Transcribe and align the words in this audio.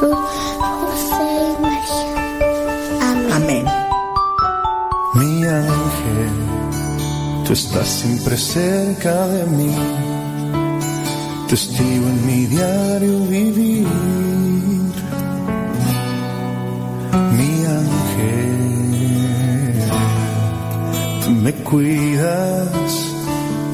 José 0.00 1.56
María. 1.60 2.16
Amén. 3.02 3.32
Amén. 3.32 3.64
Mi 5.14 5.44
ángel, 5.44 6.32
tú 7.44 7.52
estás 7.52 7.86
siempre 7.86 8.36
cerca 8.38 9.26
de 9.26 9.44
mí, 9.44 9.74
testigo 11.48 12.06
en 12.06 12.26
mi 12.26 12.46
diario 12.46 13.26
vivir. 13.26 13.88
Mi 17.36 17.64
ángel, 17.80 18.60
tú 21.24 21.30
me 21.30 21.52
cuidas 21.52 22.92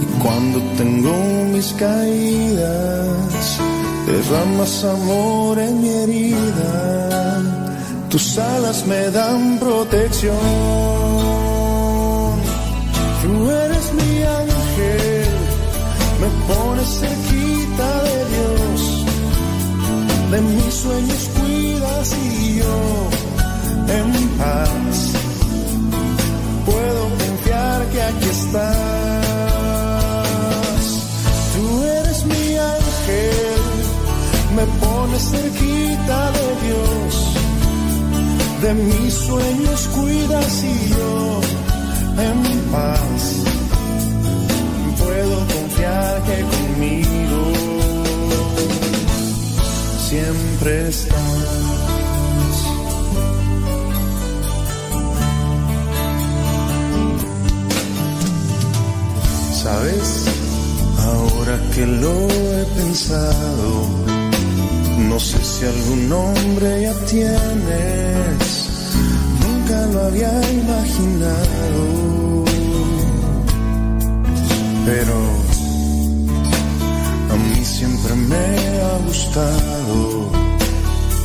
y 0.03 0.07
cuando 0.23 0.61
tengo 0.77 1.15
mis 1.53 1.73
caídas, 1.75 3.61
derramas 4.07 4.85
amor 4.85 5.59
en 5.59 5.81
mi 5.83 5.89
herida, 5.89 7.43
tus 8.09 8.39
alas 8.39 8.87
me 8.87 9.11
dan 9.11 9.59
protección. 9.59 10.37
Tú 13.23 13.51
eres 13.51 13.93
mi 13.95 14.23
ángel, 14.23 15.29
me 16.21 16.29
pones 16.49 16.89
cerquita 17.01 17.89
de 18.09 18.19
Dios, 18.35 18.81
de 20.31 20.41
mis 20.41 20.75
sueños 20.75 21.31
cuidas 21.37 22.17
y 22.25 22.57
yo 22.59 22.79
en 23.89 24.29
paz 24.39 25.13
puedo 26.65 27.03
confiar 27.19 27.87
que 27.93 28.03
aquí 28.03 28.29
estás. 28.29 28.96
Cerquita 35.31 36.31
de 36.39 36.49
Dios, 36.67 37.15
de 38.63 38.75
mis 38.75 39.15
sueños 39.15 39.89
cuidas 39.95 40.65
y 40.65 40.91
yo 40.91 41.41
en 42.29 42.61
paz. 42.73 43.23
Puedo 44.99 45.37
confiar 45.55 46.23
que 46.23 46.39
conmigo 46.55 47.43
siempre 50.09 50.89
estás. 50.89 51.67
Sabes, 59.63 60.27
ahora 61.09 61.61
que 61.75 61.87
lo 61.87 62.29
he 62.31 62.65
pensado, 62.77 64.06
no 65.09 65.19
sé 65.19 65.39
si 65.43 65.65
algún 65.65 66.09
nombre 66.09 66.83
ya 66.83 66.95
tienes, 67.07 68.69
nunca 69.43 69.87
lo 69.93 70.01
había 70.07 70.33
imaginado. 70.53 71.85
Pero 74.87 75.17
a 77.33 77.37
mí 77.37 77.65
siempre 77.65 78.15
me 78.15 78.47
ha 78.81 78.99
gustado. 79.07 80.31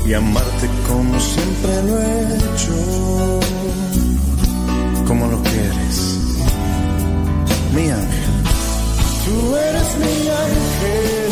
Y 0.05 0.13
amarte 0.13 0.67
como 0.87 1.19
siempre 1.19 1.83
lo 1.87 2.01
he 2.01 2.35
hecho, 2.37 3.39
como 5.07 5.27
lo 5.27 5.41
quieres, 5.43 5.97
mi 7.75 7.89
ángel. 7.89 8.33
Tú 9.23 9.55
eres 9.55 9.89
mi 9.99 10.15
ángel, 10.27 11.31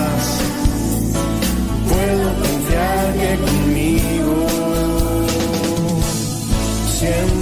siempre 7.11 7.40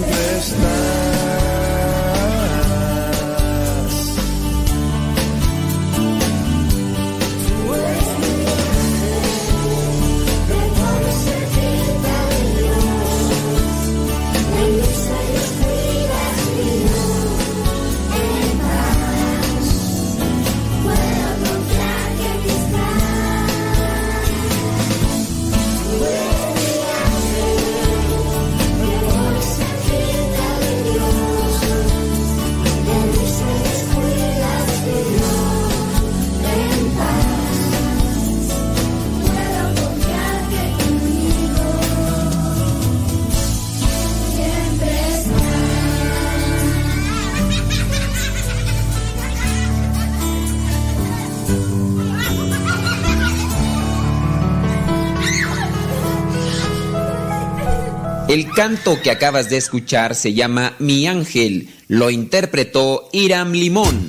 El 58.30 58.52
canto 58.52 59.02
que 59.02 59.10
acabas 59.10 59.50
de 59.50 59.58
escuchar 59.58 60.14
se 60.14 60.36
llama 60.36 60.76
Mi 60.78 61.08
Ángel. 61.08 61.68
Lo 61.88 62.12
interpretó 62.12 63.10
Iram 63.12 63.54
Limón. 63.54 64.08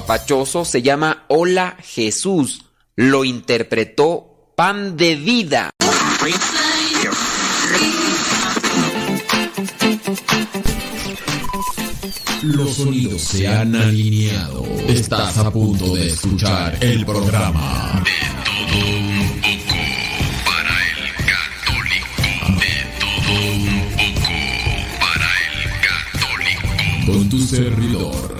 Guapachoso 0.00 0.64
se 0.64 0.80
llama 0.80 1.24
Hola 1.28 1.76
Jesús. 1.82 2.64
Lo 2.96 3.22
interpretó 3.22 4.54
Pan 4.56 4.96
de 4.96 5.14
Vida. 5.16 5.70
Los 12.42 12.76
sonidos 12.76 13.20
se 13.20 13.46
han 13.46 13.76
alineado. 13.76 14.64
Estás 14.88 15.36
a 15.36 15.50
punto 15.50 15.94
de 15.94 16.06
escuchar 16.08 16.78
el 16.80 17.04
programa. 17.04 18.02
De 18.02 18.10
todo 18.46 18.88
un 18.96 19.28
poco 19.42 19.76
para 20.46 20.76
el 20.88 21.12
católico. 21.76 22.22
De 22.58 22.74
todo 23.00 23.32
un 23.52 23.66
poco 23.92 24.32
para 24.98 25.30
el 25.52 25.60
católico. 26.24 27.12
Con 27.12 27.28
tu 27.28 27.38
servidor 27.40 28.39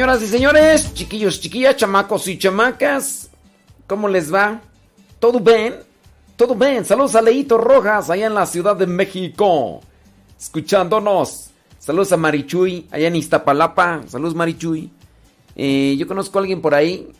Señoras 0.00 0.22
y 0.22 0.28
señores, 0.28 0.94
chiquillos, 0.94 1.40
chiquillas, 1.42 1.76
chamacos 1.76 2.26
y 2.26 2.38
chamacas, 2.38 3.28
¿cómo 3.86 4.08
les 4.08 4.32
va? 4.32 4.62
¿Todo 5.18 5.40
bien? 5.40 5.74
¿Todo 6.36 6.54
bien? 6.54 6.86
Saludos 6.86 7.16
a 7.16 7.20
Leito 7.20 7.58
Rojas, 7.58 8.08
allá 8.08 8.26
en 8.26 8.32
la 8.32 8.46
Ciudad 8.46 8.74
de 8.74 8.86
México, 8.86 9.82
escuchándonos. 10.40 11.50
Saludos 11.78 12.12
a 12.12 12.16
Marichuy, 12.16 12.86
allá 12.90 13.08
en 13.08 13.16
Iztapalapa. 13.16 14.04
Saludos, 14.06 14.34
Marichuy. 14.34 14.90
Eh, 15.54 15.96
yo 15.98 16.08
conozco 16.08 16.38
a 16.38 16.40
alguien 16.40 16.62
por 16.62 16.74
ahí 16.74 17.12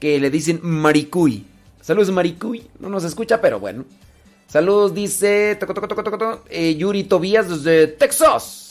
que 0.00 0.18
le 0.18 0.30
dicen 0.30 0.60
Maricuy. 0.62 1.44
Saludos, 1.82 2.10
Maricuy. 2.10 2.70
No 2.80 2.88
nos 2.88 3.04
escucha, 3.04 3.38
pero 3.38 3.60
bueno. 3.60 3.84
Saludos, 4.48 4.94
dice 4.94 5.58
eh, 6.48 6.74
Yuri 6.74 7.04
Tobías 7.04 7.50
desde 7.50 7.86
Texas. 7.86 8.61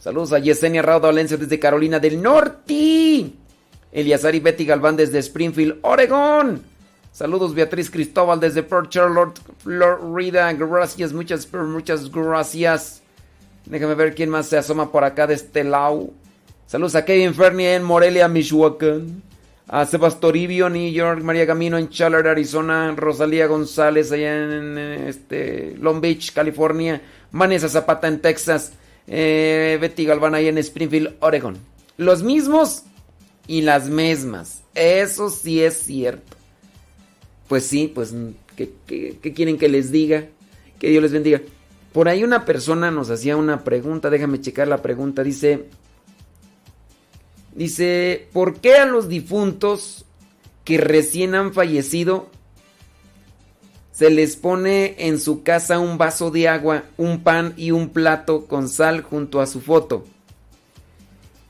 Saludos 0.00 0.32
a 0.32 0.38
Yesenia 0.38 0.80
Rauda 0.80 1.08
Valencia 1.08 1.36
desde 1.36 1.58
Carolina 1.58 1.98
del 1.98 2.22
Norte. 2.22 3.32
Eliazar 3.92 4.34
y 4.34 4.40
Betty 4.40 4.64
Galván 4.64 4.96
desde 4.96 5.18
Springfield, 5.18 5.76
Oregon. 5.82 6.62
Saludos 7.12 7.54
Beatriz 7.54 7.90
Cristóbal 7.90 8.40
desde 8.40 8.62
Port 8.62 8.88
Charlotte, 8.88 9.38
Florida. 9.58 10.50
Gracias, 10.54 11.12
muchas, 11.12 11.46
muchas 11.52 12.10
gracias. 12.10 13.02
Déjame 13.66 13.94
ver 13.94 14.14
quién 14.14 14.30
más 14.30 14.46
se 14.46 14.56
asoma 14.56 14.90
por 14.90 15.04
acá 15.04 15.26
de 15.26 15.34
este 15.34 15.64
lado. 15.64 16.08
Saludos 16.66 16.94
a 16.94 17.04
Kevin 17.04 17.34
Fernie 17.34 17.74
en 17.74 17.82
Morelia, 17.82 18.26
Michoacán. 18.26 19.22
A 19.68 19.84
Sebastoribio, 19.84 20.70
New 20.70 20.90
York. 20.90 21.20
María 21.22 21.46
Camino 21.46 21.76
en 21.76 21.90
Chandler, 21.90 22.26
Arizona. 22.26 22.94
Rosalía 22.96 23.46
González 23.48 24.10
allá 24.12 24.34
en 24.34 24.78
este, 24.78 25.76
Long 25.78 26.00
Beach, 26.00 26.32
California. 26.32 27.02
Vanessa 27.32 27.68
Zapata 27.68 28.08
en 28.08 28.20
Texas. 28.20 28.72
Eh, 29.06 29.78
Betty 29.80 30.04
Galván 30.04 30.34
ahí 30.34 30.48
en 30.48 30.58
Springfield, 30.58 31.16
Oregon. 31.20 31.56
Los 31.96 32.22
mismos 32.22 32.84
y 33.46 33.62
las 33.62 33.88
mismas. 33.88 34.62
Eso 34.74 35.30
sí 35.30 35.62
es 35.62 35.78
cierto. 35.78 36.36
Pues 37.48 37.66
sí, 37.66 37.90
pues, 37.92 38.14
¿qué, 38.56 38.72
qué 38.86 39.32
quieren 39.34 39.58
que 39.58 39.68
les 39.68 39.90
diga? 39.90 40.26
Que 40.78 40.88
Dios 40.88 41.02
les 41.02 41.12
bendiga. 41.12 41.40
Por 41.92 42.08
ahí 42.08 42.22
una 42.22 42.44
persona 42.44 42.90
nos 42.90 43.10
hacía 43.10 43.36
una 43.36 43.64
pregunta, 43.64 44.10
déjame 44.10 44.40
checar 44.40 44.68
la 44.68 44.80
pregunta. 44.80 45.24
Dice, 45.24 45.66
dice, 47.54 48.28
¿por 48.32 48.60
qué 48.60 48.76
a 48.76 48.86
los 48.86 49.08
difuntos 49.08 50.04
que 50.64 50.78
recién 50.78 51.34
han 51.34 51.52
fallecido 51.52 52.30
se 54.00 54.08
les 54.08 54.34
pone 54.34 54.94
en 54.96 55.20
su 55.20 55.42
casa 55.42 55.78
un 55.78 55.98
vaso 55.98 56.30
de 56.30 56.48
agua, 56.48 56.84
un 56.96 57.22
pan 57.22 57.52
y 57.58 57.70
un 57.70 57.90
plato 57.90 58.46
con 58.46 58.70
sal 58.70 59.02
junto 59.02 59.42
a 59.42 59.46
su 59.46 59.60
foto. 59.60 60.06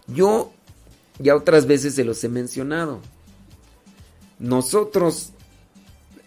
Yo 0.09 0.52
ya 1.21 1.37
otras 1.37 1.69
veces 1.69 1.95
se 1.95 2.02
los 2.02 2.25
he 2.25 2.28
mencionado. 2.28 3.02
Nosotros 4.40 5.30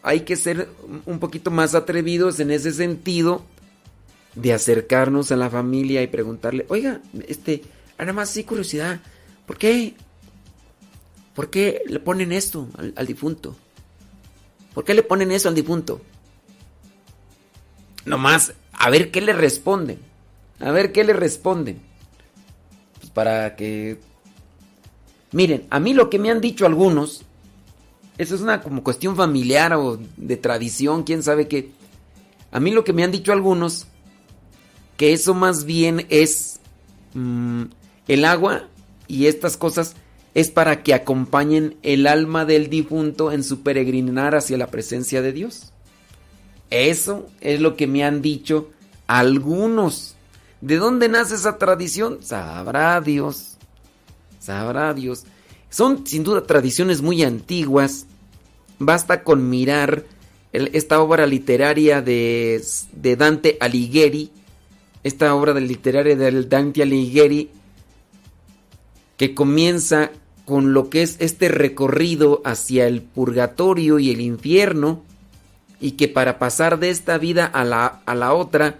hay 0.02 0.22
que 0.22 0.38
ser 0.38 0.70
un 1.06 1.20
poquito 1.20 1.52
más 1.52 1.76
atrevidos 1.76 2.40
en 2.40 2.52
ese 2.52 2.72
sentido 2.72 3.44
de 4.34 4.54
acercarnos 4.54 5.30
a 5.34 5.36
la 5.36 5.50
familia 5.50 6.04
y 6.04 6.08
preguntarle, 6.08 6.66
oiga, 6.70 7.02
este, 7.28 7.64
nada 8.00 8.14
más 8.14 8.30
sí 8.30 8.46
curiosidad, 8.46 9.02
¿por 9.46 9.58
qué? 9.58 9.94
¿Por 11.36 11.50
qué 11.50 11.82
le 11.86 12.00
ponen 12.00 12.32
esto 12.32 12.70
al, 12.78 12.94
al 12.96 13.08
difunto? 13.08 13.58
¿Por 14.74 14.84
qué 14.84 14.94
le 14.94 15.04
ponen 15.04 15.32
eso 15.32 15.50
al 15.50 15.56
difunto? 15.56 16.02
Nomás, 18.06 18.54
a 18.74 18.90
ver 18.90 19.12
qué 19.12 19.22
le 19.22 19.34
responden. 19.34 20.00
A 20.60 20.72
ver 20.72 20.92
qué 20.92 21.04
le 21.04 21.14
responden. 21.14 21.82
Pues 23.00 23.12
para 23.12 23.56
que... 23.56 24.00
Miren, 25.32 25.66
a 25.70 25.80
mí 25.80 25.94
lo 25.94 26.10
que 26.10 26.20
me 26.20 26.30
han 26.30 26.42
dicho 26.42 26.66
algunos, 26.66 27.24
eso 28.18 28.36
es 28.36 28.42
una 28.42 28.62
como 28.62 28.84
cuestión 28.84 29.16
familiar 29.16 29.74
o 29.74 30.00
de 30.18 30.38
tradición, 30.38 31.04
quién 31.04 31.24
sabe 31.24 31.48
qué. 31.48 31.72
A 32.52 32.60
mí 32.60 32.72
lo 32.72 32.84
que 32.84 32.94
me 32.94 33.04
han 33.04 33.12
dicho 33.12 33.32
algunos, 33.32 33.88
que 34.96 35.14
eso 35.14 35.34
más 35.34 35.66
bien 35.66 36.06
es 36.10 36.60
mm, 37.16 37.64
el 38.08 38.26
agua 38.26 38.68
y 39.08 39.26
estas 39.26 39.58
cosas 39.58 39.96
es 40.34 40.50
para 40.50 40.82
que 40.82 40.94
acompañen 40.94 41.78
el 41.84 42.08
alma 42.08 42.46
del 42.46 42.70
difunto 42.70 43.32
en 43.32 43.44
su 43.44 43.62
peregrinar 43.62 44.36
hacia 44.36 44.58
la 44.58 44.68
presencia 44.68 45.22
de 45.22 45.32
Dios. 45.32 45.72
Eso 46.70 47.30
es 47.40 47.60
lo 47.60 47.76
que 47.76 47.86
me 47.86 48.04
han 48.04 48.22
dicho 48.22 48.70
algunos. 49.06 50.16
¿De 50.62 50.78
dónde 50.78 51.08
nace 51.08 51.36
esa 51.36 51.58
tradición? 51.58 52.20
Sabrá 52.24 53.00
Dios. 53.00 53.58
Sabrá 54.40 54.94
Dios. 54.94 55.26
Son 55.70 56.06
sin 56.08 56.24
duda 56.24 56.48
tradiciones 56.48 57.02
muy 57.02 57.22
antiguas. 57.22 58.08
Basta 58.80 59.24
con 59.24 59.50
mirar 59.50 60.04
esta 60.52 61.00
obra 61.00 61.28
literaria 61.28 62.02
de, 62.02 62.64
Dante 63.18 63.58
Alighieri. 63.60 64.32
Esta 65.04 65.36
obra 65.36 65.54
literaria 65.54 66.16
de 66.16 66.44
Dante 66.46 66.82
Alighieri 66.82 67.52
que 69.18 69.36
comienza 69.36 70.12
con 70.46 70.74
lo 70.74 70.90
que 70.90 71.02
es 71.04 71.16
este 71.20 71.48
recorrido 71.48 72.42
hacia 72.46 72.88
el 72.88 73.02
purgatorio 73.02 74.00
y 74.00 74.12
el 74.12 74.20
infierno 74.22 75.02
y 75.80 75.92
que 75.92 76.08
para 76.08 76.38
pasar 76.40 76.80
de 76.80 76.90
esta 76.90 77.18
vida 77.18 77.46
a 77.46 77.64
la, 77.64 78.02
a 78.06 78.16
la 78.16 78.34
otra 78.34 78.80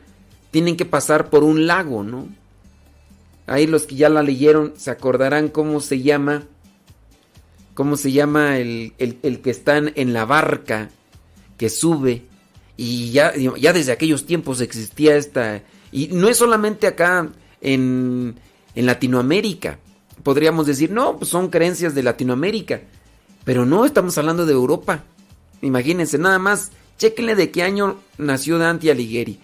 tienen 0.52 0.76
que 0.78 0.86
pasar 0.86 1.30
por 1.30 1.44
un 1.44 1.66
lago, 1.68 2.04
¿no? 2.04 2.28
Ahí 3.48 3.68
los 3.68 3.84
que 3.84 3.96
ya 3.96 4.10
la 4.10 4.24
leyeron 4.24 4.74
se 4.78 4.92
acordarán 4.92 5.50
cómo 5.50 5.80
se 5.82 6.02
llama, 6.02 6.44
cómo 7.74 7.98
se 7.98 8.12
llama 8.12 8.58
el, 8.58 8.94
el- 8.98 9.18
el 9.24 9.42
que 9.42 9.50
están 9.50 9.92
en 9.96 10.14
la 10.14 10.26
barca 10.26 10.90
que 11.58 11.70
sube 11.70 12.24
y 12.78 13.12
ya, 13.12 13.34
ya 13.36 13.74
desde 13.74 13.92
aquellos 13.92 14.26
tiempos 14.26 14.60
existía 14.62 15.16
esta, 15.16 15.62
y 15.92 16.08
no 16.08 16.28
es 16.28 16.38
solamente 16.38 16.88
acá 16.88 17.30
en, 17.62 18.36
en 18.76 18.86
Latinoamérica, 18.86 19.78
podríamos 20.22 20.68
decir, 20.68 20.92
no, 20.92 21.18
pues 21.18 21.30
son 21.30 21.50
creencias 21.50 21.96
de 21.96 22.04
Latinoamérica, 22.04 22.82
pero 23.44 23.66
no 23.66 23.86
estamos 23.86 24.18
hablando 24.18 24.46
de 24.46 24.54
Europa. 24.54 25.04
Imagínense, 25.62 26.18
nada 26.18 26.40
más, 26.40 26.72
chéquenle 26.98 27.36
de 27.36 27.52
qué 27.52 27.64
año 27.64 27.98
nació 28.18 28.58
Dante 28.58 28.92
Alighieri. 28.92 29.40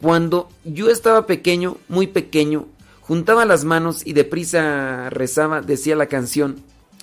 Cuando 0.00 0.48
yo 0.64 0.90
estaba 0.90 1.26
pequeño, 1.26 1.78
muy 1.88 2.06
pequeño, 2.06 2.66
juntaba 3.00 3.44
las 3.44 3.64
manos 3.64 4.06
y 4.06 4.12
deprisa 4.12 5.10
rezaba, 5.10 5.60
decía 5.60 5.96
la 5.96 6.06
canción. 6.06 6.56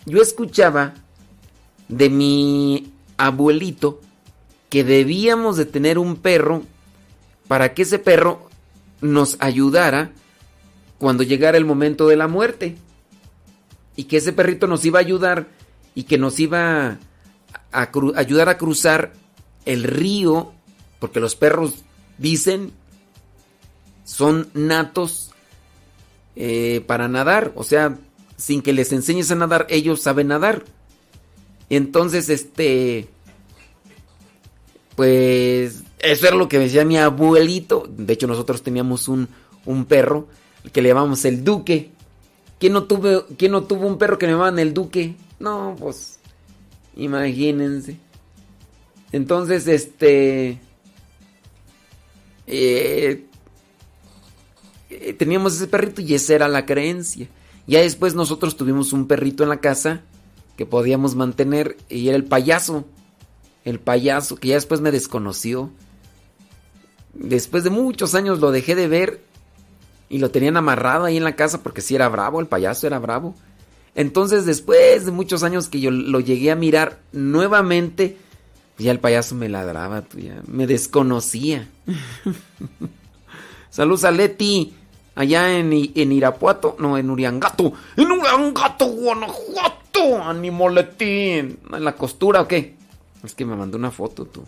Yo 0.06 0.22
escuchaba 0.22 0.94
de 1.88 2.10
mi 2.10 2.92
abuelito 3.18 4.02
que 4.70 4.84
debíamos 4.84 5.58
de 5.58 5.66
tener 5.66 5.98
un 5.98 6.16
perro 6.16 6.64
para 7.48 7.74
que 7.74 7.82
ese 7.82 8.00
perro 8.00 8.50
nos 9.02 9.36
ayudara 9.40 10.12
cuando 10.98 11.24
llegara 11.24 11.58
el 11.58 11.66
momento 11.66 12.08
de 12.08 12.16
la 12.16 12.28
muerte. 12.28 12.78
Y 14.02 14.06
que 14.06 14.18
ese 14.18 14.34
perrito 14.34 14.66
nos 14.66 14.84
iba 14.84 14.98
a 14.98 15.04
ayudar 15.04 15.48
y 15.94 16.06
que 16.06 16.18
nos 16.18 16.40
iba 16.40 16.98
a 17.72 17.92
ayudar 18.16 18.50
a 18.50 18.58
cruzar 18.58 19.14
el 19.66 19.84
río, 19.84 20.54
porque 20.98 21.20
los 21.20 21.36
perros 21.36 21.84
dicen 22.18 22.74
son 24.04 24.50
natos 24.56 25.30
eh, 26.36 26.84
para 26.88 27.08
nadar, 27.08 27.52
o 27.54 27.64
sea, 27.64 28.00
sin 28.38 28.64
que 28.64 28.74
les 28.74 28.92
enseñes 28.92 29.30
a 29.30 29.36
nadar, 29.36 29.68
ellos 29.70 30.02
saben 30.02 30.30
nadar. 30.30 30.66
Entonces, 31.70 32.30
este, 32.30 33.08
pues, 34.96 35.84
eso 36.00 36.28
era 36.28 36.36
lo 36.36 36.50
que 36.50 36.58
decía 36.58 36.86
mi 36.86 36.98
abuelito. 36.98 37.88
De 37.88 38.14
hecho, 38.14 38.26
nosotros 38.26 38.64
teníamos 38.64 39.08
un, 39.08 39.30
un 39.66 39.86
perro 39.86 40.28
que 40.74 40.82
le 40.82 40.90
llamamos 40.90 41.24
el 41.24 41.44
Duque. 41.44 41.92
¿Quién 42.62 42.74
no, 42.74 42.84
tuvo, 42.84 43.26
¿Quién 43.40 43.54
no 43.54 43.64
tuvo 43.64 43.88
un 43.88 43.98
perro 43.98 44.20
que 44.20 44.28
le 44.28 44.34
llamaban 44.34 44.60
el 44.60 44.72
Duque? 44.72 45.16
No, 45.40 45.76
pues, 45.80 46.20
imagínense. 46.96 47.98
Entonces, 49.12 49.68
este... 49.68 50.60
eh, 52.46 53.26
eh, 54.92 55.14
teníamos 55.14 55.56
ese 55.56 55.66
perrito 55.66 56.04
y 56.04 56.14
esa 56.14 56.36
era 56.36 56.48
la 56.48 56.68
creencia. 56.68 57.28
Ya 57.66 57.82
después 57.82 58.14
nosotros 58.14 58.56
tuvimos 58.56 58.94
un 58.94 59.08
perrito 59.08 59.42
en 59.42 59.50
la 59.50 59.60
casa 59.60 60.04
que 60.56 60.68
podíamos 60.68 61.16
mantener 61.16 61.78
y 61.90 62.10
era 62.10 62.16
el 62.16 62.26
payaso. 62.26 62.86
El 63.66 63.80
payaso 63.80 64.36
que 64.36 64.50
ya 64.50 64.54
después 64.54 64.82
me 64.82 64.92
desconoció. 64.92 65.72
Después 67.16 67.64
de 67.64 67.72
muchos 67.72 68.14
años 68.14 68.40
lo 68.40 68.52
dejé 68.52 68.76
de 68.76 68.88
ver 68.88 69.31
y 70.12 70.18
lo 70.18 70.30
tenían 70.30 70.58
amarrado 70.58 71.06
ahí 71.06 71.16
en 71.16 71.24
la 71.24 71.38
casa 71.38 71.64
porque 71.64 71.80
sí 71.80 71.96
era 71.96 72.10
bravo, 72.10 72.42
el 72.42 72.48
payaso 72.48 72.86
era 72.86 73.00
bravo. 73.00 73.34
Entonces 73.96 74.46
después 74.46 75.06
de 75.06 75.12
muchos 75.12 75.42
años 75.42 75.70
que 75.70 75.80
yo 75.80 75.90
lo 75.90 76.20
llegué 76.20 76.52
a 76.52 76.56
mirar 76.56 77.00
nuevamente, 77.14 78.18
ya 78.78 78.92
el 78.92 79.00
payaso 79.00 79.36
me 79.36 79.48
ladraba, 79.48 80.04
ya 80.18 80.42
me 80.48 80.68
desconocía. 80.68 81.70
Saludos 83.70 84.04
a 84.04 84.12
Leti, 84.12 84.74
allá 85.16 85.58
en, 85.58 85.72
en 85.72 86.12
Irapuato, 86.12 86.76
no, 86.78 86.98
en 86.98 87.10
Uriangato, 87.10 87.72
en 87.96 88.12
Uriangato, 88.12 88.88
Guanajuato, 88.88 90.22
ánimo 90.22 90.68
Leti, 90.68 91.30
¿en 91.30 91.58
la 91.80 91.96
costura 91.96 92.42
o 92.42 92.48
qué? 92.50 92.76
Es 93.24 93.34
que 93.34 93.46
me 93.46 93.56
mandó 93.56 93.78
una 93.78 93.92
foto 93.92 94.26
tú. 94.26 94.44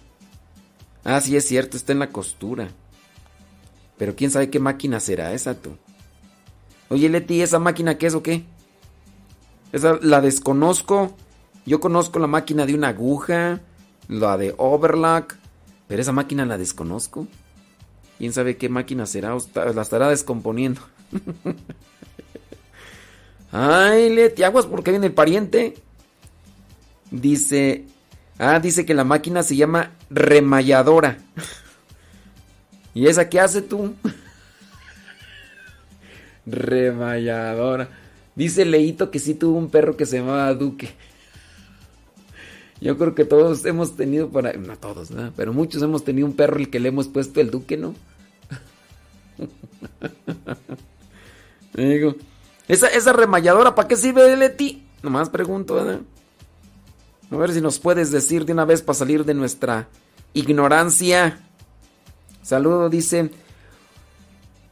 Ah, 1.06 1.22
sí 1.22 1.38
es 1.38 1.48
cierto, 1.48 1.78
está 1.78 1.94
en 1.94 2.00
la 2.00 2.10
costura. 2.10 2.68
Pero 3.98 4.16
quién 4.16 4.32
sabe 4.32 4.50
qué 4.50 4.60
máquina 4.60 5.00
será 5.00 5.34
esa 5.34 5.56
tú. 5.56 5.78
Oye 6.90 7.10
Leti, 7.10 7.42
¿esa 7.42 7.60
máquina 7.60 7.98
qué 7.98 8.08
es 8.08 8.16
o 8.16 8.24
qué? 8.24 8.46
Esa 9.72 9.98
la 10.02 10.22
desconozco. 10.22 11.16
Yo 11.66 11.80
conozco 11.80 12.20
la 12.20 12.28
máquina 12.28 12.66
de 12.66 12.76
una 12.76 12.90
aguja, 12.90 13.62
la 14.08 14.38
de 14.38 14.54
overlock, 14.58 15.36
pero 15.88 16.02
esa 16.02 16.12
máquina 16.12 16.46
la 16.46 16.58
desconozco. 16.58 17.28
¿Quién 18.18 18.34
sabe 18.34 18.58
qué 18.58 18.70
máquina 18.70 19.06
será? 19.06 19.36
La 19.56 19.82
estará 19.82 20.10
descomponiendo. 20.10 20.82
Ay, 23.52 24.14
Leti, 24.14 24.44
aguas 24.44 24.66
porque 24.66 24.92
viene 24.92 25.08
el 25.08 25.14
pariente. 25.14 25.76
Dice, 27.12 27.86
ah, 28.40 28.60
dice 28.60 28.86
que 28.86 28.94
la 28.94 29.04
máquina 29.04 29.44
se 29.44 29.56
llama 29.56 29.92
remalladora. 30.10 31.18
¿Y 32.94 33.08
esa 33.08 33.30
qué 33.30 33.40
hace 33.40 33.62
tú? 33.62 33.96
remalladora. 36.46 37.90
Dice 38.36 38.66
Leito 38.66 39.12
que 39.12 39.20
sí 39.20 39.34
tuvo 39.34 39.58
un 39.58 39.70
perro 39.70 39.96
que 39.96 40.06
se 40.06 40.18
llamaba 40.18 40.54
Duque. 40.54 40.94
Yo 42.82 42.98
creo 42.98 43.16
que 43.16 43.24
todos 43.24 43.64
hemos 43.66 43.96
tenido 43.96 44.30
por 44.30 44.46
ahí, 44.46 44.58
no 44.58 44.76
todos, 44.78 45.10
¿verdad? 45.10 45.32
pero 45.38 45.54
muchos 45.54 45.82
hemos 45.82 46.04
tenido 46.04 46.28
un 46.28 46.36
perro 46.36 46.58
el 46.58 46.70
que 46.70 46.82
le 46.82 46.90
hemos 46.90 47.08
puesto 47.08 47.40
el 47.40 47.50
Duque, 47.50 47.78
¿no? 47.78 47.96
Digo, 51.74 52.16
esa, 52.68 52.88
esa 52.88 53.14
remalladora, 53.14 53.74
¿para 53.74 53.88
qué 53.88 53.96
sirve, 53.96 54.36
Leti? 54.36 54.86
Nomás 55.02 55.30
pregunto, 55.30 55.76
¿verdad? 55.76 56.02
A 57.32 57.36
ver 57.38 57.54
si 57.54 57.62
nos 57.62 57.80
puedes 57.80 58.12
decir 58.12 58.46
de 58.46 58.52
una 58.54 58.66
vez 58.66 58.82
para 58.82 59.00
salir 59.00 59.24
de 59.24 59.34
nuestra 59.34 59.88
ignorancia. 60.34 61.40
Saludo, 62.44 62.90
dice. 62.90 63.32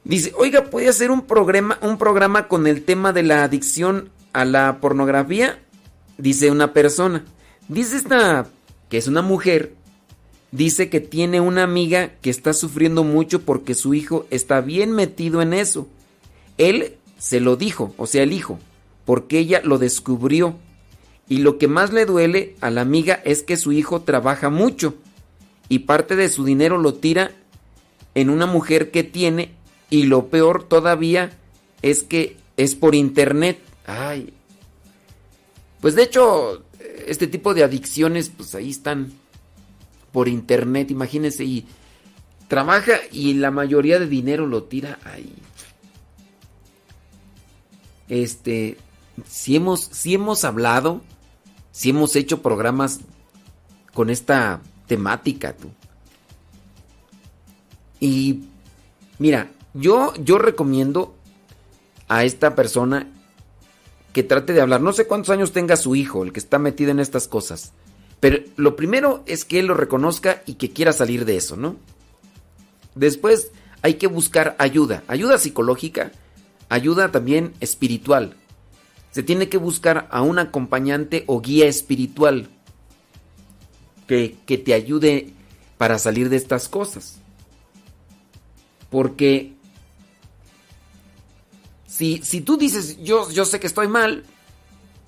Dice, 0.03 0.33
oiga, 0.37 0.65
¿puede 0.65 0.89
hacer 0.89 1.09
un 1.09 1.21
programa, 1.21 1.77
un 1.81 1.97
programa 1.97 2.47
con 2.47 2.67
el 2.67 2.83
tema 2.83 3.13
de 3.13 3.23
la 3.23 3.43
adicción 3.43 4.09
a 4.33 4.45
la 4.45 4.79
pornografía? 4.79 5.59
Dice 6.17 6.51
una 6.51 6.73
persona. 6.73 7.23
Dice 7.67 7.97
esta, 7.97 8.47
que 8.89 8.97
es 8.97 9.07
una 9.07 9.21
mujer, 9.21 9.73
dice 10.51 10.89
que 10.89 10.99
tiene 10.99 11.39
una 11.39 11.63
amiga 11.63 12.11
que 12.21 12.29
está 12.29 12.53
sufriendo 12.53 13.03
mucho 13.03 13.41
porque 13.43 13.73
su 13.73 13.93
hijo 13.93 14.25
está 14.29 14.59
bien 14.59 14.91
metido 14.91 15.41
en 15.41 15.53
eso. 15.53 15.87
Él 16.57 16.97
se 17.17 17.39
lo 17.39 17.55
dijo, 17.55 17.93
o 17.97 18.07
sea, 18.07 18.23
el 18.23 18.33
hijo, 18.33 18.59
porque 19.05 19.39
ella 19.39 19.61
lo 19.63 19.77
descubrió. 19.77 20.55
Y 21.29 21.37
lo 21.37 21.57
que 21.57 21.69
más 21.69 21.93
le 21.93 22.05
duele 22.05 22.57
a 22.59 22.69
la 22.69 22.81
amiga 22.81 23.21
es 23.23 23.43
que 23.43 23.55
su 23.55 23.71
hijo 23.71 24.01
trabaja 24.01 24.49
mucho 24.49 24.95
y 25.69 25.79
parte 25.79 26.17
de 26.17 26.27
su 26.27 26.43
dinero 26.43 26.77
lo 26.77 26.95
tira 26.95 27.31
en 28.15 28.30
una 28.30 28.46
mujer 28.46 28.91
que 28.91 29.03
tiene 29.03 29.51
y 29.89 30.03
lo 30.03 30.27
peor 30.27 30.63
todavía 30.63 31.38
es 31.82 32.03
que 32.03 32.38
es 32.58 32.75
por 32.75 32.96
internet. 32.96 33.60
Ay. 33.86 34.34
Pues 35.80 35.96
de 35.96 36.03
hecho, 36.03 36.63
este 37.08 37.27
tipo 37.27 37.53
de 37.53 37.63
adicciones, 37.63 38.30
pues 38.30 38.56
ahí 38.56 38.70
están 38.70 39.13
por 40.12 40.27
internet, 40.27 40.91
imagínense, 40.91 41.44
y 41.44 41.65
trabaja 42.48 42.94
y 43.12 43.36
la 43.36 43.51
mayoría 43.51 44.00
de 44.00 44.08
dinero 44.08 44.46
lo 44.46 44.63
tira 44.63 45.00
ahí. 45.06 45.34
Este, 48.10 48.77
si 49.27 49.56
hemos, 49.56 49.82
si 49.86 50.13
hemos 50.13 50.44
hablado, 50.44 51.01
si 51.72 51.91
hemos 51.91 52.15
hecho 52.15 52.41
programas 52.41 53.00
con 53.94 54.10
esta 54.10 54.62
temática, 54.88 55.56
tú. 55.56 55.70
Y 58.01 58.41
mira, 59.20 59.51
yo, 59.74 60.13
yo 60.15 60.38
recomiendo 60.38 61.15
a 62.10 62.25
esta 62.25 62.55
persona 62.55 63.08
que 64.12 64.24
trate 64.24 64.51
de 64.51 64.60
hablar. 64.60 64.81
No 64.81 64.91
sé 64.91 65.08
cuántos 65.08 65.29
años 65.29 65.53
tenga 65.53 65.77
su 65.77 65.96
hijo, 65.96 66.25
el 66.25 66.34
que 66.34 66.39
está 66.39 66.60
metido 66.60 66.91
en 66.91 67.00
estas 67.00 67.29
cosas. 67.29 67.72
Pero 68.20 68.39
lo 68.58 68.75
primero 68.75 69.24
es 69.27 69.46
que 69.46 69.60
él 69.60 69.67
lo 69.67 69.75
reconozca 69.75 70.43
y 70.46 70.55
que 70.55 70.72
quiera 70.72 70.91
salir 70.91 71.24
de 71.25 71.38
eso, 71.38 71.55
¿no? 71.55 71.77
Después 72.96 73.51
hay 73.81 73.93
que 73.93 74.08
buscar 74.08 74.55
ayuda, 74.60 75.03
ayuda 75.08 75.38
psicológica, 75.38 76.12
ayuda 76.67 77.12
también 77.12 77.53
espiritual. 77.62 78.36
Se 79.12 79.24
tiene 79.24 79.48
que 79.48 79.58
buscar 79.58 80.08
a 80.12 80.22
un 80.22 80.39
acompañante 80.39 81.24
o 81.27 81.39
guía 81.39 81.67
espiritual 81.67 82.50
que, 84.08 84.36
que 84.46 84.58
te 84.58 84.74
ayude 84.74 85.34
para 85.77 85.98
salir 85.98 86.29
de 86.29 86.38
estas 86.38 86.67
cosas. 86.67 87.20
Porque 88.91 89.53
si, 91.88 92.21
si 92.24 92.41
tú 92.41 92.57
dices, 92.57 93.01
yo, 93.01 93.31
yo 93.31 93.45
sé 93.45 93.60
que 93.60 93.67
estoy 93.67 93.88
mal, 93.88 94.24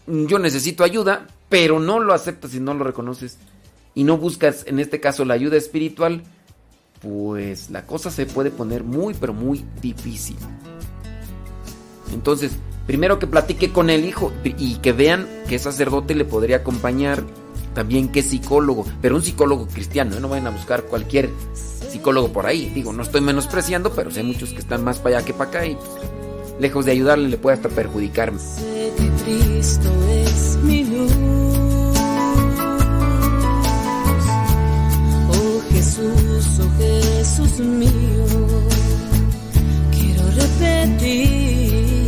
yo 0.08 0.40
necesito 0.40 0.84
ayuda, 0.84 1.28
pero 1.50 1.80
no 1.80 2.00
lo 2.00 2.14
aceptas 2.14 2.56
y 2.56 2.60
no 2.60 2.74
lo 2.74 2.84
reconoces 2.84 3.38
y 3.96 4.04
no 4.04 4.18
buscas 4.18 4.66
en 4.68 4.80
este 4.80 5.00
caso 5.00 5.26
la 5.26 5.36
ayuda 5.36 5.58
espiritual, 5.58 6.24
pues 7.02 7.70
la 7.70 7.86
cosa 7.86 8.10
se 8.10 8.26
puede 8.26 8.50
poner 8.50 8.84
muy 8.84 9.14
pero 9.14 9.34
muy 9.34 9.64
difícil. 9.82 10.38
Entonces, 12.12 12.54
primero 12.88 13.20
que 13.20 13.28
platique 13.28 13.72
con 13.72 13.90
el 13.90 14.06
hijo 14.06 14.32
y 14.44 14.76
que 14.78 14.94
vean 14.94 15.28
que 15.48 15.60
sacerdote 15.60 16.16
le 16.16 16.26
podría 16.26 16.58
acompañar, 16.58 17.24
también 17.74 18.10
que 18.10 18.22
psicólogo, 18.22 18.86
pero 19.02 19.16
un 19.16 19.24
psicólogo 19.24 19.68
cristiano, 19.68 20.16
¿eh? 20.16 20.20
no 20.20 20.30
vayan 20.30 20.48
a 20.48 20.52
buscar 20.52 20.84
cualquier 20.84 21.30
psicólogo 21.94 22.30
por 22.30 22.46
ahí. 22.46 22.72
Digo, 22.74 22.92
no 22.92 23.04
estoy 23.04 23.22
menospreciando, 23.22 23.94
pero 23.94 24.10
hay 24.16 24.24
muchos 24.24 24.50
que 24.50 24.60
están 24.60 24.84
más 24.84 25.00
para 25.00 25.18
allá 25.18 25.26
que 25.26 25.34
para 25.34 25.50
acá 25.50 25.66
y 25.66 25.76
pues, 25.76 25.90
lejos 26.60 26.86
de 26.86 26.92
ayudarle 26.92 27.30
le 27.30 27.38
puede 27.38 27.58
hasta 27.58 27.70
perjudicarme. 27.70 28.40
Sé 28.40 28.92
que 28.98 29.10
Cristo 29.24 29.90
es 30.10 30.58
mi. 30.64 30.84
Oh 35.30 35.62
Jesús, 35.72 36.60
oh 36.60 36.72
Jesús 36.80 37.60
mío, 37.60 38.26
quiero 39.92 40.24
repetir. 40.32 42.08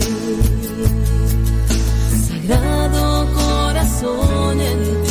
Sagrado 2.27 3.33
corazón, 3.33 4.61
en 4.61 5.04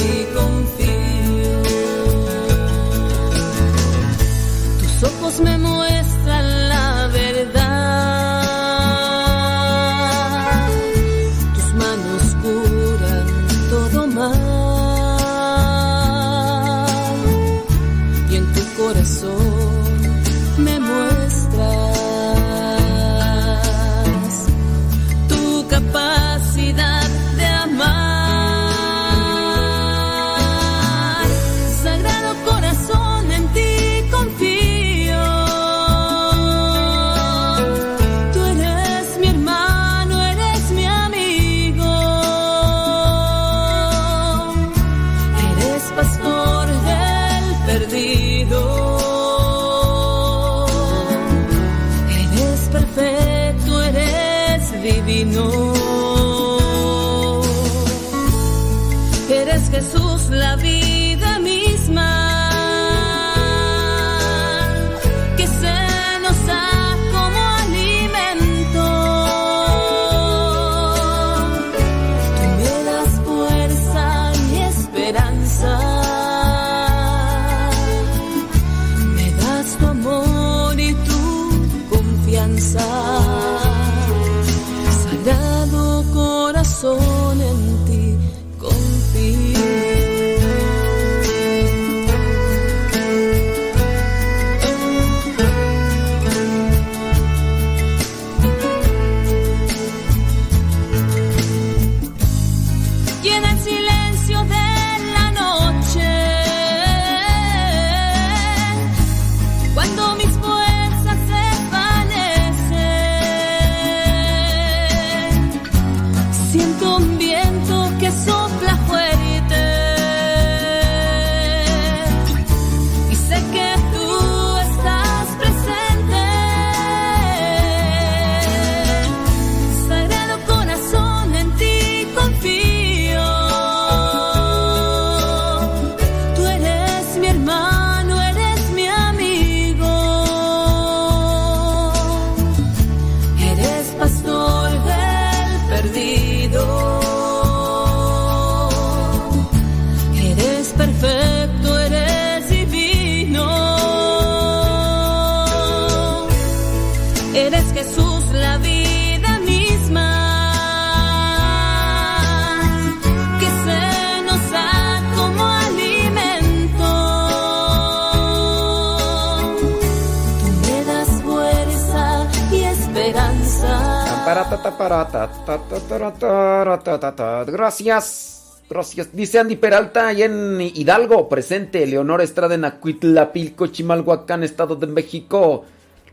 Gracias. 177.46 178.62
Gracias. 178.68 179.14
Dice 179.14 179.38
Andy 179.38 179.56
Peralta, 179.56 180.08
ahí 180.08 180.22
en 180.22 180.60
Hidalgo, 180.60 181.28
presente. 181.28 181.86
Leonor 181.86 182.20
Estrada 182.20 182.54
en 182.54 182.64
Acuitlapilco, 182.64 183.68
Chimalhuacán, 183.68 184.42
Estado 184.42 184.74
de 184.74 184.86
México. 184.88 185.64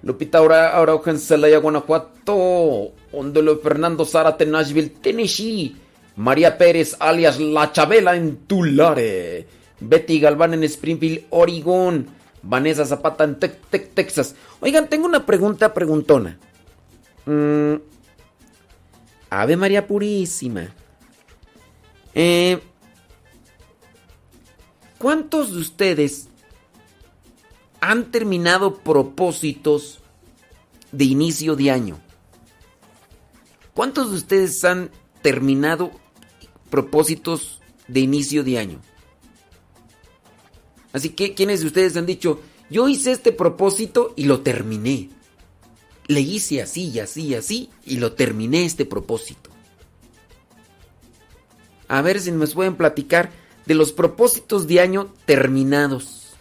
Lupita 0.04 0.40
Araujo 0.40 1.10
en 1.10 1.18
Celaya, 1.18 1.58
Guanajuato. 1.58 2.92
Ondolo 3.12 3.58
Fernando 3.60 4.06
Zárate, 4.06 4.46
Nashville, 4.46 4.90
Tennessee. 5.02 5.76
María 6.18 6.58
Pérez, 6.58 6.96
alias 7.00 7.40
La 7.40 7.72
Chabela 7.72 8.16
en 8.16 8.46
Tulare. 8.46 9.48
Betty 9.80 10.20
Galván 10.20 10.54
en 10.54 10.64
Springfield, 10.66 11.26
Oregon. 11.32 12.06
Vanessa 12.44 12.86
Zapata 12.86 13.24
en 13.24 13.38
Texas. 13.40 14.36
Oigan, 14.60 14.88
tengo 14.88 15.06
una 15.06 15.26
pregunta 15.26 15.74
preguntona. 15.74 16.38
Mm, 17.26 17.76
Ave 19.32 19.56
María 19.56 19.88
Purísima. 19.88 20.76
Eh, 22.14 22.62
¿Cuántos 24.98 25.54
de 25.54 25.60
ustedes 25.60 26.28
han 27.80 28.12
terminado 28.12 28.76
propósitos 28.76 30.02
de 30.92 31.06
inicio 31.06 31.56
de 31.56 31.72
año? 31.72 32.00
¿Cuántos 33.74 34.12
de 34.12 34.18
ustedes 34.18 34.64
han 34.66 34.92
terminado 35.22 35.92
propósitos 36.70 37.62
de 37.88 38.02
inicio 38.02 38.44
de 38.44 38.60
año? 38.60 38.82
Así 40.92 41.12
que, 41.12 41.34
¿quiénes 41.34 41.62
de 41.62 41.68
ustedes 41.68 41.96
han 41.96 42.06
dicho, 42.06 42.42
yo 42.70 42.90
hice 42.90 43.14
este 43.14 43.32
propósito 43.32 44.14
y 44.18 44.26
lo 44.26 44.42
terminé? 44.42 45.10
Le 46.12 46.20
hice 46.20 46.62
así 46.62 46.90
y 46.90 47.00
así 47.00 47.28
y 47.28 47.36
así 47.36 47.70
y 47.86 47.96
lo 47.96 48.12
terminé 48.12 48.66
este 48.66 48.84
propósito. 48.84 49.50
A 51.88 52.02
ver 52.02 52.20
si 52.20 52.34
nos 52.34 52.54
pueden 52.54 52.76
platicar 52.76 53.32
de 53.66 53.76
los 53.76 53.94
propósitos 53.94 54.68
de 54.68 54.82
año 54.82 55.14
terminados. 55.26 56.34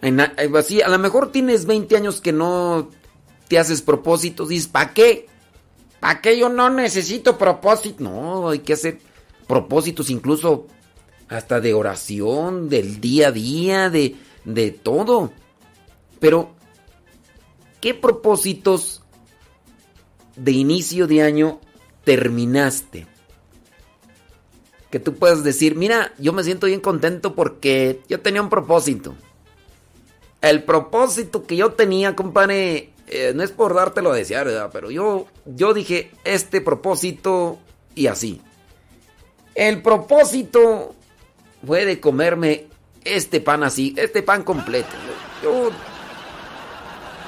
Eh, 0.00 0.82
a 0.84 0.88
lo 0.88 0.98
mejor 0.98 1.30
tienes 1.30 1.66
20 1.66 1.96
años 1.96 2.20
que 2.20 2.32
no 2.32 2.90
te 3.46 3.60
haces 3.60 3.80
propósitos. 3.80 4.48
Dices, 4.48 4.66
¿para 4.66 4.92
qué? 4.92 5.28
¿Para 6.00 6.20
qué 6.20 6.36
yo 6.36 6.48
no 6.48 6.68
necesito 6.68 7.38
propósito? 7.38 8.02
No, 8.02 8.48
hay 8.48 8.58
que 8.58 8.72
hacer 8.72 8.98
propósitos 9.46 10.10
incluso 10.10 10.66
hasta 11.28 11.60
de 11.60 11.74
oración, 11.74 12.68
del 12.68 13.00
día 13.00 13.28
a 13.28 13.30
día, 13.30 13.88
de, 13.88 14.16
de 14.44 14.72
todo. 14.72 15.30
Pero, 16.18 16.56
¿qué 17.82 17.92
propósitos 17.92 19.02
de 20.36 20.52
inicio 20.52 21.06
de 21.06 21.20
año 21.20 21.60
terminaste? 22.04 23.06
Que 24.90 25.00
tú 25.00 25.14
puedas 25.14 25.42
decir, 25.42 25.74
mira, 25.74 26.14
yo 26.18 26.32
me 26.32 26.44
siento 26.44 26.66
bien 26.66 26.80
contento 26.80 27.34
porque 27.34 28.00
yo 28.08 28.20
tenía 28.20 28.40
un 28.40 28.48
propósito. 28.48 29.14
El 30.40 30.64
propósito 30.64 31.44
que 31.44 31.56
yo 31.56 31.72
tenía, 31.72 32.14
compadre, 32.14 32.92
eh, 33.08 33.32
no 33.34 33.42
es 33.42 33.50
por 33.50 33.74
dártelo 33.74 34.12
a 34.12 34.16
desear, 34.16 34.46
¿verdad? 34.46 34.70
pero 34.72 34.90
yo, 34.90 35.26
yo 35.44 35.74
dije 35.74 36.10
este 36.24 36.60
propósito 36.60 37.58
y 37.94 38.06
así. 38.06 38.40
El 39.54 39.82
propósito 39.82 40.94
fue 41.66 41.84
de 41.84 42.00
comerme 42.00 42.66
este 43.04 43.40
pan 43.40 43.64
así, 43.64 43.94
este 43.96 44.22
pan 44.22 44.42
completo. 44.42 44.90
Yo, 45.42 45.70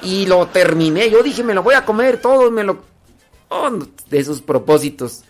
y 0.05 0.27
lo 0.27 0.47
terminé, 0.49 1.11
yo 1.11 1.23
dije, 1.23 1.43
me 1.43 1.55
lo 1.55 1.62
voy 1.62 1.75
a 1.75 1.85
comer 1.85 2.21
todo, 2.21 2.51
me 2.51 2.62
lo... 2.64 2.79
Oh, 3.49 3.71
de 3.71 4.19
esos 4.19 4.40
propósitos. 4.43 5.23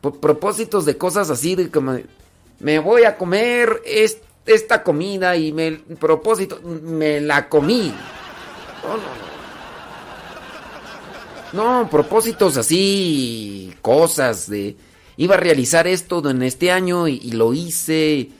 Pro- 0.00 0.14
propósitos 0.14 0.84
de 0.84 0.96
cosas 0.96 1.30
así, 1.30 1.54
de 1.54 1.70
como... 1.70 1.98
Me 2.58 2.78
voy 2.78 3.04
a 3.04 3.16
comer 3.16 3.82
es- 3.84 4.18
esta 4.46 4.82
comida 4.82 5.36
y 5.36 5.52
me... 5.52 5.72
Propósito, 5.98 6.60
me 6.62 7.20
la 7.20 7.48
comí. 7.48 7.92
No, 8.82 8.96
no, 11.52 11.80
no. 11.82 11.90
Propósitos 11.90 12.56
así, 12.56 13.74
cosas 13.82 14.48
de... 14.48 14.76
Iba 15.16 15.34
a 15.34 15.38
realizar 15.38 15.86
esto 15.86 16.28
en 16.30 16.42
este 16.42 16.70
año 16.72 17.06
y, 17.06 17.20
y 17.22 17.32
lo 17.32 17.52
hice. 17.52 18.30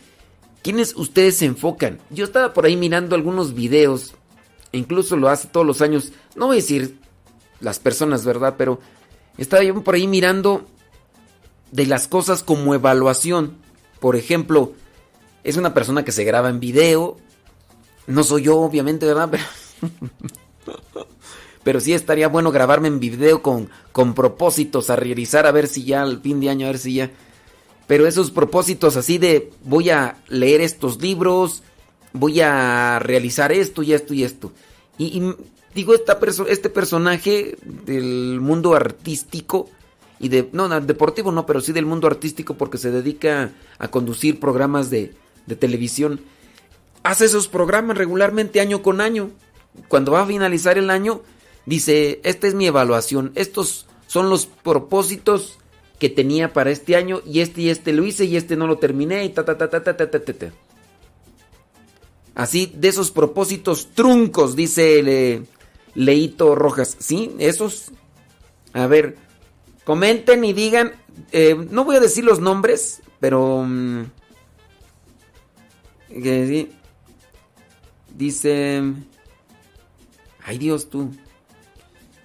¿Quiénes 0.63 0.97
ustedes 0.97 1.37
se 1.37 1.45
enfocan? 1.45 1.99
Yo 2.11 2.25
estaba 2.25 2.55
por 2.55 2.65
ahí 2.65 2.77
mirando 2.77 3.15
algunos 3.15 3.53
videos, 3.55 4.15
incluso 4.73 5.17
lo 5.17 5.29
hace 5.29 5.49
todos 5.49 5.67
los 5.67 5.81
años. 5.81 6.13
No 6.35 6.47
voy 6.47 6.57
a 6.57 6.61
decir 6.61 6.99
las 7.61 7.79
personas, 7.79 8.25
¿verdad? 8.25 8.55
Pero 8.59 8.81
estaba 9.39 9.63
yo 9.63 9.83
por 9.83 9.95
ahí 9.95 10.07
mirando 10.07 10.67
de 11.71 11.87
las 11.87 12.09
cosas 12.09 12.43
como 12.43 12.75
evaluación. 12.75 13.57
Por 14.01 14.17
ejemplo, 14.17 14.73
es 15.45 15.57
una 15.57 15.75
persona 15.75 16.05
que 16.05 16.13
se 16.13 16.25
graba 16.25 16.49
en 16.49 16.61
video. 16.61 17.17
No 18.07 18.25
soy 18.25 18.43
yo, 18.43 18.59
obviamente, 18.59 19.07
¿verdad? 19.07 19.31
Pero, 20.65 21.09
pero 21.65 21.81
sí 21.81 21.93
estaría 21.93 22.29
bueno 22.29 22.51
grabarme 22.51 22.89
en 22.89 23.01
video 23.01 23.43
con, 23.43 23.69
con 23.93 24.15
propósitos 24.15 24.91
a 24.91 24.97
realizar, 24.97 25.47
a 25.47 25.53
ver 25.53 25.69
si 25.69 25.85
ya 25.85 26.03
al 26.03 26.21
fin 26.21 26.41
de 26.41 26.51
año, 26.51 26.67
a 26.67 26.71
ver 26.71 26.79
si 26.79 26.95
ya... 26.95 27.11
Pero 27.87 28.07
esos 28.07 28.31
propósitos 28.31 28.97
así 28.97 29.19
de 29.19 29.51
voy 29.65 29.91
a 29.91 30.17
leer 30.29 30.61
estos 30.61 31.01
libros, 31.01 31.63
voy 32.13 32.41
a 32.41 32.99
realizar 32.99 33.53
esto 33.53 33.83
y 33.83 33.93
esto 33.93 34.15
y 34.15 34.25
esto. 34.25 34.53
Y, 34.99 35.23
digo, 35.75 35.95
esta 35.95 36.21
perso 36.21 36.47
este 36.47 36.69
personaje 36.69 37.57
del 37.63 38.41
mundo 38.41 38.75
artístico 38.75 39.69
y 40.21 40.29
de, 40.29 40.49
no, 40.53 40.69
deportivo 40.81 41.33
no, 41.33 41.47
pero 41.47 41.61
sí 41.61 41.73
del 41.73 41.87
mundo 41.87 42.07
artístico 42.07 42.55
porque 42.55 42.79
se 42.79 42.91
dedica 42.91 43.53
a 43.79 43.89
conducir 43.89 44.39
programas 44.39 44.91
de, 44.91 45.15
de 45.47 45.57
televisión. 45.57 46.21
Hace 47.03 47.25
esos 47.25 47.49
programas 47.49 47.99
regularmente 47.99 48.61
año 48.61 48.83
con 48.83 49.01
año. 49.01 49.31
Cuando 49.89 50.13
va 50.13 50.23
a 50.23 50.27
finalizar 50.27 50.79
el 50.79 50.91
año, 50.91 51.23
dice, 51.67 52.21
esta 52.25 52.47
es 52.47 52.55
mi 52.55 52.67
evaluación, 52.67 53.33
estos 53.35 53.87
son 54.07 54.29
los 54.29 54.47
propósitos 54.47 55.59
que 55.99 56.11
tenía 56.11 56.53
para 56.53 56.71
este 56.71 56.97
año 56.97 57.23
y 57.25 57.41
este 57.41 57.63
y 57.63 57.71
este 57.71 57.93
lo 57.93 58.05
hice 58.05 58.25
y 58.25 58.37
este 58.37 58.57
no 58.57 58.67
lo 58.67 58.77
terminé 58.77 59.25
y 59.25 59.31
ta 59.31 59.45
ta 59.45 59.57
ta 59.57 59.71
ta 59.71 59.83
ta 59.83 59.97
ta 59.97 60.09
ta. 60.21 60.53
Así 62.35 62.73
de 62.75 62.89
esos 62.89 63.11
propósitos 63.11 63.89
truncos, 63.95 64.57
dice 64.57 65.03
Le- 65.03 65.43
Leito 65.95 66.55
Rojas. 66.55 66.97
Sí, 66.99 67.35
esos. 67.39 67.93
A 68.73 68.87
ver, 68.87 69.17
comenten 69.85 70.45
y 70.45 70.53
digan. 70.53 70.93
eh, 71.33 71.55
no 71.71 71.85
voy 71.85 71.97
a 71.97 72.01
decir 72.01 72.25
los 72.25 72.41
nombres, 72.41 73.03
pero. 73.21 73.67
que 76.09 76.47
sí. 76.47 76.73
Dice. 78.17 78.83
Ay 80.45 80.59
Dios, 80.59 80.89
tú. 80.89 81.11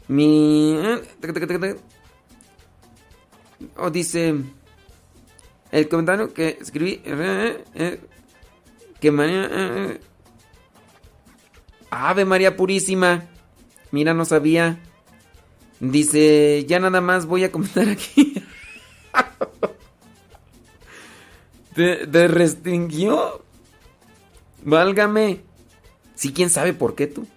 Mi. 0.08 0.74
eh. 0.78 1.02
O 3.78 3.90
dice. 3.90 4.36
El 5.72 5.90
comentario 5.90 6.34
que 6.34 6.58
escribí. 6.62 7.02
eh, 7.04 7.64
eh, 7.76 8.00
que 9.00 9.12
María. 9.12 9.46
eh, 9.46 9.50
eh. 9.52 10.02
Ave 11.90 12.26
María 12.26 12.58
Purísima. 12.58 13.26
Mira, 13.92 14.14
no 14.14 14.26
sabía. 14.26 14.80
Dice, 15.80 16.66
ya 16.68 16.80
nada 16.80 17.02
más 17.02 17.26
voy 17.26 17.44
a 17.44 17.52
comentar 17.52 17.88
aquí. 17.88 18.34
¿Te, 21.76 22.08
te 22.08 22.28
restringió? 22.28 23.44
Válgame. 24.64 25.42
Sí, 26.16 26.34
quién 26.34 26.50
sabe 26.50 26.74
por 26.74 26.96
qué 26.96 27.08
tú. 27.08 27.28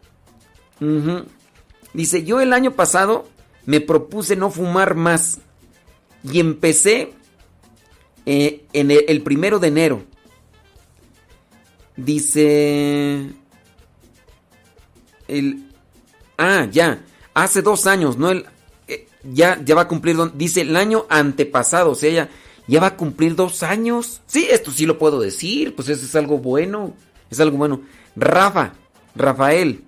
Dice, 1.92 2.24
yo 2.24 2.40
el 2.40 2.54
año 2.54 2.72
pasado 2.72 3.28
me 3.66 3.80
propuse 3.80 4.36
no 4.36 4.50
fumar 4.50 4.94
más. 4.94 5.38
Y 6.24 6.40
empecé 6.40 7.12
eh, 8.24 8.64
en 8.72 8.90
el 8.90 9.22
primero 9.22 9.58
de 9.58 9.68
enero. 9.68 10.02
Dice... 12.04 13.30
El, 15.28 15.68
ah, 16.38 16.66
ya. 16.70 17.04
Hace 17.34 17.62
dos 17.62 17.86
años, 17.86 18.16
¿no? 18.16 18.30
El, 18.30 18.46
eh, 18.88 19.06
ya, 19.24 19.60
ya 19.64 19.74
va 19.74 19.82
a 19.82 19.88
cumplir... 19.88 20.16
Dice 20.34 20.62
el 20.62 20.76
año 20.76 21.06
antepasado. 21.08 21.90
O 21.90 21.94
sea, 21.94 22.10
ya, 22.10 22.28
ya 22.66 22.80
va 22.80 22.88
a 22.88 22.96
cumplir 22.96 23.34
dos 23.36 23.62
años. 23.62 24.22
Sí, 24.26 24.46
esto 24.50 24.70
sí 24.70 24.86
lo 24.86 24.98
puedo 24.98 25.20
decir. 25.20 25.74
Pues 25.74 25.88
eso 25.88 26.04
es 26.04 26.14
algo 26.16 26.38
bueno. 26.38 26.94
Es 27.30 27.40
algo 27.40 27.58
bueno. 27.58 27.82
Rafa, 28.16 28.72
Rafael. 29.14 29.84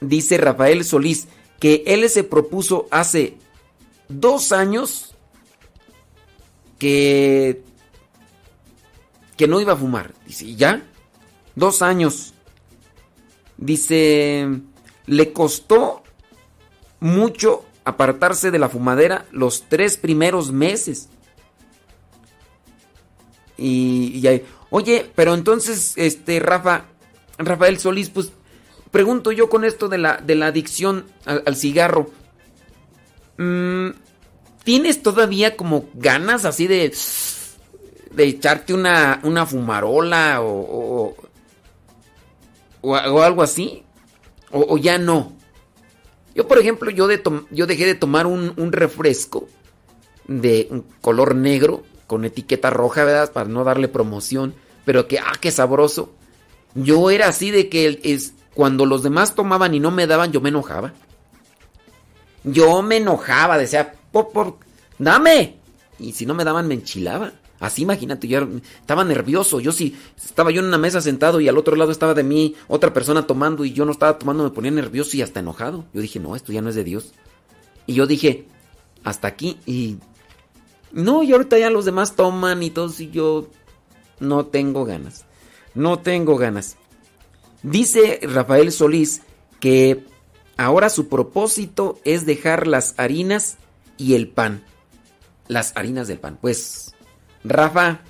Dice 0.00 0.36
Rafael 0.36 0.84
Solís 0.84 1.28
que 1.60 1.82
él 1.86 2.08
se 2.10 2.24
propuso 2.24 2.88
hace 2.90 3.38
dos 4.08 4.52
años 4.52 5.14
que 6.78 7.62
que 9.36 9.48
no 9.48 9.60
iba 9.60 9.72
a 9.72 9.76
fumar. 9.76 10.12
Dice, 10.26 10.44
¿y 10.44 10.56
ya? 10.56 10.86
Dos 11.54 11.82
años. 11.82 12.34
Dice, 13.56 14.48
le 15.06 15.32
costó 15.32 16.02
mucho 17.00 17.64
apartarse 17.84 18.50
de 18.50 18.58
la 18.58 18.68
fumadera 18.68 19.26
los 19.30 19.64
tres 19.68 19.96
primeros 19.96 20.50
meses. 20.52 21.08
Y, 23.56 24.26
ahí- 24.26 24.44
oye, 24.70 25.10
pero 25.14 25.34
entonces, 25.34 25.92
este, 25.96 26.40
Rafa, 26.40 26.86
Rafael 27.38 27.78
Solís, 27.78 28.10
pues 28.10 28.32
pregunto 28.90 29.32
yo 29.32 29.48
con 29.48 29.64
esto 29.64 29.88
de 29.88 29.98
la, 29.98 30.16
de 30.16 30.34
la 30.34 30.46
adicción 30.46 31.06
al, 31.24 31.56
cigarro. 31.56 32.10
Mm, 33.38 33.90
¿Tienes 34.64 35.02
todavía 35.02 35.56
como 35.56 35.88
ganas 35.94 36.44
así 36.44 36.66
de, 36.66 36.92
de 38.12 38.24
echarte 38.24 38.72
una, 38.72 39.20
una 39.22 39.46
fumarola 39.46 40.40
o, 40.40 41.14
o 42.92 43.22
algo 43.22 43.42
así? 43.42 43.84
¿O, 44.50 44.78
ya 44.78 44.98
no? 44.98 45.32
Yo, 46.34 46.46
por 46.46 46.58
ejemplo, 46.58 46.90
yo, 46.90 47.06
de 47.06 47.22
yo 47.50 47.66
dejé 47.66 47.86
de 47.86 47.94
tomar 47.94 48.26
un, 48.26 48.52
un 48.56 48.72
refresco 48.72 49.48
de 50.28 50.82
color 51.00 51.34
negro 51.34 51.82
con 52.06 52.24
etiqueta 52.24 52.70
roja, 52.70 53.04
¿verdad? 53.04 53.32
Para 53.32 53.48
no 53.48 53.64
darle 53.64 53.88
promoción, 53.88 54.54
pero 54.84 55.08
que, 55.08 55.18
ah, 55.18 55.32
qué 55.40 55.50
sabroso. 55.50 56.12
Yo 56.74 57.10
era 57.10 57.28
así 57.28 57.50
de 57.50 57.68
que 57.68 58.00
es, 58.02 58.34
cuando 58.54 58.86
los 58.86 59.02
demás 59.02 59.34
tomaban 59.34 59.74
y 59.74 59.80
no 59.80 59.90
me 59.90 60.06
daban, 60.06 60.32
yo 60.32 60.40
me 60.40 60.50
enojaba. 60.50 60.92
Yo 62.44 62.82
me 62.82 62.98
enojaba, 62.98 63.58
decía, 63.58 63.94
por, 64.12 64.58
dame. 64.98 65.58
Y 65.98 66.12
si 66.12 66.26
no 66.26 66.34
me 66.34 66.44
daban, 66.44 66.68
me 66.68 66.74
enchilaba. 66.74 67.32
Así 67.64 67.80
imagínate, 67.80 68.28
yo 68.28 68.46
estaba 68.78 69.04
nervioso. 69.04 69.58
Yo 69.58 69.72
sí, 69.72 69.96
estaba 70.22 70.50
yo 70.50 70.60
en 70.60 70.66
una 70.66 70.76
mesa 70.76 71.00
sentado 71.00 71.40
y 71.40 71.48
al 71.48 71.56
otro 71.56 71.76
lado 71.76 71.90
estaba 71.90 72.12
de 72.12 72.22
mí 72.22 72.54
otra 72.68 72.92
persona 72.92 73.26
tomando 73.26 73.64
y 73.64 73.72
yo 73.72 73.86
no 73.86 73.92
estaba 73.92 74.18
tomando, 74.18 74.44
me 74.44 74.50
ponía 74.50 74.70
nervioso 74.70 75.16
y 75.16 75.22
hasta 75.22 75.40
enojado. 75.40 75.86
Yo 75.94 76.02
dije, 76.02 76.20
no, 76.20 76.36
esto 76.36 76.52
ya 76.52 76.60
no 76.60 76.68
es 76.68 76.74
de 76.74 76.84
Dios. 76.84 77.12
Y 77.86 77.94
yo 77.94 78.06
dije, 78.06 78.44
hasta 79.02 79.28
aquí. 79.28 79.56
Y 79.64 79.96
no, 80.92 81.22
y 81.22 81.32
ahorita 81.32 81.58
ya 81.58 81.70
los 81.70 81.86
demás 81.86 82.16
toman 82.16 82.62
y 82.62 82.68
todo, 82.68 82.92
y 82.98 83.10
yo 83.10 83.48
no 84.20 84.44
tengo 84.44 84.84
ganas. 84.84 85.24
No 85.74 86.00
tengo 86.00 86.36
ganas. 86.36 86.76
Dice 87.62 88.20
Rafael 88.24 88.72
Solís 88.72 89.22
que 89.58 90.04
ahora 90.58 90.90
su 90.90 91.08
propósito 91.08 91.98
es 92.04 92.26
dejar 92.26 92.66
las 92.66 92.92
harinas 92.98 93.56
y 93.96 94.16
el 94.16 94.28
pan. 94.28 94.62
Las 95.48 95.74
harinas 95.76 96.08
del 96.08 96.18
pan. 96.18 96.36
Pues, 96.38 96.83
Rafa, 97.44 98.00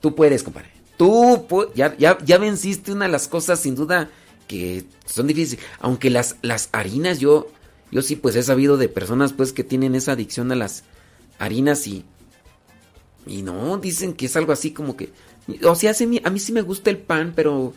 tú 0.00 0.14
puedes, 0.14 0.42
compadre. 0.42 0.70
Tú 0.96 1.46
ya, 1.74 1.96
ya, 1.96 2.18
ya 2.24 2.38
venciste 2.38 2.92
una 2.92 3.06
de 3.06 3.12
las 3.12 3.28
cosas 3.28 3.60
sin 3.60 3.74
duda 3.74 4.10
que 4.46 4.84
son 5.06 5.26
difíciles. 5.26 5.64
Aunque 5.78 6.10
las, 6.10 6.36
las 6.42 6.68
harinas, 6.72 7.20
yo, 7.20 7.48
yo 7.90 8.02
sí 8.02 8.16
pues 8.16 8.36
he 8.36 8.42
sabido 8.42 8.76
de 8.76 8.88
personas 8.88 9.32
pues 9.32 9.52
que 9.52 9.64
tienen 9.64 9.94
esa 9.94 10.12
adicción 10.12 10.50
a 10.52 10.56
las 10.56 10.84
harinas 11.38 11.86
y... 11.86 12.04
Y 13.26 13.42
no, 13.42 13.76
dicen 13.78 14.14
que 14.14 14.26
es 14.26 14.36
algo 14.36 14.52
así 14.52 14.72
como 14.72 14.96
que... 14.96 15.10
O 15.64 15.74
sea, 15.74 15.92
a 15.92 16.30
mí 16.30 16.38
sí 16.38 16.52
me 16.52 16.62
gusta 16.62 16.90
el 16.90 16.98
pan, 16.98 17.32
pero 17.36 17.74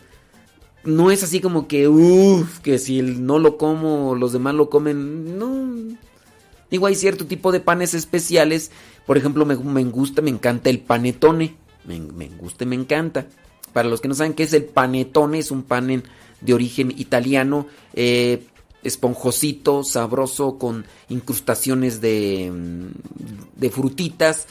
no 0.84 1.10
es 1.10 1.22
así 1.22 1.40
como 1.40 1.66
que, 1.66 1.88
uff, 1.88 2.60
que 2.60 2.78
si 2.78 3.02
no 3.02 3.38
lo 3.38 3.56
como, 3.56 4.14
los 4.14 4.32
demás 4.32 4.54
lo 4.54 4.68
comen. 4.70 5.38
No. 5.38 5.96
Digo, 6.70 6.86
hay 6.86 6.94
cierto 6.94 7.26
tipo 7.26 7.52
de 7.52 7.60
panes 7.60 7.94
especiales. 7.94 8.70
Por 9.06 9.16
ejemplo, 9.16 9.44
me, 9.44 9.54
gusta, 9.84 10.22
me 10.22 10.30
encanta 10.30 10.70
el 10.70 10.80
panetone. 10.80 11.54
Me, 11.84 12.00
me 12.00 12.28
gusta 12.28 12.64
me 12.64 12.76
encanta. 12.76 13.26
Para 13.72 13.88
los 13.88 14.00
que 14.00 14.08
no 14.08 14.14
saben 14.14 14.34
qué 14.34 14.44
es 14.44 14.52
el 14.52 14.64
panetone, 14.64 15.38
es 15.38 15.50
un 15.50 15.62
pan 15.62 16.02
de 16.40 16.54
origen 16.54 16.92
italiano. 16.96 17.66
eh, 17.92 18.44
esponjosito, 18.84 19.82
sabroso, 19.82 20.58
con 20.58 20.84
incrustaciones 21.08 22.00
de, 22.00 22.52
mm, 22.52 23.60
de 23.60 23.70
frutitas. 23.70 24.46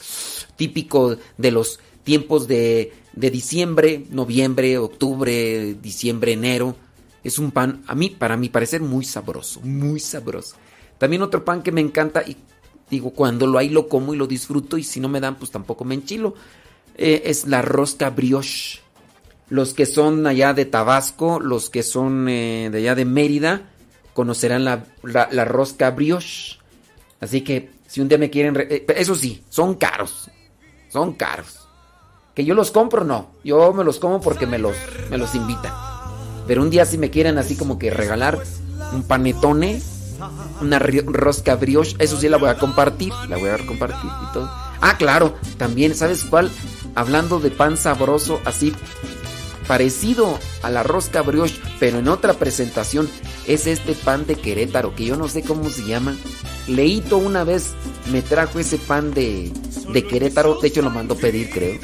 Típico 0.55 1.17
de 1.37 1.51
los 1.51 1.79
tiempos 2.03 2.47
de, 2.47 2.93
de 3.13 3.31
diciembre, 3.31 4.05
noviembre, 4.09 4.77
octubre, 4.77 5.75
diciembre, 5.75 6.33
enero. 6.33 6.75
Es 7.23 7.39
un 7.39 7.51
pan, 7.51 7.83
a 7.87 7.95
mí, 7.95 8.09
para 8.09 8.35
mi 8.35 8.49
parecer, 8.49 8.81
muy 8.81 9.05
sabroso, 9.05 9.61
muy 9.61 9.99
sabroso. 9.99 10.55
También 10.97 11.21
otro 11.21 11.45
pan 11.45 11.63
que 11.63 11.71
me 11.71 11.81
encanta 11.81 12.23
y 12.23 12.35
digo, 12.89 13.11
cuando 13.11 13.47
lo 13.47 13.57
hay 13.59 13.69
lo 13.69 13.87
como 13.87 14.13
y 14.13 14.17
lo 14.17 14.27
disfruto 14.27 14.77
y 14.77 14.83
si 14.83 14.99
no 14.99 15.09
me 15.09 15.19
dan, 15.19 15.35
pues 15.35 15.51
tampoco 15.51 15.83
me 15.85 15.95
enchilo. 15.95 16.35
eh, 16.95 17.23
es 17.25 17.47
la 17.47 17.61
rosca 17.61 18.09
brioche. 18.11 18.79
Los 19.49 19.73
que 19.73 19.85
son 19.85 20.25
allá 20.27 20.53
de 20.53 20.65
Tabasco, 20.65 21.39
los 21.39 21.69
que 21.69 21.83
son 21.83 22.27
eh, 22.29 22.69
de 22.71 22.77
allá 22.79 22.95
de 22.95 23.05
Mérida, 23.05 23.61
conocerán 24.13 24.63
la, 24.63 24.85
la- 25.03 25.27
la 25.31 25.43
rosca 25.45 25.89
brioche. 25.91 26.57
Así 27.19 27.41
que 27.41 27.71
si 27.87 27.99
un 28.01 28.07
día 28.09 28.17
me 28.17 28.29
quieren... 28.29 28.53
re- 28.55 28.67
eh, 28.69 28.85
eso 28.95 29.15
sí, 29.15 29.43
son 29.49 29.75
caros. 29.75 30.29
Son 30.89 31.13
caros. 31.13 31.59
Que 32.35 32.45
yo 32.45 32.53
los 32.55 32.71
compro, 32.71 33.03
no. 33.03 33.31
Yo 33.43 33.73
me 33.73 33.83
los 33.83 33.99
como 33.99 34.21
porque 34.21 34.45
me 34.47 34.57
los, 34.59 34.75
me 35.09 35.17
los 35.17 35.33
invitan. 35.35 35.73
Pero 36.47 36.61
un 36.61 36.69
día 36.69 36.85
si 36.85 36.97
me 36.97 37.09
quieren 37.09 37.37
así 37.37 37.55
como 37.55 37.77
que 37.79 37.89
regalar 37.91 38.39
un 38.91 39.03
panetone, 39.03 39.81
una 40.62 40.79
rosca 40.79 41.55
brioche, 41.55 41.95
eso 41.99 42.19
sí 42.19 42.29
la 42.29 42.38
voy 42.38 42.49
a 42.49 42.57
compartir. 42.57 43.13
La 43.29 43.38
voy 43.38 43.49
a 43.49 43.57
compartir 43.57 44.09
y 44.29 44.33
todo. 44.33 44.49
Ah, 44.81 44.95
claro, 44.97 45.36
también, 45.57 45.95
¿sabes 45.95 46.23
cuál? 46.25 46.51
Hablando 46.95 47.39
de 47.39 47.51
pan 47.51 47.77
sabroso, 47.77 48.41
así 48.45 48.73
parecido 49.67 50.38
a 50.62 50.69
la 50.69 50.83
rosca 50.83 51.21
brioche, 51.21 51.59
pero 51.79 51.99
en 51.99 52.07
otra 52.07 52.33
presentación, 52.33 53.09
es 53.47 53.67
este 53.67 53.93
pan 53.93 54.25
de 54.25 54.36
Querétaro, 54.36 54.95
que 54.95 55.05
yo 55.05 55.15
no 55.15 55.27
sé 55.27 55.41
cómo 55.41 55.69
se 55.69 55.86
llama. 55.86 56.15
Leito 56.67 57.17
una 57.17 57.43
vez 57.43 57.73
me 58.12 58.21
trajo 58.21 58.59
ese 58.59 58.77
pan 58.77 59.13
de, 59.13 59.51
de 59.91 60.05
Querétaro, 60.05 60.59
de 60.62 60.67
hecho 60.67 60.81
lo 60.81 60.89
mandó 60.89 61.15
pedir, 61.15 61.49
creo. 61.49 61.79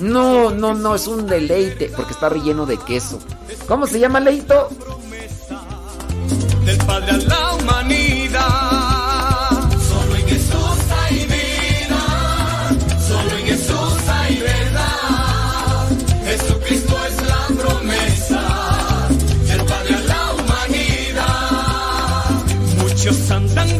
No, 0.00 0.50
no, 0.50 0.74
no, 0.74 0.94
es 0.94 1.06
un 1.06 1.26
deleite, 1.26 1.90
porque 1.94 2.12
está 2.12 2.28
relleno 2.28 2.66
de 2.66 2.78
queso. 2.78 3.18
¿Cómo 3.66 3.86
se 3.86 3.98
llama, 3.98 4.20
Leito? 4.20 4.70
Del 6.70 6.78
Padre 6.86 7.10
a 7.10 7.16
la 7.16 7.54
humanidad. 7.54 8.40
Solo 9.88 10.14
en 10.14 10.26
Jesús 10.28 10.78
hay 11.00 11.16
vida, 11.26 12.02
solo 13.08 13.30
en 13.38 13.46
Jesús 13.46 14.08
hay 14.08 14.38
verdad. 14.38 15.88
Jesucristo 16.26 16.94
es 17.08 17.16
la 17.32 17.42
promesa 17.60 18.42
del 19.48 19.62
Padre 19.64 19.94
a 19.96 20.00
la 20.12 20.22
humanidad. 20.34 21.24
Muchos 22.78 23.30
andan 23.32 23.79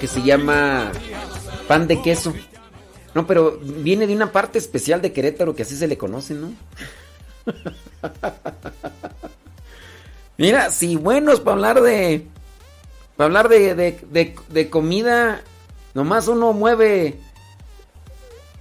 que 0.00 0.08
se 0.08 0.22
llama 0.22 0.90
pan 1.68 1.86
de 1.86 2.00
queso. 2.02 2.34
No, 3.14 3.26
pero 3.26 3.58
viene 3.62 4.06
de 4.06 4.14
una 4.14 4.32
parte 4.32 4.58
especial 4.58 5.02
de 5.02 5.12
Querétaro 5.12 5.54
que 5.54 5.62
así 5.62 5.76
se 5.76 5.86
le 5.88 5.98
conoce, 5.98 6.34
¿no? 6.34 6.52
Mira, 10.38 10.70
si 10.70 10.96
buenos 10.96 11.40
para 11.40 11.54
hablar 11.54 11.82
de. 11.82 12.26
Para 13.16 13.26
hablar 13.26 13.48
de, 13.48 13.74
de, 13.74 14.34
de- 14.48 14.70
comida, 14.70 15.42
nomás 15.94 16.28
uno 16.28 16.52
mueve. 16.52 17.18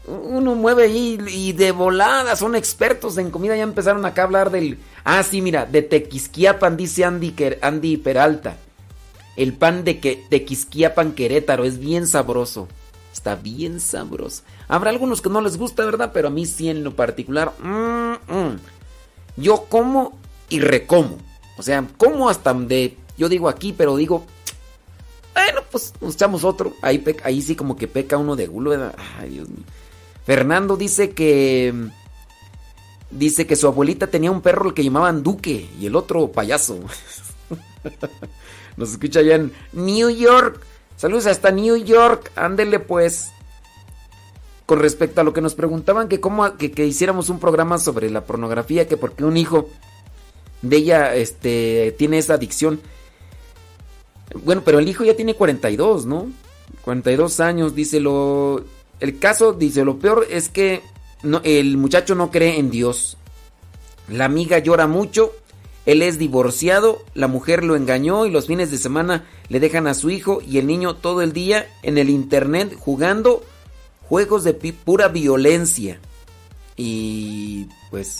Uno 0.07 0.55
mueve 0.55 0.83
ahí 0.83 1.19
y 1.29 1.53
de 1.53 1.71
volada 1.71 2.35
son 2.35 2.55
expertos 2.55 3.17
en 3.19 3.29
comida. 3.29 3.55
Ya 3.55 3.63
empezaron 3.63 4.05
acá 4.05 4.23
a 4.23 4.25
hablar 4.25 4.49
del. 4.49 4.79
Ah, 5.03 5.23
sí, 5.23 5.41
mira, 5.41 5.65
de 5.65 5.83
Tequisquiapan, 5.83 6.75
dice 6.75 7.05
Andy, 7.05 7.33
Andy 7.61 7.97
Peralta. 7.97 8.57
El 9.39 9.53
pan 9.53 9.85
de, 9.85 10.01
que, 10.01 10.25
de 10.29 10.43
Quisquiapan 10.43 11.13
Querétaro 11.13 11.63
es 11.63 11.79
bien 11.79 12.07
sabroso. 12.07 12.67
Está 13.13 13.35
bien 13.35 13.79
sabroso. 13.79 14.43
Habrá 14.67 14.89
algunos 14.89 15.21
que 15.21 15.29
no 15.29 15.39
les 15.39 15.55
gusta, 15.55 15.85
¿verdad? 15.85 16.11
Pero 16.13 16.27
a 16.27 16.31
mí 16.31 16.45
sí 16.45 16.67
en 16.67 16.83
lo 16.83 16.93
particular. 16.93 17.53
mm, 17.63 18.33
mm. 18.33 18.59
Yo 19.37 19.63
como 19.69 20.19
y 20.49 20.59
recomo. 20.59 21.17
O 21.57 21.63
sea, 21.63 21.87
como 21.97 22.27
hasta 22.27 22.51
donde 22.51 22.97
yo 23.17 23.29
digo 23.29 23.47
aquí, 23.47 23.71
pero 23.71 23.95
digo. 23.95 24.25
Bueno, 25.33 25.61
pues 25.71 25.93
nos 26.01 26.15
echamos 26.15 26.43
otro. 26.43 26.73
Ahí, 26.81 27.01
ahí 27.23 27.41
sí 27.41 27.55
como 27.55 27.77
que 27.77 27.87
peca 27.87 28.17
uno 28.17 28.35
de 28.35 28.47
gulo, 28.47 28.71
¿verdad? 28.71 28.93
Ay, 29.17 29.29
Dios 29.29 29.47
mío. 29.47 29.63
Fernando 30.25 30.75
dice 30.75 31.11
que. 31.11 31.73
Dice 33.09 33.47
que 33.47 33.55
su 33.55 33.67
abuelita 33.67 34.07
tenía 34.07 34.31
un 34.31 34.41
perro 34.41 34.65
al 34.65 34.73
que 34.73 34.83
llamaban 34.83 35.23
Duque 35.23 35.69
y 35.79 35.85
el 35.85 35.95
otro 35.95 36.29
payaso. 36.29 36.81
Nos 38.79 38.91
escucha 38.91 39.19
allá 39.19 39.35
en 39.35 39.51
New 39.73 40.09
York. 40.09 40.61
Saludos 40.95 41.27
hasta 41.27 41.51
New 41.51 41.75
York. 41.75 42.31
Ándele 42.35 42.79
pues. 42.79 43.29
Con 44.65 44.79
respecto 44.79 45.19
a 45.19 45.23
lo 45.25 45.33
que 45.33 45.41
nos 45.41 45.53
preguntaban 45.53 46.07
que 46.07 46.21
cómo 46.21 46.55
que, 46.55 46.71
que 46.71 46.85
hiciéramos 46.85 47.29
un 47.29 47.39
programa 47.39 47.77
sobre 47.77 48.09
la 48.09 48.23
pornografía, 48.23 48.87
que 48.87 48.95
porque 48.95 49.25
un 49.25 49.35
hijo 49.35 49.69
de 50.61 50.77
ella 50.77 51.13
este 51.13 51.93
tiene 51.97 52.19
esa 52.19 52.35
adicción. 52.35 52.79
Bueno, 54.43 54.61
pero 54.63 54.79
el 54.79 54.87
hijo 54.87 55.03
ya 55.03 55.15
tiene 55.15 55.33
42, 55.33 56.05
¿no? 56.05 56.27
42 56.81 57.39
años, 57.41 57.75
dice 57.75 57.99
lo 57.99 58.63
el 59.01 59.19
caso 59.19 59.53
dice 59.53 59.83
lo 59.83 59.97
peor 59.97 60.25
es 60.29 60.49
que 60.49 60.83
el 61.43 61.77
muchacho 61.77 62.15
no 62.15 62.31
cree 62.31 62.59
en 62.59 62.69
Dios. 62.69 63.17
La 64.07 64.25
amiga 64.25 64.59
llora 64.59 64.87
mucho, 64.87 65.33
él 65.85 66.01
es 66.01 66.19
divorciado, 66.19 67.03
la 67.13 67.27
mujer 67.27 67.63
lo 67.63 67.75
engañó 67.75 68.25
y 68.25 68.31
los 68.31 68.47
fines 68.47 68.71
de 68.71 68.77
semana 68.77 69.25
le 69.47 69.59
dejan 69.59 69.87
a 69.87 69.93
su 69.93 70.09
hijo 70.09 70.41
y 70.45 70.57
el 70.57 70.67
niño 70.67 70.95
todo 70.95 71.21
el 71.21 71.33
día 71.33 71.67
en 71.83 71.97
el 71.97 72.09
internet 72.09 72.75
jugando 72.77 73.43
juegos 74.01 74.43
de 74.43 74.53
pura 74.53 75.07
violencia. 75.07 75.99
Y 76.75 77.67
pues 77.89 78.19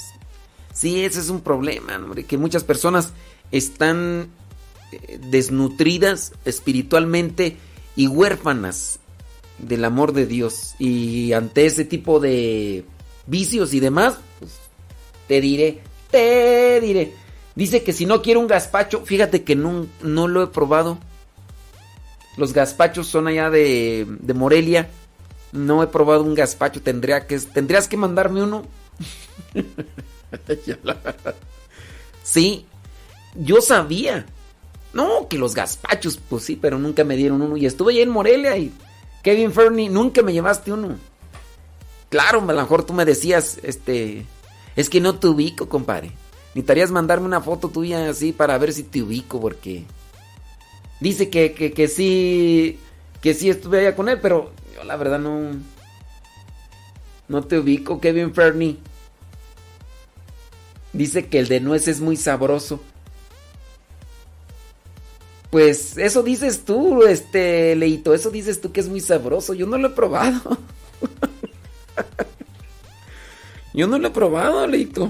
sí, 0.73 1.03
ese 1.03 1.19
es 1.19 1.29
un 1.29 1.41
problema, 1.41 1.99
que 2.27 2.37
muchas 2.37 2.63
personas 2.63 3.13
están 3.51 4.29
eh, 4.91 5.19
desnutridas 5.29 6.33
espiritualmente 6.45 7.57
y 7.95 8.07
huérfanas 8.07 8.99
del 9.57 9.85
amor 9.85 10.13
de 10.13 10.25
Dios. 10.25 10.75
Y 10.79 11.33
ante 11.33 11.65
ese 11.65 11.85
tipo 11.85 12.19
de 12.19 12.85
vicios 13.27 13.73
y 13.73 13.79
demás, 13.79 14.17
pues, 14.39 14.51
te 15.27 15.41
diré, 15.41 15.81
te 16.11 16.81
diré. 16.81 17.13
Dice 17.59 17.83
que 17.83 17.91
si 17.91 18.05
no 18.05 18.21
quiero 18.21 18.39
un 18.39 18.47
gazpacho, 18.47 19.05
fíjate 19.05 19.43
que 19.43 19.53
no, 19.53 19.85
no 20.01 20.29
lo 20.29 20.41
he 20.41 20.47
probado. 20.47 20.97
Los 22.37 22.53
gazpachos 22.53 23.07
son 23.07 23.27
allá 23.27 23.49
de, 23.49 24.07
de 24.07 24.33
Morelia. 24.33 24.89
No 25.51 25.83
he 25.83 25.87
probado 25.87 26.23
un 26.23 26.35
gazpacho. 26.35 26.81
Tendría 26.81 27.27
que, 27.27 27.37
tendrías 27.37 27.89
que 27.89 27.97
mandarme 27.97 28.43
uno. 28.43 28.63
sí, 32.23 32.65
yo 33.35 33.59
sabía. 33.59 34.25
No, 34.93 35.27
que 35.27 35.37
los 35.37 35.53
gazpachos, 35.53 36.17
pues 36.29 36.45
sí, 36.45 36.55
pero 36.55 36.79
nunca 36.79 37.03
me 37.03 37.17
dieron 37.17 37.41
uno. 37.41 37.57
Y 37.57 37.65
estuve 37.65 37.91
allá 37.91 38.03
en 38.03 38.09
Morelia 38.09 38.55
y 38.55 38.71
Kevin 39.21 39.51
Fernie, 39.51 39.89
nunca 39.89 40.21
me 40.21 40.31
llevaste 40.31 40.71
uno. 40.71 40.95
Claro, 42.07 42.39
a 42.39 42.53
lo 42.53 42.61
mejor 42.61 42.85
tú 42.85 42.93
me 42.93 43.03
decías, 43.03 43.59
este, 43.63 44.25
es 44.77 44.89
que 44.89 45.01
no 45.01 45.19
te 45.19 45.27
ubico, 45.27 45.67
compadre. 45.67 46.13
Necesitarías 46.59 46.91
mandarme 46.91 47.25
una 47.25 47.39
foto 47.39 47.69
tuya 47.69 48.09
así 48.09 48.33
para 48.33 48.57
ver 48.57 48.73
si 48.73 48.83
te 48.83 49.01
ubico, 49.01 49.39
porque 49.39 49.85
dice 50.99 51.29
que, 51.29 51.53
que, 51.53 51.71
que 51.71 51.87
sí, 51.87 52.77
que 53.21 53.33
sí 53.33 53.49
estuve 53.49 53.79
allá 53.79 53.95
con 53.95 54.09
él, 54.09 54.19
pero 54.21 54.51
yo 54.75 54.83
la 54.83 54.97
verdad 54.97 55.19
no, 55.19 55.51
no 57.29 57.43
te 57.45 57.59
ubico, 57.59 58.01
Kevin 58.01 58.33
Fernie. 58.33 58.77
Dice 60.91 61.27
que 61.27 61.39
el 61.39 61.47
de 61.47 61.61
nuez 61.61 61.87
es 61.87 62.01
muy 62.01 62.17
sabroso. 62.17 62.81
Pues 65.51 65.97
eso 65.97 66.23
dices 66.23 66.65
tú, 66.65 67.03
este 67.03 67.73
Leito, 67.77 68.13
eso 68.13 68.31
dices 68.31 68.59
tú 68.59 68.73
que 68.73 68.81
es 68.81 68.89
muy 68.89 68.99
sabroso. 68.99 69.53
Yo 69.53 69.65
no 69.65 69.77
lo 69.77 69.87
he 69.87 69.91
probado. 69.91 70.57
Yo 73.73 73.87
no 73.87 73.97
lo 73.97 74.09
he 74.09 74.11
probado, 74.11 74.67
Leito. 74.67 75.09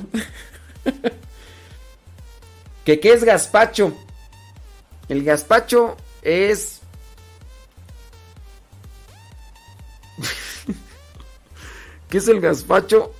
¿Que 2.85 2.99
qué 2.99 3.13
es 3.13 3.23
gazpacho? 3.23 3.93
El 5.07 5.23
gazpacho 5.23 5.95
es 6.21 6.81
¿Qué 12.09 12.17
es 12.17 12.27
el 12.27 12.41
gazpacho? 12.41 13.13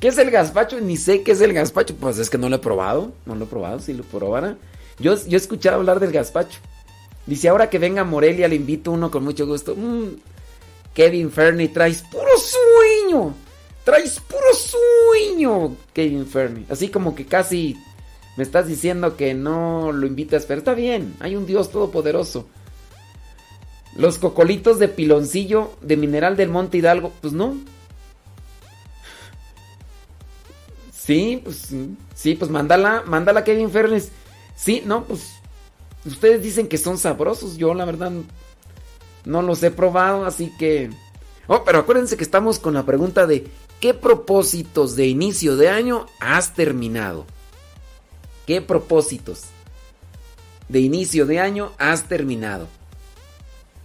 ¿Qué 0.00 0.08
es 0.08 0.18
el 0.18 0.30
gazpacho? 0.30 0.80
Ni 0.80 0.96
sé 0.96 1.22
qué 1.22 1.32
es 1.32 1.40
el 1.40 1.52
gazpacho. 1.52 1.94
Pues 1.94 2.18
es 2.18 2.30
que 2.30 2.38
no 2.38 2.48
lo 2.48 2.56
he 2.56 2.60
probado. 2.60 3.12
No 3.26 3.34
lo 3.34 3.44
he 3.44 3.48
probado. 3.48 3.80
Si 3.80 3.92
lo 3.92 4.02
probara. 4.04 4.56
Yo, 4.98 5.14
yo 5.26 5.36
he 5.36 5.36
escuchado 5.36 5.76
hablar 5.76 6.00
del 6.00 6.12
gazpacho. 6.12 6.58
Dice, 7.26 7.48
ahora 7.48 7.68
que 7.68 7.78
venga 7.78 8.02
Morelia 8.04 8.48
le 8.48 8.56
invito 8.56 8.90
uno 8.90 9.10
con 9.10 9.24
mucho 9.24 9.46
gusto. 9.46 9.76
Mm, 9.76 10.16
Kevin 10.94 11.30
Fernie, 11.30 11.68
traes 11.68 12.02
puro 12.02 12.30
sueño. 12.38 13.34
Traes 13.84 14.20
puro 14.20 14.54
sueño, 14.54 15.76
Kevin 15.92 16.26
Fernie. 16.26 16.66
Así 16.68 16.88
como 16.88 17.14
que 17.14 17.26
casi 17.26 17.76
me 18.40 18.44
estás 18.44 18.66
diciendo 18.66 19.18
que 19.18 19.34
no 19.34 19.92
lo 19.92 20.06
invitas, 20.06 20.46
pero 20.46 20.60
está 20.60 20.72
bien. 20.72 21.14
Hay 21.20 21.36
un 21.36 21.44
Dios 21.44 21.70
todopoderoso. 21.70 22.48
Los 23.94 24.16
cocolitos 24.16 24.78
de 24.78 24.88
piloncillo 24.88 25.72
de 25.82 25.98
Mineral 25.98 26.38
del 26.38 26.48
Monte 26.48 26.78
Hidalgo, 26.78 27.12
pues 27.20 27.34
no. 27.34 27.54
Sí, 30.90 31.42
pues 31.44 31.68
sí, 32.14 32.34
pues 32.34 32.50
mándala, 32.50 33.02
mándala 33.04 33.44
Kevin 33.44 33.70
Fernes. 33.70 34.10
Sí, 34.56 34.82
no, 34.86 35.04
pues 35.04 35.34
ustedes 36.06 36.42
dicen 36.42 36.66
que 36.66 36.78
son 36.78 36.96
sabrosos, 36.96 37.58
yo 37.58 37.74
la 37.74 37.84
verdad 37.84 38.10
no 39.26 39.42
los 39.42 39.62
he 39.62 39.70
probado, 39.70 40.24
así 40.24 40.50
que 40.58 40.88
Oh, 41.46 41.62
pero 41.62 41.80
acuérdense 41.80 42.16
que 42.16 42.24
estamos 42.24 42.58
con 42.58 42.72
la 42.72 42.86
pregunta 42.86 43.26
de 43.26 43.48
¿qué 43.80 43.92
propósitos 43.92 44.96
de 44.96 45.08
inicio 45.08 45.56
de 45.56 45.68
año 45.68 46.06
has 46.20 46.54
terminado? 46.54 47.26
¿Qué 48.46 48.60
propósitos 48.60 49.44
de 50.68 50.80
inicio 50.80 51.26
de 51.26 51.40
año 51.40 51.72
has 51.78 52.04
terminado? 52.04 52.68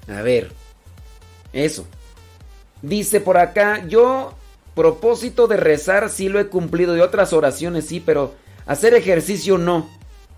A 0.08 0.22
ver, 0.22 0.52
eso. 1.54 1.86
Dice 2.82 3.20
por 3.20 3.38
acá, 3.38 3.86
yo 3.88 4.34
propósito 4.76 5.48
de 5.48 5.58
rezar 5.58 6.10
sí 6.10 6.30
lo 6.30 6.40
he 6.40 6.48
cumplido 6.48 6.96
y 6.96 7.00
otras 7.02 7.34
oraciones 7.34 7.88
sí, 7.88 8.00
pero 8.00 8.36
hacer 8.66 8.94
ejercicio 8.94 9.58
no, 9.58 9.90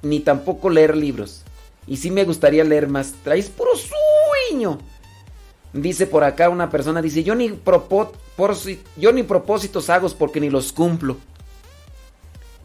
ni 0.01 0.19
tampoco 0.19 0.69
leer 0.69 0.95
libros. 0.95 1.43
Y 1.87 1.97
sí 1.97 2.11
me 2.11 2.23
gustaría 2.25 2.63
leer 2.63 2.87
más. 2.87 3.13
Traes 3.23 3.49
puro 3.49 3.71
sueño. 3.75 4.79
Dice 5.73 6.07
por 6.07 6.23
acá 6.23 6.49
una 6.49 6.69
persona, 6.69 7.01
dice, 7.01 7.23
yo 7.23 7.35
ni 7.35 7.49
propósitos 9.23 9.89
hago 9.89 10.09
porque 10.09 10.39
ni 10.39 10.49
los 10.49 10.71
cumplo. 10.71 11.17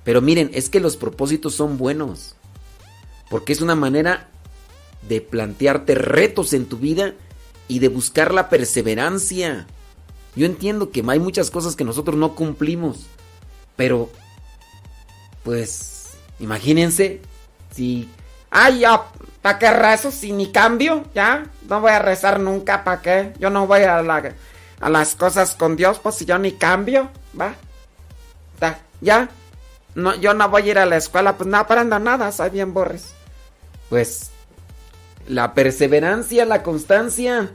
Pero 0.04 0.20
miren, 0.20 0.50
es 0.52 0.68
que 0.68 0.80
los 0.80 0.96
propósitos 0.96 1.54
son 1.54 1.78
buenos. 1.78 2.34
Porque 3.30 3.52
es 3.52 3.60
una 3.60 3.74
manera 3.74 4.28
de 5.08 5.20
plantearte 5.20 5.94
retos 5.94 6.52
en 6.52 6.66
tu 6.66 6.78
vida 6.78 7.14
y 7.68 7.78
de 7.78 7.88
buscar 7.88 8.34
la 8.34 8.48
perseverancia. 8.48 9.66
Yo 10.36 10.46
entiendo 10.46 10.90
que 10.90 11.04
hay 11.06 11.18
muchas 11.18 11.50
cosas 11.50 11.76
que 11.76 11.84
nosotros 11.84 12.16
no 12.16 12.34
cumplimos. 12.34 13.06
Pero, 13.76 14.10
pues, 15.44 16.10
imagínense 16.38 17.20
si 17.74 18.08
Ay, 18.54 18.80
ya, 18.80 19.04
¿para 19.40 19.58
qué 19.58 19.70
rezo 19.70 20.10
si 20.10 20.30
ni 20.30 20.52
cambio? 20.52 21.06
¿Ya? 21.14 21.46
No 21.70 21.80
voy 21.80 21.90
a 21.90 21.98
rezar 21.98 22.38
nunca, 22.38 22.84
¿para 22.84 23.00
qué? 23.00 23.32
Yo 23.38 23.48
no 23.48 23.66
voy 23.66 23.80
a, 23.80 23.96
a 23.96 24.90
las 24.90 25.14
cosas 25.14 25.54
con 25.54 25.74
Dios, 25.74 25.98
pues 26.00 26.16
si 26.16 26.26
yo 26.26 26.38
ni 26.38 26.52
cambio, 26.52 27.10
¿va? 27.40 27.54
¿Ya? 29.00 29.30
No, 29.94 30.14
yo 30.14 30.34
no 30.34 30.48
voy 30.48 30.62
a 30.62 30.66
ir 30.66 30.78
a 30.78 30.86
la 30.86 30.96
escuela, 30.96 31.36
pues 31.36 31.48
no 31.48 31.58
aprendo 31.58 31.98
nada, 31.98 32.32
soy 32.32 32.50
bien 32.50 32.72
borres. 32.72 33.12
Pues, 33.90 34.30
la 35.28 35.54
perseverancia, 35.54 36.44
la 36.44 36.62
constancia. 36.62 37.50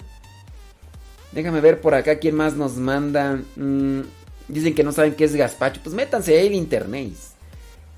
Déjame 1.31 1.61
ver 1.61 1.81
por 1.81 1.93
acá 1.93 2.19
quién 2.19 2.35
más 2.35 2.53
nos 2.53 2.75
manda. 2.75 3.39
Mm, 3.55 4.01
dicen 4.47 4.73
que 4.73 4.83
no 4.83 4.91
saben 4.91 5.15
qué 5.15 5.25
es 5.25 5.35
gazpacho. 5.35 5.81
Pues 5.83 5.95
métanse 5.95 6.37
ahí 6.37 6.47
en 6.47 6.55
internet. 6.55 7.13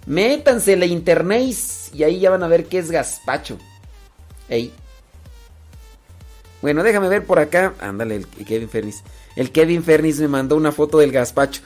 Métanse 0.06 0.76
la 0.76 0.86
internet 0.86 1.56
y 1.94 2.04
ahí 2.04 2.20
ya 2.20 2.32
van 2.32 2.44
a 2.44 2.48
ver 2.48 2.66
qué 2.66 2.80
es 2.80 2.90
gazpacho. 2.90 3.58
Ey. 4.48 4.74
Bueno, 6.62 6.84
déjame 6.84 7.08
ver 7.08 7.26
por 7.26 7.40
acá. 7.40 7.74
Ándale, 7.80 8.16
el 8.16 8.26
Kevin 8.46 8.70
Fernis. 8.70 9.04
El 9.36 9.52
Kevin 9.52 9.84
Fernis 9.84 10.20
me 10.20 10.28
mandó 10.28 10.56
una 10.56 10.72
foto 10.72 10.98
del 10.98 11.12
gazpacho. 11.12 11.62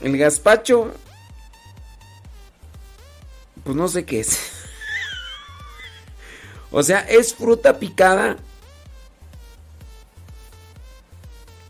El 0.00 0.16
gazpacho. 0.18 0.92
Pues 3.66 3.76
no 3.76 3.86
sé 3.86 4.06
qué 4.06 4.20
es. 4.20 4.38
o 6.70 6.82
sea, 6.82 7.00
es 7.00 7.34
fruta 7.34 7.78
picada. 7.78 8.38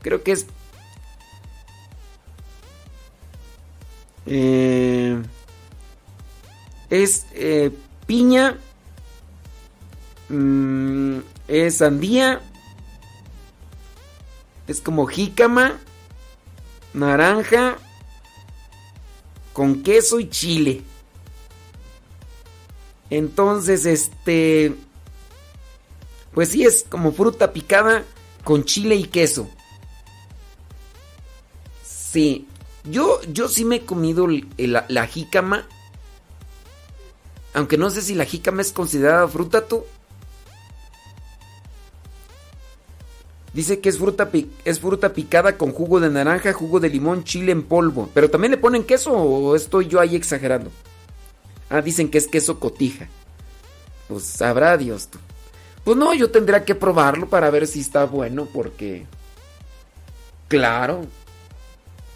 Creo 0.02 0.22
que 0.22 0.30
es. 0.30 0.46
Eh 4.26 5.20
es 6.90 7.26
eh, 7.32 7.70
piña, 8.06 8.58
mm, 10.28 11.18
es 11.48 11.78
sandía, 11.78 12.40
es 14.66 14.80
como 14.80 15.06
jícama, 15.06 15.78
naranja, 16.94 17.78
con 19.52 19.82
queso 19.82 20.20
y 20.20 20.28
chile. 20.28 20.82
Entonces, 23.10 23.86
este, 23.86 24.74
pues 26.32 26.50
sí 26.50 26.64
es 26.64 26.84
como 26.88 27.12
fruta 27.12 27.52
picada 27.52 28.04
con 28.44 28.64
chile 28.64 28.96
y 28.96 29.04
queso. 29.04 29.48
Sí, 31.84 32.46
yo, 32.84 33.20
yo 33.32 33.48
sí 33.48 33.64
me 33.64 33.76
he 33.76 33.84
comido 33.84 34.26
la 34.56 35.06
jícama 35.06 35.66
aunque 37.56 37.78
no 37.78 37.88
sé 37.88 38.02
si 38.02 38.14
la 38.14 38.26
jícama 38.26 38.60
es 38.60 38.70
considerada 38.70 39.26
fruta, 39.28 39.66
tú. 39.66 39.82
Dice 43.54 43.80
que 43.80 43.88
es 43.88 43.96
fruta, 43.96 44.30
es 44.66 44.78
fruta 44.78 45.14
picada 45.14 45.56
con 45.56 45.72
jugo 45.72 45.98
de 45.98 46.10
naranja, 46.10 46.52
jugo 46.52 46.80
de 46.80 46.90
limón, 46.90 47.24
chile 47.24 47.52
en 47.52 47.62
polvo. 47.62 48.10
Pero 48.12 48.28
también 48.28 48.50
le 48.50 48.58
ponen 48.58 48.84
queso 48.84 49.10
o 49.12 49.56
estoy 49.56 49.88
yo 49.88 50.00
ahí 50.00 50.16
exagerando. 50.16 50.70
Ah, 51.68 51.80
dicen 51.80 52.10
que 52.10 52.18
es 52.18 52.28
queso 52.28 52.60
cotija. 52.60 53.08
Pues 54.08 54.24
sabrá 54.24 54.76
Dios 54.76 55.08
tú. 55.08 55.18
Pues 55.84 55.96
no, 55.96 56.14
yo 56.14 56.30
tendría 56.30 56.64
que 56.64 56.74
probarlo 56.74 57.28
para 57.28 57.50
ver 57.50 57.66
si 57.66 57.80
está 57.80 58.04
bueno 58.04 58.48
porque... 58.52 59.06
Claro. 60.48 61.06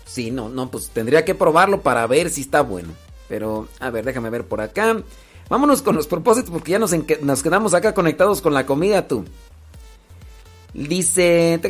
Sí, 0.06 0.30
no, 0.30 0.48
no, 0.48 0.70
pues 0.70 0.90
tendría 0.90 1.24
que 1.24 1.34
probarlo 1.34 1.82
para 1.82 2.06
ver 2.06 2.30
si 2.30 2.40
está 2.40 2.62
bueno. 2.62 2.92
Pero, 3.28 3.68
a 3.78 3.90
ver, 3.90 4.04
déjame 4.04 4.30
ver 4.30 4.44
por 4.44 4.60
acá. 4.60 5.02
Vámonos 5.48 5.82
con 5.82 5.96
los 5.96 6.06
propósitos 6.06 6.50
porque 6.50 6.72
ya 6.72 6.78
nos, 6.78 7.42
quedamos 7.42 7.74
acá 7.74 7.94
conectados 7.94 8.40
con 8.40 8.54
la 8.54 8.66
comida, 8.66 9.06
tú. 9.06 9.24
Dice, 10.74 11.60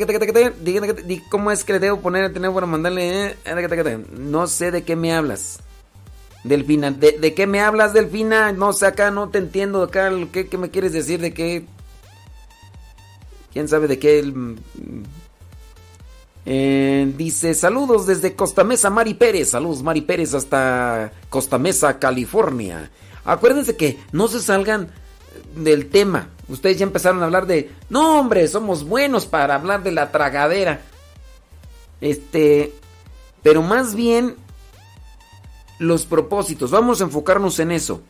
¿cómo 1.29 1.51
es 1.51 1.63
que 1.63 1.73
le 1.73 1.79
debo 1.79 1.99
poner 2.01 2.25
el 2.25 2.33
teléfono? 2.33 2.67
Mandarle, 2.67 3.35
no 4.17 4.45
sé 4.45 4.69
de 4.69 4.83
qué 4.83 4.95
me 4.95 5.13
hablas. 5.13 5.59
Delfina, 6.43 6.91
¿De, 6.91 7.33
qué 7.35 7.45
me 7.45 7.61
hablas, 7.61 7.93
Delfina? 7.93 8.51
No 8.51 8.73
sé, 8.73 8.87
acá 8.87 9.11
no 9.11 9.29
te 9.29 9.37
entiendo, 9.37 9.83
acá, 9.83 10.11
¿qué, 10.31 10.47
qué 10.47 10.57
me 10.57 10.71
quieres 10.71 10.93
decir? 10.93 11.21
¿De 11.21 11.33
qué? 11.33 11.65
¿Quién 13.53 13.67
sabe 13.67 13.87
de 13.87 13.99
qué? 13.99 14.33
Eh, 16.45 17.13
dice, 17.15 17.53
saludos 17.53 18.07
desde 18.07 18.35
Costa 18.35 18.63
Mesa, 18.63 18.89
Mari 18.89 19.13
Pérez. 19.13 19.51
Saludos, 19.51 19.83
Mari 19.83 20.01
Pérez, 20.01 20.33
hasta 20.33 21.11
Costa 21.29 21.57
Mesa, 21.57 21.99
California. 21.99 22.89
Acuérdense 23.23 23.75
que 23.75 23.99
no 24.11 24.27
se 24.27 24.39
salgan 24.39 24.89
del 25.55 25.89
tema. 25.89 26.29
Ustedes 26.47 26.79
ya 26.79 26.85
empezaron 26.85 27.21
a 27.21 27.25
hablar 27.25 27.45
de, 27.45 27.71
no 27.89 28.19
hombre, 28.19 28.47
somos 28.47 28.83
buenos 28.83 29.25
para 29.25 29.55
hablar 29.55 29.83
de 29.83 29.91
la 29.91 30.11
tragadera. 30.11 30.81
Este, 31.99 32.73
pero 33.43 33.61
más 33.61 33.93
bien 33.93 34.35
los 35.81 36.05
propósitos. 36.05 36.71
Vamos 36.71 37.01
a 37.01 37.05
enfocarnos 37.05 37.59
en 37.59 37.71
eso. 37.71 38.01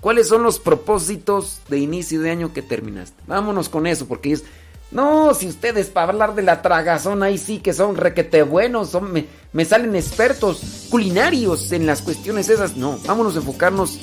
¿Cuáles 0.00 0.28
son 0.28 0.42
los 0.42 0.58
propósitos 0.58 1.60
de 1.68 1.78
inicio 1.78 2.20
de 2.20 2.30
año 2.30 2.52
que 2.52 2.62
terminaste? 2.62 3.20
Vámonos 3.26 3.68
con 3.68 3.86
eso, 3.86 4.06
porque 4.06 4.32
es... 4.32 4.44
No, 4.92 5.34
si 5.34 5.46
ustedes 5.46 5.86
para 5.86 6.10
hablar 6.10 6.34
de 6.34 6.42
la 6.42 6.62
tragazón 6.62 7.22
ahí 7.22 7.38
sí 7.38 7.58
que 7.58 7.72
son 7.72 7.96
requete 7.96 8.42
buenos, 8.42 8.90
son, 8.90 9.12
me, 9.12 9.26
me 9.52 9.64
salen 9.64 9.94
expertos 9.94 10.88
culinarios 10.90 11.70
en 11.70 11.86
las 11.86 12.02
cuestiones 12.02 12.48
esas. 12.48 12.76
No, 12.76 12.98
vámonos 13.06 13.36
a 13.36 13.38
enfocarnos 13.38 14.00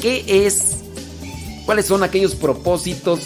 ¿Qué 0.00 0.46
es? 0.46 0.78
¿Cuáles 1.66 1.86
son 1.86 2.02
aquellos 2.02 2.34
propósitos 2.34 3.20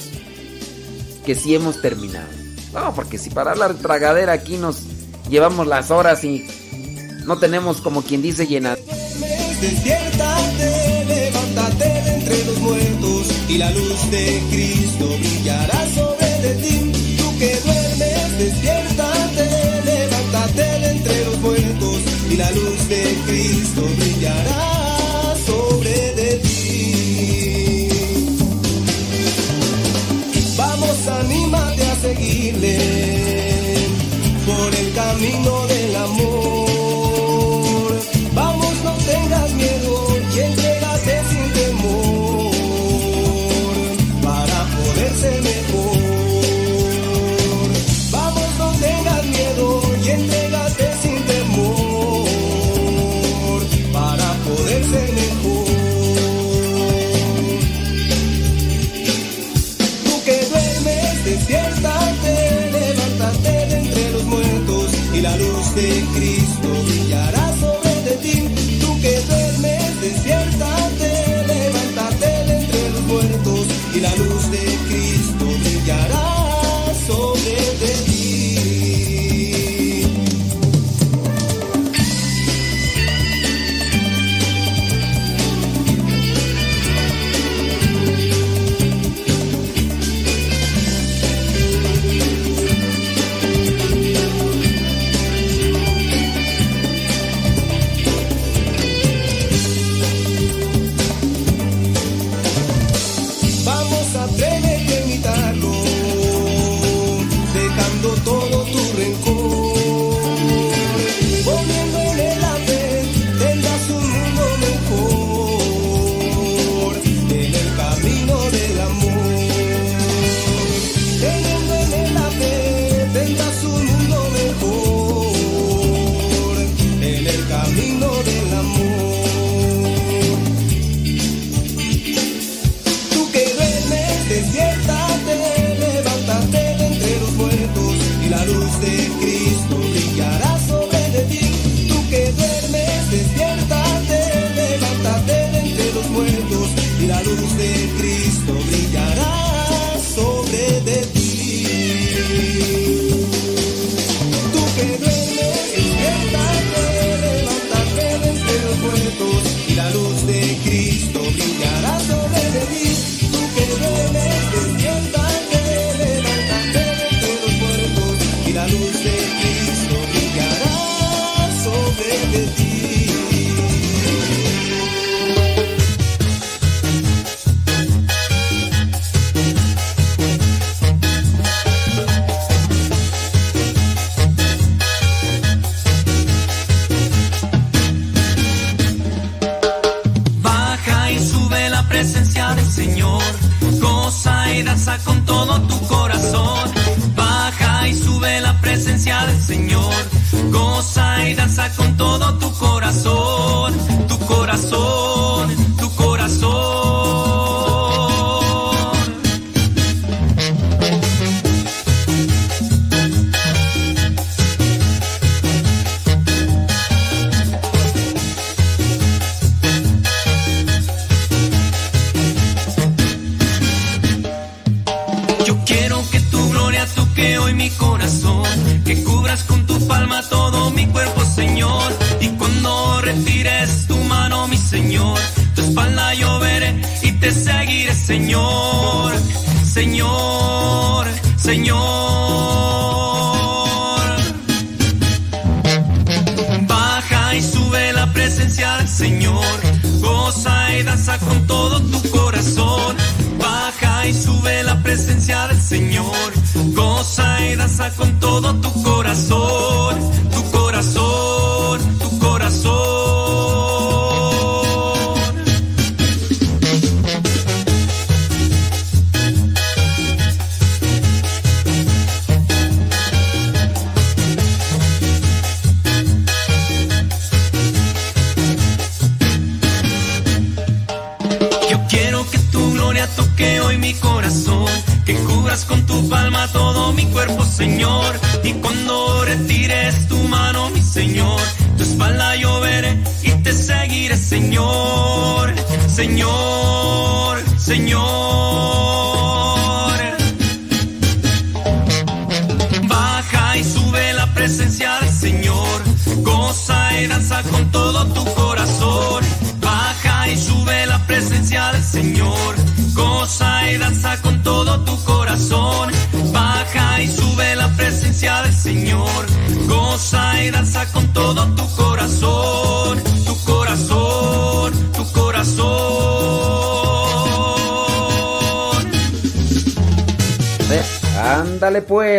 que 1.25 1.35
sí 1.35 1.55
hemos 1.55 1.81
terminado? 1.81 2.27
No, 2.73 2.93
porque 2.95 3.17
si 3.17 3.31
para 3.31 3.53
hablar 3.53 3.77
de 3.77 3.83
tragadera 3.83 4.33
aquí 4.33 4.57
nos 4.57 4.83
llevamos 5.29 5.69
las 5.69 5.93
horas 5.93 6.25
y 6.25 6.45
no 7.27 7.39
tenemos 7.39 7.81
como 7.81 8.03
quien 8.03 8.23
dice 8.23 8.47
llenar. 8.47 8.79
Despiértate, 9.61 11.05
levántate 11.07 11.85
de 11.85 12.15
entre 12.15 12.45
los 12.45 12.59
muertos 12.59 13.27
y 13.49 13.59
la 13.59 13.71
luz 13.71 14.11
de 14.11 14.43
Cristo 14.51 15.09
brillará 15.19 15.87
sobre 15.95 16.27
de 16.43 16.55
ti. 16.63 17.17
Tú 17.17 17.39
que 17.39 17.57
duermes, 17.65 18.39
despiértate, 18.39 19.49
levántate 19.85 20.63
de 20.81 20.91
entre 20.91 21.25
los 21.25 21.39
muertos 21.41 22.01
y 22.31 22.37
la 22.37 22.51
luz 22.51 22.89
de 22.89 23.17
Cristo 23.27 23.83
brillará 23.97 25.35
sobre 25.47 26.15
de 26.15 26.37
ti. 26.39 26.55
anímate 31.09 31.83
a 31.83 31.97
seguirle 31.97 32.79
por 34.47 34.75
el 34.75 34.93
camino 34.95 35.64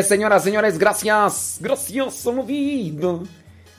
señoras, 0.08 0.44
señores, 0.44 0.78
gracias. 0.78 1.58
Gracias, 1.60 2.26
movido. 2.26 3.24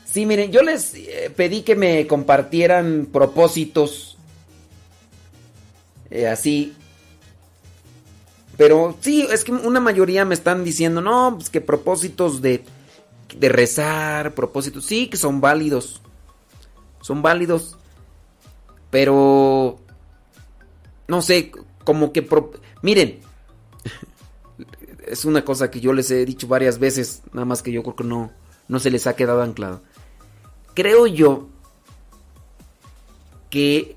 Sí, 0.04 0.24
miren, 0.26 0.50
yo 0.50 0.62
les 0.62 0.94
eh, 0.94 1.30
pedí 1.34 1.62
que 1.62 1.76
me 1.76 2.06
compartieran 2.06 3.08
propósitos. 3.12 4.16
eh, 6.10 6.28
así. 6.28 6.74
Pero 8.56 8.96
sí, 9.00 9.26
es 9.30 9.44
que 9.44 9.52
una 9.52 9.80
mayoría 9.80 10.24
me 10.24 10.34
están 10.34 10.64
diciendo, 10.64 11.00
no, 11.02 11.34
pues 11.36 11.50
que 11.50 11.60
propósitos 11.60 12.40
de, 12.40 12.64
de 13.36 13.48
rezar, 13.48 14.32
propósitos, 14.34 14.86
sí, 14.86 15.08
que 15.08 15.16
son 15.18 15.40
válidos. 15.40 16.00
Son 17.02 17.20
válidos. 17.22 17.76
Pero... 18.90 19.78
No 21.08 21.22
sé, 21.22 21.52
como 21.84 22.12
que... 22.12 22.26
Miren, 22.82 23.20
es 25.18 25.24
una 25.24 25.44
cosa 25.44 25.70
que 25.70 25.80
yo 25.80 25.92
les 25.92 26.10
he 26.10 26.24
dicho 26.24 26.46
varias 26.46 26.78
veces, 26.78 27.22
nada 27.32 27.44
más 27.44 27.62
que 27.62 27.72
yo 27.72 27.82
creo 27.82 27.96
que 27.96 28.04
no, 28.04 28.32
no 28.68 28.78
se 28.78 28.90
les 28.90 29.06
ha 29.06 29.16
quedado 29.16 29.42
anclado. 29.42 29.82
Creo 30.74 31.06
yo 31.06 31.48
que 33.50 33.96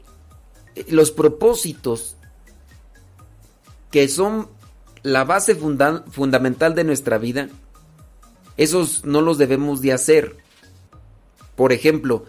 los 0.87 1.11
propósitos 1.11 2.15
que 3.91 4.07
son 4.07 4.47
la 5.03 5.23
base 5.25 5.55
funda- 5.55 6.03
fundamental 6.09 6.75
de 6.75 6.83
nuestra 6.83 7.17
vida, 7.17 7.49
esos 8.57 9.03
no 9.05 9.21
los 9.21 9.37
debemos 9.37 9.81
de 9.81 9.93
hacer. 9.93 10.37
Por 11.55 11.73
ejemplo, 11.73 12.25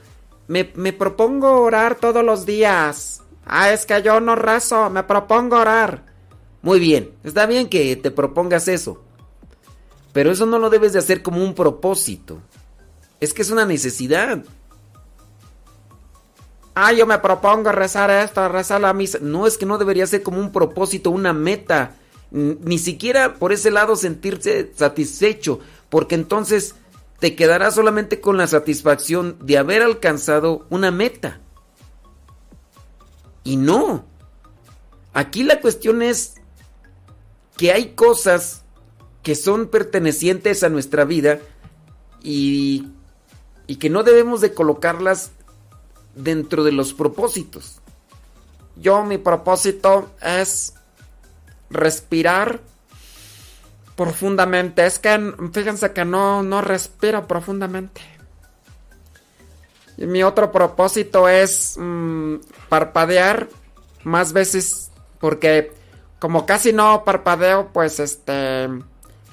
me, 0.48 0.72
me 0.74 0.92
propongo 0.92 1.60
orar 1.62 1.96
todos 1.96 2.24
los 2.24 2.46
días. 2.46 3.22
Ah, 3.44 3.70
es 3.72 3.86
que 3.86 4.02
yo 4.02 4.20
no 4.20 4.34
rezo, 4.36 4.90
me 4.90 5.02
propongo 5.04 5.56
orar. 5.58 6.09
Muy 6.62 6.78
bien, 6.78 7.12
está 7.24 7.46
bien 7.46 7.68
que 7.68 7.96
te 7.96 8.10
propongas 8.10 8.68
eso. 8.68 9.02
Pero 10.12 10.30
eso 10.30 10.46
no 10.46 10.58
lo 10.58 10.70
debes 10.70 10.92
de 10.92 10.98
hacer 10.98 11.22
como 11.22 11.42
un 11.42 11.54
propósito. 11.54 12.40
Es 13.20 13.32
que 13.32 13.42
es 13.42 13.50
una 13.50 13.64
necesidad. 13.64 14.44
Ah, 16.74 16.92
yo 16.92 17.06
me 17.06 17.18
propongo 17.18 17.72
rezar 17.72 18.10
esto, 18.10 18.48
rezar 18.48 18.80
la 18.80 18.92
misa. 18.92 19.18
No, 19.20 19.46
es 19.46 19.58
que 19.58 19.66
no 19.66 19.78
debería 19.78 20.06
ser 20.06 20.22
como 20.22 20.40
un 20.40 20.52
propósito, 20.52 21.10
una 21.10 21.32
meta. 21.32 21.96
Ni 22.30 22.78
siquiera 22.78 23.34
por 23.34 23.52
ese 23.52 23.70
lado 23.70 23.96
sentirse 23.96 24.72
satisfecho. 24.74 25.60
Porque 25.88 26.14
entonces 26.14 26.74
te 27.18 27.36
quedarás 27.36 27.74
solamente 27.74 28.20
con 28.20 28.36
la 28.36 28.46
satisfacción 28.46 29.36
de 29.40 29.58
haber 29.58 29.82
alcanzado 29.82 30.66
una 30.70 30.90
meta. 30.90 31.40
Y 33.44 33.56
no. 33.56 34.04
Aquí 35.12 35.42
la 35.42 35.60
cuestión 35.60 36.02
es 36.02 36.39
que 37.60 37.72
hay 37.72 37.90
cosas 37.90 38.62
que 39.22 39.34
son 39.34 39.68
pertenecientes 39.68 40.62
a 40.62 40.70
nuestra 40.70 41.04
vida 41.04 41.40
y, 42.22 42.88
y 43.66 43.76
que 43.76 43.90
no 43.90 44.02
debemos 44.02 44.40
de 44.40 44.54
colocarlas 44.54 45.32
dentro 46.14 46.64
de 46.64 46.72
los 46.72 46.94
propósitos. 46.94 47.82
Yo 48.76 49.04
mi 49.04 49.18
propósito 49.18 50.10
es 50.22 50.72
respirar 51.68 52.60
profundamente. 53.94 54.86
Es 54.86 54.98
que 54.98 55.34
fíjense 55.52 55.92
que 55.92 56.06
no, 56.06 56.42
no 56.42 56.62
respiro 56.62 57.28
profundamente. 57.28 58.00
Y 59.98 60.06
mi 60.06 60.22
otro 60.22 60.50
propósito 60.50 61.28
es 61.28 61.76
mm, 61.76 62.36
parpadear 62.70 63.50
más 64.02 64.32
veces 64.32 64.90
porque 65.18 65.78
como 66.20 66.46
casi 66.46 66.72
no 66.72 67.04
parpadeo, 67.04 67.72
pues 67.72 67.98
este 67.98 68.68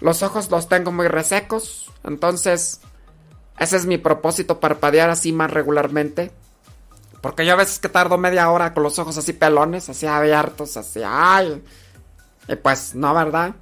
los 0.02 0.24
ojos 0.24 0.50
los 0.50 0.68
tengo 0.68 0.92
muy 0.92 1.08
resecos, 1.08 1.92
entonces 2.04 2.82
ese 3.60 3.78
es 3.78 3.86
mi 3.86 4.00
propósito 4.00 4.60
parpadear 4.60 5.12
así 5.12 5.32
más 5.32 5.52
regularmente. 5.52 6.32
Porque 7.22 7.46
yo 7.46 7.54
a 7.54 7.58
veces 7.58 7.80
que 7.80 7.90
tardo 7.90 8.18
media 8.18 8.50
hora 8.50 8.74
con 8.74 8.84
los 8.84 8.98
ojos 9.00 9.18
así 9.18 9.34
pelones, 9.34 9.90
así 9.90 10.06
abiertos, 10.06 10.78
así, 10.78 11.02
ay. 11.04 11.64
Y 12.48 12.56
pues 12.56 12.96
no, 12.96 13.14
¿verdad? 13.14 13.56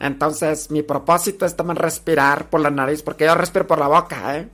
Entonces 0.00 0.70
mi 0.70 0.82
propósito 0.82 1.46
es 1.46 1.54
también 1.54 1.76
respirar 1.76 2.50
por 2.50 2.60
la 2.60 2.70
nariz, 2.70 3.02
porque 3.02 3.26
yo 3.26 3.34
respiro 3.34 3.66
por 3.66 3.78
la 3.78 3.86
boca, 3.86 4.36
¿eh? 4.36 4.48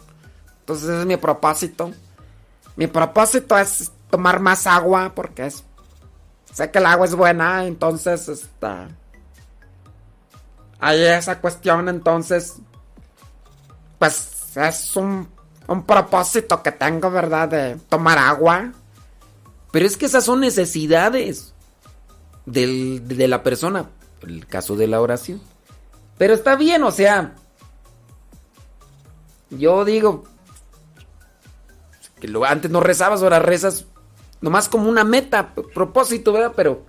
Entonces 0.60 0.88
ese 0.88 1.00
es 1.00 1.06
mi 1.06 1.16
propósito. 1.16 1.92
Mi 2.76 2.88
propósito 2.88 3.56
es 3.56 3.90
tomar 4.10 4.40
más 4.40 4.66
agua, 4.66 5.12
porque 5.14 5.46
es... 5.46 5.64
Sé 6.58 6.70
que 6.70 6.78
el 6.78 6.86
agua 6.86 7.06
es 7.06 7.14
buena, 7.14 7.64
entonces, 7.64 8.28
está... 8.28 8.88
Hay 10.80 11.02
esa 11.02 11.40
cuestión, 11.40 11.88
entonces... 11.88 12.56
Pues 13.98 14.56
es 14.56 14.96
un 14.96 15.28
un 15.68 15.84
propósito 15.84 16.62
que 16.62 16.72
tengo, 16.72 17.10
¿verdad? 17.10 17.48
De 17.48 17.76
tomar 17.88 18.18
agua. 18.18 18.72
Pero 19.70 19.86
es 19.86 19.96
que 19.96 20.06
esas 20.06 20.24
son 20.24 20.40
necesidades 20.40 21.54
de 22.46 23.28
la 23.28 23.42
persona. 23.42 23.90
El 24.22 24.46
caso 24.46 24.74
de 24.76 24.88
la 24.88 25.00
oración. 25.00 25.40
Pero 26.16 26.34
está 26.34 26.56
bien, 26.56 26.82
o 26.82 26.90
sea. 26.90 27.34
Yo 29.50 29.84
digo. 29.84 30.24
Que 32.18 32.26
lo, 32.26 32.44
antes 32.44 32.70
no 32.70 32.80
rezabas, 32.80 33.22
ahora 33.22 33.38
rezas. 33.38 33.84
Nomás 34.40 34.68
como 34.68 34.88
una 34.88 35.04
meta, 35.04 35.54
propósito, 35.74 36.32
¿verdad? 36.32 36.52
Pero. 36.54 36.86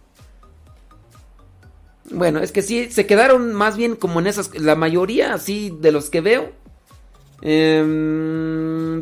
Bueno, 2.11 2.39
es 2.39 2.51
que 2.51 2.61
sí, 2.61 2.91
se 2.91 3.05
quedaron 3.05 3.53
más 3.53 3.77
bien 3.77 3.95
como 3.95 4.19
en 4.19 4.27
esas. 4.27 4.57
La 4.59 4.75
mayoría, 4.75 5.33
así, 5.33 5.75
de 5.79 5.91
los 5.91 6.09
que 6.09 6.21
veo 6.21 6.59
Em, 7.41 8.99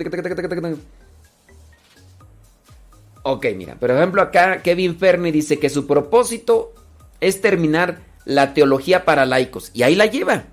ok, 3.23 3.45
mira, 3.55 3.75
por 3.75 3.91
ejemplo 3.91 4.21
acá 4.21 4.61
Kevin 4.61 4.97
Fernie 4.97 5.31
dice 5.31 5.57
que 5.59 5.69
su 5.69 5.87
propósito 5.87 6.73
es 7.19 7.41
terminar 7.41 8.01
la 8.25 8.53
teología 8.53 9.05
para 9.05 9.25
laicos. 9.25 9.71
Y 9.73 9.83
ahí 9.83 9.95
la 9.95 10.05
lleva. 10.05 10.45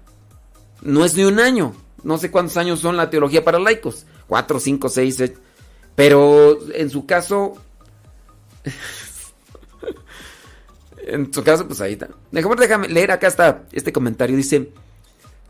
No 0.81 1.05
es 1.05 1.17
ni 1.17 1.25
un 1.25 1.41
año. 1.41 1.75
No 2.03 2.19
sé 2.19 2.31
cuántos 2.31 2.57
años 2.57 2.81
son 2.81 2.97
la 2.97 3.11
teología 3.11 3.45
para 3.45 3.59
laicos. 3.59 4.07
Cuatro, 4.27 4.61
cinco, 4.61 4.89
seis. 4.89 5.23
Pero 5.95 6.59
en 6.73 6.91
su 6.91 7.07
caso... 7.07 7.57
en 11.07 11.33
su 11.33 11.43
caso, 11.43 11.67
pues 11.67 11.81
ahí 11.81 11.95
está. 11.95 12.09
Déjame, 12.31 12.57
déjame 12.57 12.89
leer 12.89 13.11
acá 13.11 13.27
está 13.27 13.65
este 13.73 13.93
comentario. 13.93 14.37
Dice 14.37 14.71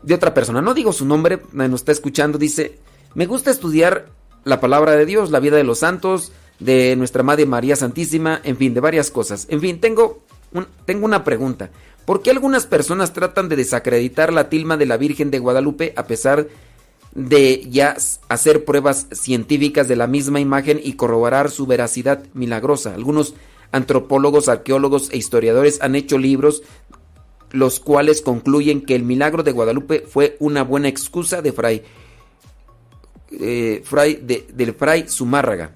de 0.05 0.13
otra 0.13 0.33
persona. 0.33 0.61
No 0.61 0.73
digo 0.73 0.93
su 0.93 1.05
nombre, 1.05 1.41
nos 1.51 1.81
está 1.81 1.91
escuchando. 1.91 2.37
Dice, 2.37 2.79
me 3.13 3.25
gusta 3.25 3.51
estudiar 3.51 4.07
la 4.43 4.59
palabra 4.59 4.93
de 4.93 5.05
Dios, 5.05 5.31
la 5.31 5.39
vida 5.39 5.57
de 5.57 5.63
los 5.63 5.79
santos, 5.79 6.31
de 6.59 6.95
nuestra 6.95 7.23
Madre 7.23 7.45
María 7.45 7.75
Santísima, 7.75 8.39
en 8.43 8.57
fin, 8.57 8.73
de 8.73 8.79
varias 8.79 9.11
cosas. 9.11 9.47
En 9.49 9.59
fin, 9.59 9.79
tengo, 9.79 10.21
tengo 10.85 11.05
una 11.05 11.23
pregunta. 11.23 11.71
¿Por 12.05 12.21
qué 12.21 12.29
algunas 12.29 12.67
personas 12.67 13.13
tratan 13.13 13.49
de 13.49 13.55
desacreditar 13.55 14.31
la 14.31 14.47
tilma 14.47 14.77
de 14.77 14.85
la 14.85 14.97
Virgen 14.97 15.31
de 15.31 15.39
Guadalupe 15.39 15.93
a 15.95 16.05
pesar 16.05 16.45
de 16.45 16.51
ya 17.15 17.95
hacer 18.27 18.65
pruebas 18.65 19.07
científicas 19.11 19.87
de 19.87 19.95
la 19.95 20.07
misma 20.07 20.39
imagen 20.39 20.79
y 20.83 20.93
corroborar 20.93 21.49
su 21.49 21.65
veracidad 21.65 22.23
milagrosa? 22.33 22.93
Algunos 22.93 23.35
antropólogos, 23.71 24.49
arqueólogos 24.49 25.09
e 25.11 25.17
historiadores 25.17 25.81
han 25.81 25.95
hecho 25.95 26.17
libros 26.17 26.63
los 27.51 27.79
cuales 27.79 28.21
concluyen 28.21 28.81
que 28.81 28.95
el 28.95 29.03
milagro 29.03 29.43
de 29.43 29.53
Guadalupe 29.53 30.01
fue 30.01 30.35
una 30.39 30.63
buena 30.63 30.89
excusa 30.89 31.41
de 31.41 31.53
Fray, 31.53 31.83
eh, 33.31 33.81
fray 33.85 34.15
del 34.15 34.73
Fray 34.73 35.07
Zumárraga 35.07 35.71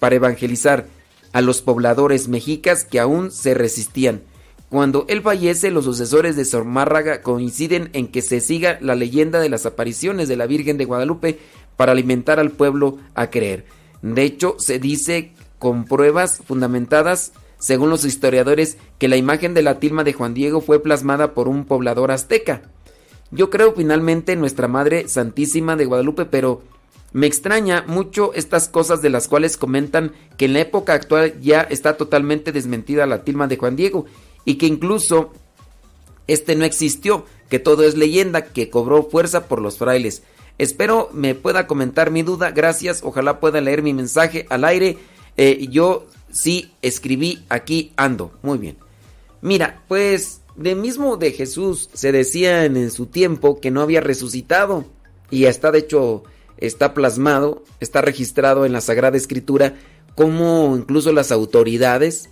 para 0.00 0.16
evangelizar 0.16 0.86
a 1.32 1.40
los 1.40 1.62
pobladores 1.62 2.26
mexicas 2.26 2.84
que 2.84 2.98
aún 2.98 3.30
se 3.30 3.54
resistían. 3.54 4.22
Cuando 4.70 5.04
él 5.08 5.20
fallece, 5.20 5.70
los 5.70 5.84
sucesores 5.84 6.36
de 6.36 6.46
Zumárraga 6.46 7.20
coinciden 7.20 7.90
en 7.92 8.08
que 8.08 8.22
se 8.22 8.40
siga 8.40 8.78
la 8.80 8.94
leyenda 8.94 9.40
de 9.40 9.50
las 9.50 9.66
apariciones 9.66 10.28
de 10.28 10.36
la 10.36 10.46
Virgen 10.46 10.78
de 10.78 10.86
Guadalupe 10.86 11.38
para 11.76 11.92
alimentar 11.92 12.40
al 12.40 12.52
pueblo 12.52 12.96
a 13.14 13.28
creer. 13.28 13.66
De 14.00 14.22
hecho, 14.22 14.54
se 14.58 14.78
dice 14.78 15.32
con 15.58 15.84
pruebas 15.84 16.40
fundamentadas 16.46 17.32
según 17.60 17.90
los 17.90 18.04
historiadores, 18.04 18.78
que 18.98 19.06
la 19.06 19.16
imagen 19.16 19.54
de 19.54 19.62
la 19.62 19.78
tilma 19.78 20.02
de 20.02 20.14
Juan 20.14 20.34
Diego 20.34 20.60
fue 20.62 20.82
plasmada 20.82 21.34
por 21.34 21.46
un 21.46 21.66
poblador 21.66 22.10
azteca. 22.10 22.62
Yo 23.30 23.50
creo 23.50 23.74
finalmente 23.74 24.32
en 24.32 24.40
nuestra 24.40 24.66
Madre 24.66 25.08
Santísima 25.08 25.76
de 25.76 25.84
Guadalupe, 25.84 26.24
pero 26.24 26.62
me 27.12 27.26
extraña 27.26 27.84
mucho 27.86 28.32
estas 28.34 28.68
cosas 28.68 29.02
de 29.02 29.10
las 29.10 29.28
cuales 29.28 29.56
comentan 29.58 30.12
que 30.38 30.46
en 30.46 30.54
la 30.54 30.60
época 30.60 30.94
actual 30.94 31.38
ya 31.40 31.60
está 31.60 31.96
totalmente 31.96 32.50
desmentida 32.50 33.06
la 33.06 33.24
tilma 33.24 33.46
de 33.46 33.56
Juan 33.56 33.76
Diego 33.76 34.06
y 34.44 34.56
que 34.56 34.66
incluso 34.66 35.32
este 36.26 36.54
no 36.56 36.64
existió, 36.64 37.24
que 37.48 37.58
todo 37.58 37.84
es 37.84 37.96
leyenda, 37.96 38.44
que 38.44 38.70
cobró 38.70 39.02
fuerza 39.04 39.46
por 39.46 39.60
los 39.60 39.78
frailes. 39.78 40.22
Espero 40.58 41.10
me 41.12 41.34
pueda 41.34 41.66
comentar 41.66 42.10
mi 42.10 42.22
duda, 42.22 42.50
gracias, 42.50 43.00
ojalá 43.02 43.40
pueda 43.40 43.60
leer 43.60 43.82
mi 43.82 43.94
mensaje 43.94 44.46
al 44.50 44.64
aire. 44.64 44.98
Eh, 45.36 45.66
yo 45.70 46.06
Sí, 46.32 46.72
escribí 46.82 47.44
aquí 47.48 47.92
ando. 47.96 48.32
Muy 48.42 48.58
bien. 48.58 48.76
Mira, 49.42 49.82
pues 49.88 50.42
de 50.56 50.74
mismo 50.74 51.16
de 51.16 51.32
Jesús 51.32 51.90
se 51.92 52.12
decía 52.12 52.64
en 52.64 52.90
su 52.90 53.06
tiempo 53.06 53.60
que 53.60 53.70
no 53.70 53.82
había 53.82 54.00
resucitado. 54.00 54.84
Y 55.30 55.44
está 55.44 55.70
de 55.70 55.80
hecho, 55.80 56.22
está 56.58 56.94
plasmado, 56.94 57.64
está 57.80 58.00
registrado 58.00 58.64
en 58.64 58.72
la 58.72 58.80
Sagrada 58.80 59.16
Escritura 59.16 59.74
como 60.14 60.76
incluso 60.76 61.12
las 61.12 61.32
autoridades 61.32 62.28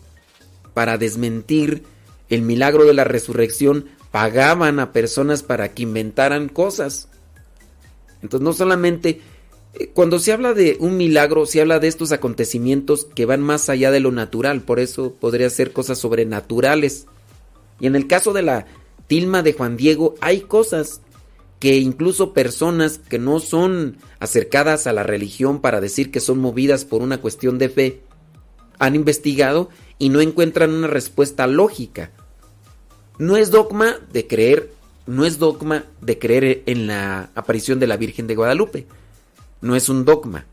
para 0.75 0.99
desmentir 0.99 1.85
el 2.29 2.43
milagro 2.43 2.85
de 2.85 2.95
la 2.95 3.05
resurrección 3.05 3.87
pagaban 4.11 4.81
a 4.81 4.93
personas 4.93 5.43
para 5.43 5.74
que 5.74 5.83
inventaran 5.83 6.49
cosas. 6.49 7.09
Entonces 8.22 8.45
no 8.45 8.53
solamente 8.53 9.20
cuando 9.95 10.18
se 10.18 10.33
habla 10.33 10.55
de 10.55 10.76
un 10.81 10.97
milagro, 10.97 11.47
se 11.47 11.61
habla 11.61 11.79
de 11.79 11.89
estos 11.89 12.12
acontecimientos 12.12 13.05
que 13.14 13.26
van 13.26 13.43
más 13.43 13.68
allá 13.68 13.91
de 13.91 14.01
lo 14.01 14.11
natural, 14.11 14.62
por 14.62 14.81
eso 14.81 15.14
podría 15.14 15.49
ser 15.51 15.72
cosas 15.72 15.99
sobrenaturales. 15.99 17.07
Y 17.79 17.87
en 17.87 17.95
el 17.95 18.07
caso 18.07 18.33
de 18.33 18.43
la 18.43 18.66
tilma 19.07 19.43
de 19.43 19.53
Juan 19.53 19.76
Diego, 19.76 20.14
hay 20.20 20.41
cosas 20.41 21.01
que 21.61 21.76
incluso 21.76 22.33
personas 22.33 22.99
que 22.99 23.18
no 23.18 23.41
son 23.41 23.99
acercadas 24.20 24.87
a 24.87 24.93
la 24.93 25.03
religión 25.03 25.61
para 25.61 25.81
decir 25.81 26.11
que 26.11 26.20
son 26.20 26.39
movidas 26.39 26.85
por 26.85 27.03
una 27.03 27.20
cuestión 27.20 27.59
de 27.59 27.68
fe, 27.68 28.01
han 28.79 28.95
investigado 28.95 29.68
y 29.99 30.09
no 30.09 30.20
encuentran 30.20 30.72
una 30.72 30.87
respuesta 30.87 31.47
lógica. 31.47 32.12
No 33.19 33.37
es 33.37 33.51
dogma 33.51 33.97
de 34.12 34.27
creer, 34.27 34.73
no 35.07 35.25
es 35.25 35.39
dogma 35.39 35.85
de 36.01 36.19
creer 36.19 36.62
en 36.66 36.87
la 36.87 37.31
aparición 37.35 37.81
de 37.81 37.87
la 37.87 37.97
Virgen 37.97 38.27
de 38.27 38.37
Guadalupe 38.37 38.87
no 39.61 39.77
es 39.77 39.89
un 39.89 40.05
dogma. 40.05 40.47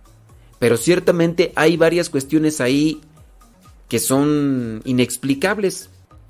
Pero 0.59 0.77
ciertamente 0.77 1.51
hay 1.55 1.77
varias 1.77 2.09
cuestiones 2.09 2.61
ahí 2.61 3.01
que 3.89 3.99
son 3.99 4.81
inexplicables, 4.85 5.89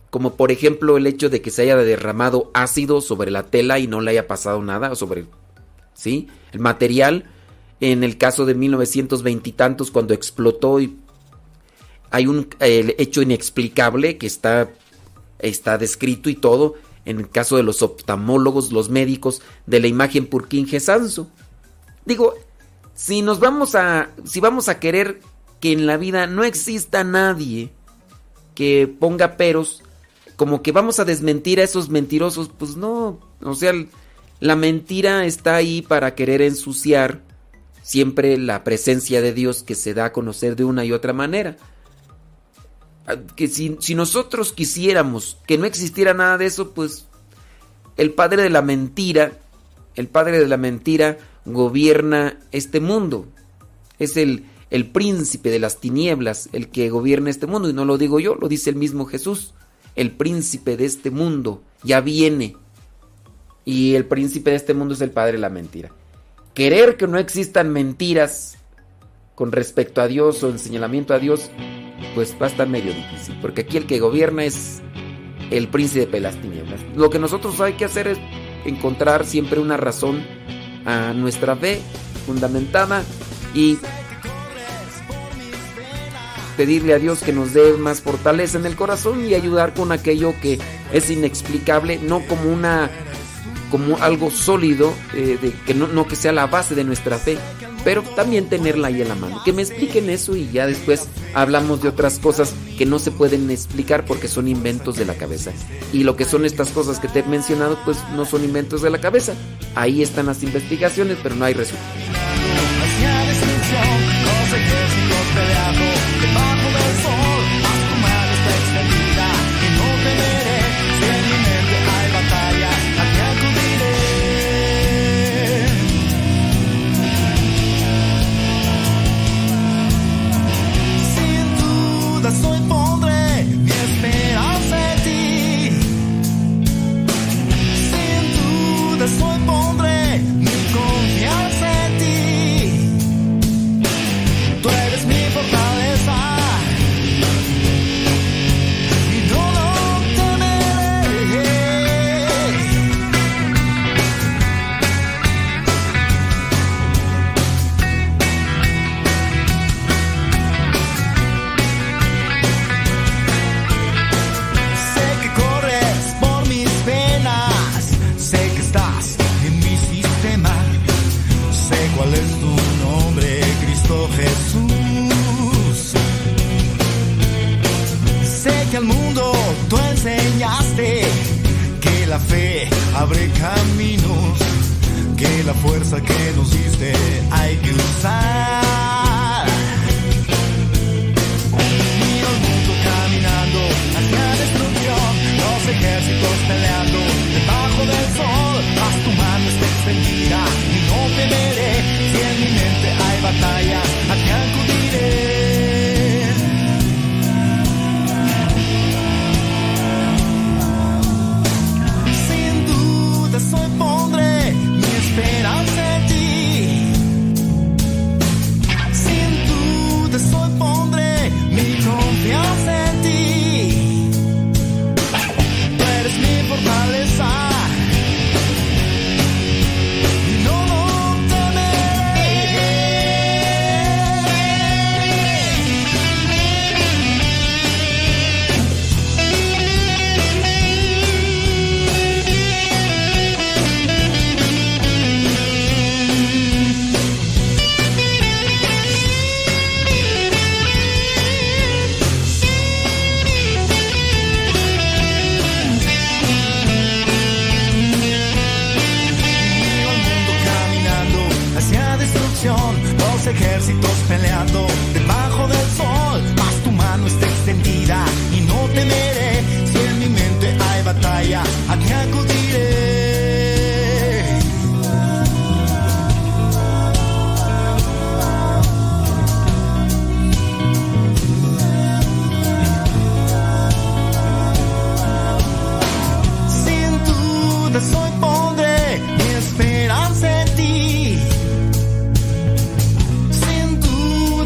como 0.10 0.36
por 0.36 0.52
ejemplo 0.52 0.98
el 0.98 1.08
hecho 1.08 1.30
de 1.30 1.42
que 1.42 1.52
se 1.52 1.64
haya 1.64 1.78
derramado 1.78 2.52
ácido 2.54 3.02
sobre 3.02 3.32
la 3.32 3.44
tela 3.44 3.80
y 3.80 3.88
no 3.88 4.02
le 4.02 4.12
haya 4.12 4.28
pasado 4.28 4.62
nada, 4.62 4.96
sobre 4.96 5.26
¿sí? 5.94 6.28
el 6.52 6.60
material. 6.60 7.26
En 7.82 8.04
el 8.04 8.18
caso 8.18 8.46
de 8.46 8.56
1920 8.56 9.50
y 9.50 9.54
tantos, 9.54 9.92
cuando 9.92 10.14
explotó, 10.14 10.80
y 10.80 10.98
hay 12.10 12.28
un 12.28 12.48
hecho 12.60 13.22
inexplicable 13.22 14.18
que 14.18 14.28
está, 14.28 14.70
está 15.40 15.78
descrito 15.78 16.30
y 16.30 16.36
todo. 16.36 16.76
En 17.06 17.20
el 17.20 17.30
caso 17.30 17.58
de 17.58 17.64
los 17.64 17.82
oftalmólogos, 17.82 18.72
los 18.72 18.90
médicos, 18.90 19.42
de 19.68 19.80
la 19.80 19.88
imagen 19.88 20.26
Purkinje 20.26 20.80
Sanso. 20.80 21.28
Digo, 22.06 22.34
si 22.96 23.22
nos 23.22 23.40
vamos 23.40 23.76
a, 23.76 24.10
si 24.24 24.40
vamos 24.40 24.70
a 24.70 24.80
querer 24.80 25.20
que 25.60 25.72
en 25.72 25.86
la 25.86 25.98
vida 25.98 26.28
no 26.28 26.44
exista 26.44 27.04
nadie 27.04 27.72
que 28.56 28.88
ponga 28.88 29.38
peros, 29.38 29.84
como 30.36 30.62
que 30.62 30.72
vamos 30.72 31.00
a 31.00 31.06
desmentir 31.06 31.60
a 31.60 31.64
esos 31.64 31.90
mentirosos, 31.90 32.50
pues 32.58 32.76
no, 32.76 33.20
o 33.42 33.56
sea, 33.56 33.74
la 34.40 34.56
mentira 34.56 35.26
está 35.26 35.56
ahí 35.56 35.82
para 35.82 36.16
querer 36.16 36.42
ensuciar 36.42 37.22
siempre 37.84 38.38
la 38.38 38.64
presencia 38.64 39.22
de 39.22 39.34
Dios 39.34 39.64
que 39.64 39.76
se 39.76 39.94
da 39.94 40.06
a 40.06 40.12
conocer 40.12 40.56
de 40.56 40.66
una 40.66 40.86
y 40.86 40.92
otra 40.92 41.14
manera. 41.14 41.58
Que 43.36 43.48
si, 43.48 43.78
si 43.80 43.94
nosotros 43.94 44.52
quisiéramos 44.52 45.38
que 45.46 45.58
no 45.58 45.66
existiera 45.66 46.14
nada 46.14 46.38
de 46.38 46.48
eso, 46.48 46.72
pues 46.72 47.06
el 47.98 48.12
padre 48.12 48.42
de 48.42 48.50
la 48.50 48.62
mentira, 48.62 49.40
el 49.96 50.08
padre 50.08 50.40
de 50.40 50.48
la 50.48 50.58
mentira 50.58 51.18
gobierna 51.46 52.40
este 52.52 52.80
mundo. 52.80 53.28
Es 54.00 54.18
el, 54.18 54.46
el 54.72 54.90
príncipe 54.90 55.50
de 55.52 55.60
las 55.60 55.80
tinieblas 55.80 56.50
el 56.52 56.70
que 56.70 56.90
gobierna 56.90 57.30
este 57.30 57.48
mundo. 57.48 57.70
Y 57.70 57.74
no 57.74 57.86
lo 57.86 57.98
digo 57.98 58.20
yo, 58.20 58.36
lo 58.36 58.48
dice 58.48 58.70
el 58.72 58.76
mismo 58.76 59.06
Jesús. 59.06 59.54
El 59.96 60.12
príncipe 60.12 60.76
de 60.76 60.86
este 60.86 61.12
mundo 61.12 61.62
ya 61.84 62.02
viene. 62.02 62.58
Y 63.64 63.96
el 63.96 64.06
príncipe 64.06 64.50
de 64.50 64.58
este 64.58 64.74
mundo 64.74 64.94
es 64.94 65.02
el 65.02 65.12
padre 65.12 65.34
de 65.34 65.40
la 65.40 65.50
mentira. 65.50 65.92
Querer 66.54 66.98
que 66.98 67.08
no 67.08 67.18
existan 67.18 67.72
mentiras 67.72 68.58
con 69.36 69.52
respecto 69.52 70.02
a 70.02 70.08
Dios 70.08 70.42
o 70.44 70.50
en 70.50 70.60
señalamiento 70.60 71.14
a 71.14 71.20
Dios, 71.20 71.50
pues 72.14 72.36
va 72.42 72.48
a 72.48 72.50
estar 72.50 72.68
medio 72.68 72.94
difícil. 72.94 73.38
Porque 73.42 73.62
aquí 73.62 73.78
el 73.78 73.86
que 73.86 74.00
gobierna 74.00 74.44
es 74.44 74.82
el 75.52 75.68
príncipe 75.68 76.12
de 76.12 76.20
las 76.22 76.36
tinieblas. 76.36 76.82
Lo 76.96 77.10
que 77.10 77.20
nosotros 77.20 77.60
hay 77.62 77.74
que 77.74 77.86
hacer 77.86 78.08
es 78.08 78.18
encontrar 78.66 79.26
siempre 79.26 79.60
una 79.60 79.78
razón 79.78 80.24
a 80.86 81.14
nuestra 81.14 81.56
fe 81.56 81.82
fundamentada 82.26 83.04
y 83.54 83.78
pedirle 86.58 86.94
a 86.94 87.00
Dios 87.00 87.22
que 87.22 87.34
nos 87.34 87.54
dé 87.54 87.74
más 87.74 88.02
fortaleza 88.02 88.58
en 88.58 88.66
el 88.66 88.76
corazón 88.76 89.26
y 89.26 89.34
ayudar 89.34 89.74
con 89.74 89.92
aquello 89.92 90.34
que 90.42 90.60
es 90.94 91.10
inexplicable, 91.10 92.00
no 92.00 92.22
como 92.22 92.50
una 92.52 92.90
como 93.72 93.98
algo 93.98 94.32
sólido, 94.32 94.94
eh, 95.14 95.38
de, 95.42 95.52
que 95.52 95.74
no, 95.74 95.88
no 95.88 96.08
que 96.08 96.16
sea 96.16 96.32
la 96.32 96.48
base 96.48 96.76
de 96.76 96.84
nuestra 96.84 97.18
fe, 97.18 97.38
pero 97.86 98.02
también 98.02 98.50
tenerla 98.50 98.88
ahí 98.88 99.02
en 99.02 99.08
la 99.08 99.16
mano. 99.16 99.42
Que 99.46 99.54
me 99.54 99.62
expliquen 99.62 100.10
eso 100.10 100.36
y 100.36 100.50
ya 100.52 100.66
después 100.66 101.08
hablamos 101.36 101.84
de 101.84 101.90
otras 101.90 102.18
cosas 102.18 102.54
que 102.78 102.86
no 102.86 102.98
se 102.98 103.12
pueden 103.12 103.50
explicar 103.52 104.06
porque 104.06 104.28
son 104.28 104.48
inventos 104.48 104.98
de 104.98 105.06
la 105.06 105.14
cabeza. 105.14 105.52
Y 105.94 106.04
lo 106.04 106.16
que 106.18 106.26
son 106.26 106.46
estas 106.46 106.70
cosas 106.72 107.00
que 107.00 107.08
te 107.08 107.20
he 107.20 107.24
mencionado, 107.24 107.78
pues 107.86 107.98
no 108.16 108.26
son 108.26 108.44
inventos 108.44 108.82
de 108.82 108.90
la 108.90 109.00
cabeza. 109.00 109.36
Ahí 109.76 110.02
están 110.02 110.26
las 110.26 110.42
investigaciones, 110.42 111.18
pero 111.22 111.36
no 111.36 111.46
hay 111.46 111.54
resultados. 111.54 112.05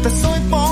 Duda 0.02 0.28
hoy 0.28 0.40
pondré 0.50 0.69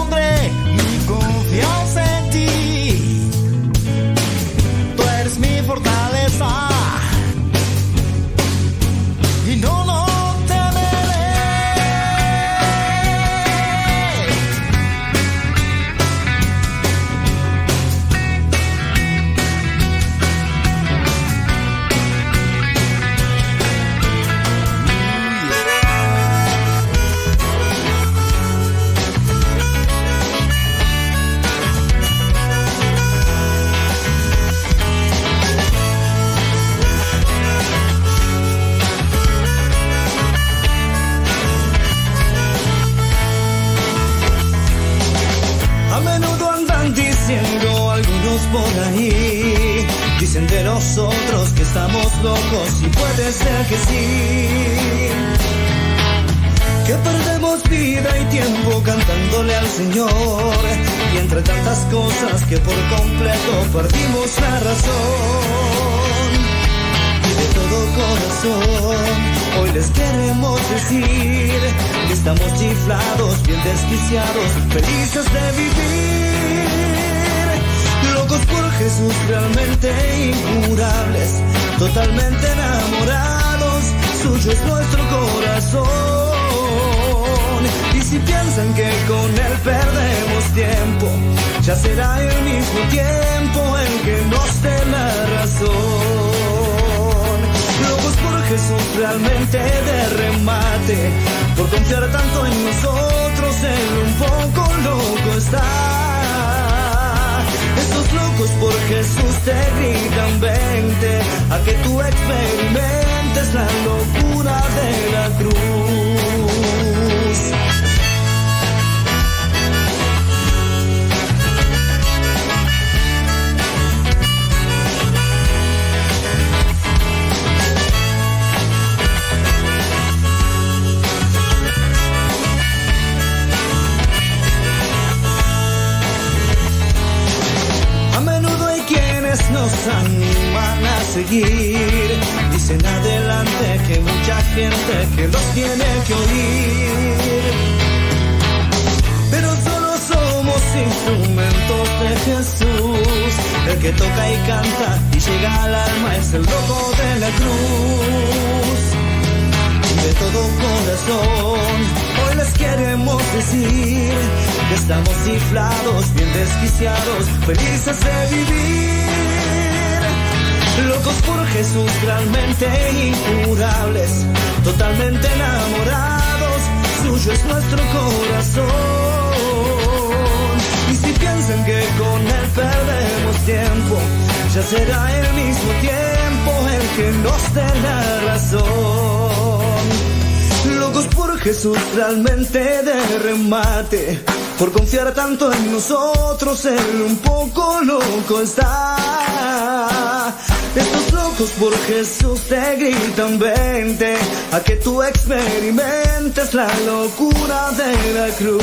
la 206.54 206.68
locura 206.86 207.70
de 207.72 208.14
la 208.14 208.28
cruz. 208.36 208.62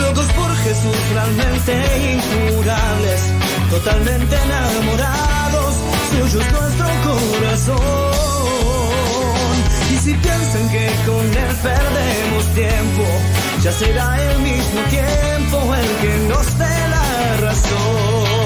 Locos 0.00 0.26
por 0.32 0.56
Jesús, 0.56 0.96
realmente 1.12 1.72
incurables, 2.14 3.20
totalmente 3.70 4.36
enamorados, 4.36 5.74
suyo 6.10 6.40
es 6.40 6.52
nuestro 6.52 6.86
corazón. 7.04 7.76
Y 9.92 9.98
si 9.98 10.14
piensan 10.14 10.68
que 10.70 10.90
con 11.06 11.24
él 11.24 11.56
perdemos 11.62 12.44
tiempo, 12.54 13.04
ya 13.62 13.72
será 13.72 14.30
el 14.30 14.38
mismo 14.40 14.80
tiempo 14.90 15.74
el 15.74 15.88
que 16.02 16.18
nos 16.28 16.58
dé 16.58 16.88
la 16.88 17.36
razón. 17.42 18.45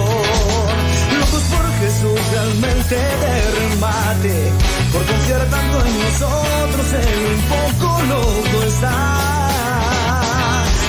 Realmente 2.03 2.95
de 2.95 3.51
remate, 3.61 4.53
por 4.91 5.05
confiar 5.05 5.45
tanto 5.51 5.85
en 5.85 5.99
nosotros, 5.99 6.93
él 6.95 7.21
un 7.37 7.43
poco 7.43 8.03
loco 8.05 8.63
está. 8.67 9.01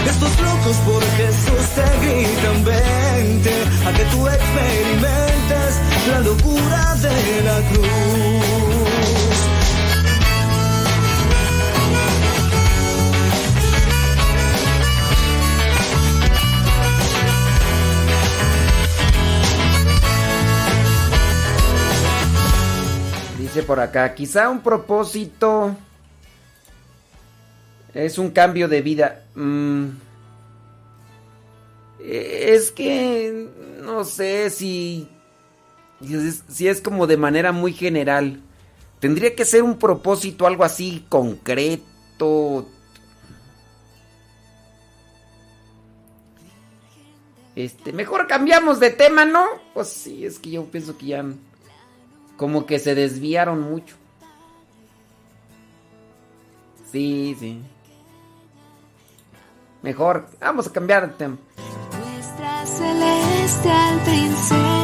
Estos 0.05 0.41
locos 0.41 0.77
por 0.87 1.03
Jesús 1.17 1.63
te 1.75 1.83
gritan 2.05 2.63
vente 2.63 3.53
a 3.85 3.91
que 3.91 4.05
tú 4.05 4.25
experimentes 4.25 5.81
la 6.11 6.19
locura 6.21 6.95
de 6.95 7.41
la 7.43 7.57
cruz. 7.71 9.40
Por 23.59 23.81
acá, 23.81 24.15
quizá 24.15 24.49
un 24.49 24.61
propósito 24.61 25.75
es 27.93 28.17
un 28.17 28.31
cambio 28.31 28.69
de 28.69 28.81
vida. 28.81 29.23
Mm. 29.35 29.89
Es 31.99 32.71
que 32.71 33.49
no 33.83 34.05
sé 34.05 34.49
si 34.49 35.07
si 36.47 36.67
es 36.67 36.81
como 36.81 37.07
de 37.07 37.17
manera 37.17 37.51
muy 37.51 37.73
general. 37.73 38.41
Tendría 38.99 39.35
que 39.35 39.45
ser 39.45 39.63
un 39.63 39.77
propósito, 39.77 40.47
algo 40.47 40.63
así 40.63 41.05
concreto. 41.09 42.67
Este, 47.55 47.91
mejor 47.91 48.27
cambiamos 48.27 48.79
de 48.79 48.91
tema, 48.91 49.25
¿no? 49.25 49.45
Pues 49.73 49.89
sí, 49.89 50.25
es 50.25 50.39
que 50.39 50.51
yo 50.51 50.65
pienso 50.65 50.97
que 50.97 51.07
ya 51.07 51.25
como 52.41 52.65
que 52.65 52.79
se 52.79 52.95
desviaron 52.95 53.61
mucho. 53.61 53.95
Sí, 56.91 57.37
sí. 57.39 57.61
Mejor, 59.83 60.25
vamos 60.39 60.65
a 60.65 60.73
cambiar 60.73 61.07
de 61.07 61.13
tema. 61.13 61.37
Nuestra 61.99 62.65
celestial 62.65 63.99
princesa, 64.05 64.80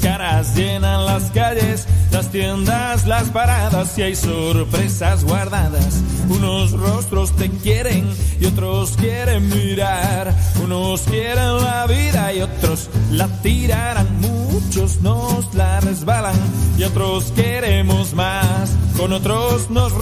caras 0.00 0.54
llenan 0.56 1.04
las 1.04 1.30
calles, 1.30 1.86
las 2.10 2.30
tiendas, 2.30 3.06
las 3.06 3.28
paradas 3.28 3.98
y 3.98 4.02
hay 4.02 4.16
sorpresas 4.16 5.24
guardadas. 5.24 6.00
Unos 6.28 6.72
rostros 6.72 7.36
te 7.36 7.50
quieren 7.50 8.08
y 8.40 8.46
otros 8.46 8.96
quieren 8.96 9.48
mirar, 9.48 10.34
unos 10.62 11.02
quieren 11.02 11.58
la 11.58 11.86
vida 11.86 12.32
y 12.32 12.40
otros 12.40 12.88
la 13.10 13.28
tirarán, 13.42 14.20
muchos 14.20 15.02
nos 15.02 15.54
la 15.54 15.80
resbalan 15.80 16.36
y 16.78 16.84
otros 16.84 17.32
queremos 17.32 18.14
más, 18.14 18.70
con 18.96 19.12
otros 19.12 19.70
nos 19.70 19.92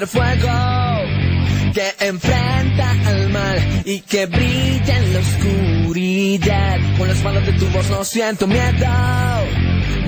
fuego 0.00 0.48
que 1.74 1.94
enfrenta 2.00 2.90
al 3.06 3.28
mal 3.28 3.82
y 3.84 4.00
que 4.00 4.26
brilla 4.26 4.98
en 4.98 5.12
la 5.12 5.20
oscuridad. 5.20 6.78
Con 6.98 7.08
las 7.08 7.22
manos 7.22 7.46
de 7.46 7.52
tu 7.52 7.66
voz 7.66 7.90
no 7.90 8.02
siento 8.04 8.46
miedo. 8.46 8.86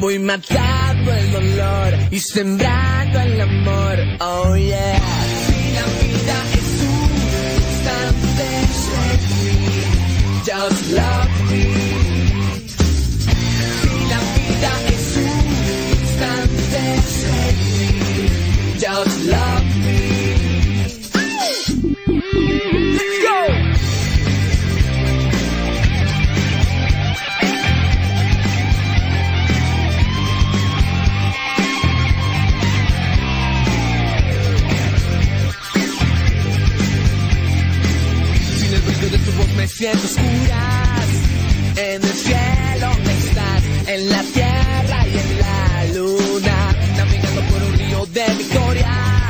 Voy 0.01 0.18
matando 0.18 1.12
el 1.12 1.32
dolor 1.32 1.95
y 2.11 2.18
sembrando 2.18 3.20
el 3.20 3.41
amor. 3.41 3.99
Oh 4.20 4.57
yeah. 4.57 5.01
Si 5.47 5.72
la 5.74 5.85
vida 6.01 6.37
es 6.55 6.82
un 6.82 7.11
instante, 7.61 8.47
yo 10.47 10.70
En 39.87 39.91
el 39.93 39.99
cielo 42.03 42.91
estás, 43.18 43.62
en 43.87 44.09
la 44.09 44.22
tierra 44.22 45.07
y 45.07 45.18
en 45.18 45.39
la 45.39 45.85
luna. 45.95 46.76
Navegando 46.97 47.43
por 47.43 47.62
un 47.64 47.72
río 47.74 48.07
de 48.07 48.24
victoria. 48.39 49.28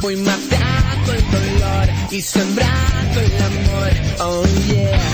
Voy 0.00 0.16
matando 0.16 1.12
el 1.12 1.30
dolor 1.32 1.88
y 2.12 2.22
sembrando 2.22 3.20
el 3.20 3.42
amor. 3.42 3.90
Oh 4.20 4.44
yeah. 4.68 5.13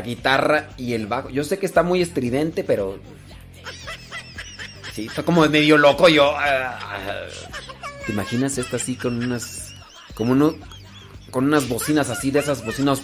Guitarra 0.00 0.70
y 0.76 0.94
el 0.94 1.06
bajo. 1.06 1.30
Yo 1.30 1.44
sé 1.44 1.58
que 1.58 1.66
está 1.66 1.82
muy 1.82 2.02
estridente, 2.02 2.64
pero. 2.64 2.98
Sí, 4.92 5.06
está 5.06 5.22
como 5.22 5.46
medio 5.48 5.76
loco 5.78 6.08
yo. 6.08 6.36
ah, 6.36 6.78
ah. 6.80 7.26
¿Te 8.06 8.12
imaginas 8.12 8.58
esta 8.58 8.76
así 8.76 8.96
con 8.96 9.22
unas. 9.22 9.74
Como 10.14 10.32
uno. 10.32 10.54
Con 11.30 11.44
unas 11.44 11.68
bocinas 11.68 12.10
así, 12.10 12.30
de 12.30 12.40
esas 12.40 12.64
bocinas. 12.64 13.02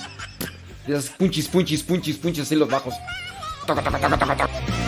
De 0.87 0.97
esas 0.97 1.11
punchis, 1.11 1.49
punchis, 1.49 1.83
punchis, 1.83 2.17
punchis, 2.17 2.43
así 2.43 2.57
los 2.57 2.69
bajos. 2.69 2.95
Toca, 3.67 3.83
toca, 3.83 3.99
toca, 3.99 4.19
toca, 4.19 4.37
toca. 4.37 4.86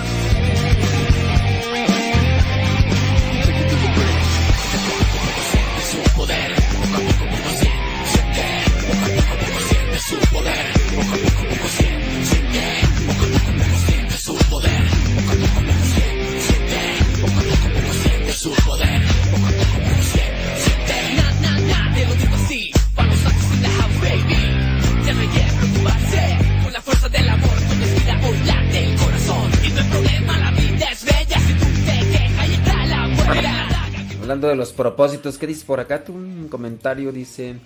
de 34.47 34.55
los 34.55 34.73
propósitos, 34.73 35.39
¿qué 35.39 35.47
dice 35.48 35.66
por 35.66 35.81
acá? 35.81 36.05
Tú 36.05 36.12
un 36.12 36.48
comentario 36.48 37.10
dice, 37.10 37.56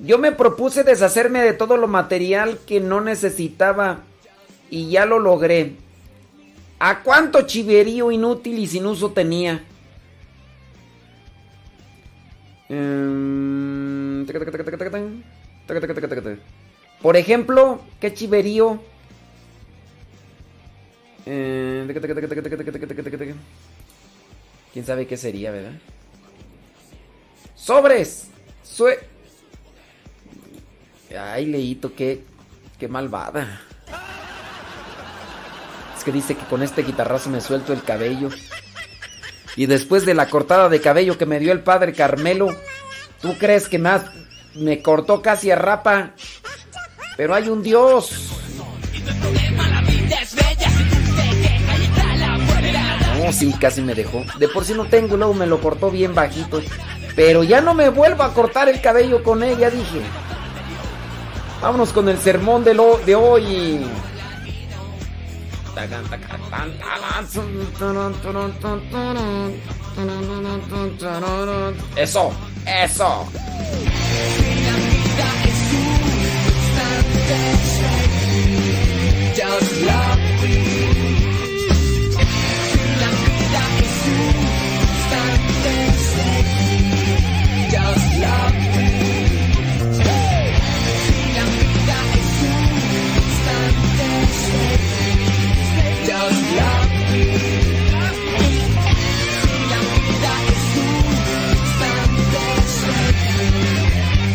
yo 0.00 0.18
me 0.18 0.32
propuse 0.32 0.82
deshacerme 0.82 1.40
de 1.40 1.52
todo 1.52 1.76
lo 1.76 1.86
material 1.86 2.58
que 2.66 2.80
no 2.80 3.00
necesitaba 3.00 4.00
y 4.70 4.90
ya 4.90 5.06
lo 5.06 5.18
logré. 5.18 5.76
¿A 6.80 7.02
cuánto 7.02 7.42
chiverío 7.42 8.10
inútil 8.10 8.58
y 8.58 8.66
sin 8.66 8.86
uso 8.86 9.10
tenía? 9.10 9.64
Por 17.02 17.16
ejemplo, 17.16 17.80
¿qué 18.00 18.14
chiverío? 18.14 18.80
¿Quién 24.72 24.86
sabe 24.86 25.06
qué 25.06 25.16
sería, 25.16 25.50
verdad? 25.50 25.72
¡Sobres! 27.58 28.28
¡Sue! 28.62 28.98
Ay, 31.18 31.46
Leito, 31.46 31.94
qué, 31.94 32.22
qué 32.78 32.88
malvada. 32.88 33.60
Es 35.96 36.04
que 36.04 36.12
dice 36.12 36.36
que 36.36 36.44
con 36.46 36.62
este 36.62 36.82
guitarrazo 36.82 37.28
me 37.30 37.40
suelto 37.40 37.72
el 37.72 37.82
cabello. 37.82 38.30
Y 39.56 39.66
después 39.66 40.06
de 40.06 40.14
la 40.14 40.28
cortada 40.28 40.68
de 40.68 40.80
cabello 40.80 41.18
que 41.18 41.26
me 41.26 41.40
dio 41.40 41.52
el 41.52 41.62
padre 41.62 41.92
Carmelo, 41.92 42.48
¿tú 43.20 43.36
crees 43.36 43.68
que 43.68 43.78
más 43.78 44.02
me 44.54 44.80
cortó 44.80 45.20
casi 45.20 45.50
a 45.50 45.56
rapa? 45.56 46.12
Pero 47.16 47.34
hay 47.34 47.48
un 47.48 47.62
Dios. 47.62 48.12
No, 53.18 53.32
sí, 53.32 53.52
casi 53.60 53.82
me 53.82 53.94
dejó. 53.94 54.24
De 54.38 54.48
por 54.48 54.64
sí 54.64 54.74
no 54.74 54.86
tengo, 54.86 55.16
luego 55.16 55.34
me 55.34 55.46
lo 55.46 55.60
cortó 55.60 55.90
bien 55.90 56.14
bajito. 56.14 56.62
Pero 57.18 57.42
ya 57.42 57.60
no 57.60 57.74
me 57.74 57.88
vuelvo 57.88 58.22
a 58.22 58.32
cortar 58.32 58.68
el 58.68 58.80
cabello 58.80 59.24
con 59.24 59.42
él, 59.42 59.58
ya 59.58 59.70
dije. 59.70 60.02
Vámonos 61.60 61.92
con 61.92 62.08
el 62.08 62.16
sermón 62.16 62.62
de, 62.62 62.74
lo, 62.74 62.96
de 62.98 63.16
hoy. 63.16 63.84
Eso, 71.96 72.30
eso. 72.64 73.28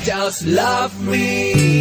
Just 0.05 0.45
love 0.45 1.05
me. 1.05 1.72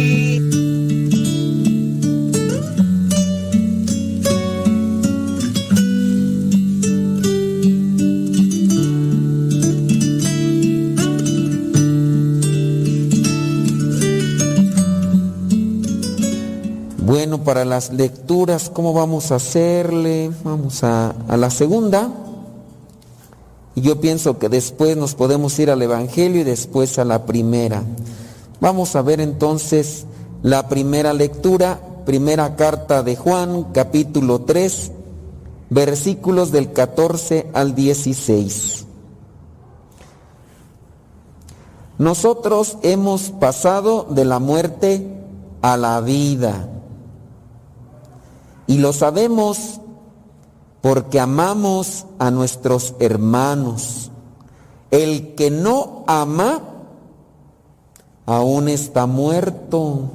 Bueno, 17.13 17.43
para 17.43 17.63
las 17.63 17.93
lecturas, 17.93 18.71
¿cómo 18.71 18.91
vamos 18.91 19.31
a 19.31 19.35
hacerle? 19.35 20.31
Vamos 20.43 20.83
a, 20.83 21.13
a 21.27 21.37
la 21.37 21.51
segunda. 21.51 22.09
Y 23.75 23.81
yo 23.81 24.01
pienso 24.01 24.39
que 24.39 24.49
después 24.49 24.97
nos 24.97 25.13
podemos 25.13 25.59
ir 25.59 25.69
al 25.69 25.83
Evangelio 25.83 26.41
y 26.41 26.43
después 26.43 26.97
a 26.97 27.05
la 27.05 27.27
primera. 27.27 27.83
Vamos 28.59 28.95
a 28.95 29.03
ver 29.03 29.21
entonces 29.21 30.07
la 30.41 30.67
primera 30.67 31.13
lectura, 31.13 31.79
primera 32.03 32.55
carta 32.55 33.03
de 33.03 33.15
Juan, 33.15 33.67
capítulo 33.73 34.41
3, 34.41 34.91
versículos 35.69 36.51
del 36.51 36.73
14 36.73 37.51
al 37.53 37.75
16. 37.75 38.87
Nosotros 41.99 42.79
hemos 42.81 43.29
pasado 43.29 44.07
de 44.09 44.25
la 44.25 44.39
muerte 44.39 45.07
a 45.61 45.77
la 45.77 46.01
vida. 46.01 46.69
Y 48.67 48.77
lo 48.77 48.93
sabemos 48.93 49.79
porque 50.81 51.19
amamos 51.19 52.05
a 52.19 52.31
nuestros 52.31 52.95
hermanos. 52.99 54.11
El 54.91 55.33
que 55.35 55.49
no 55.49 56.03
ama 56.07 56.61
aún 58.25 58.67
está 58.69 59.05
muerto. 59.05 60.11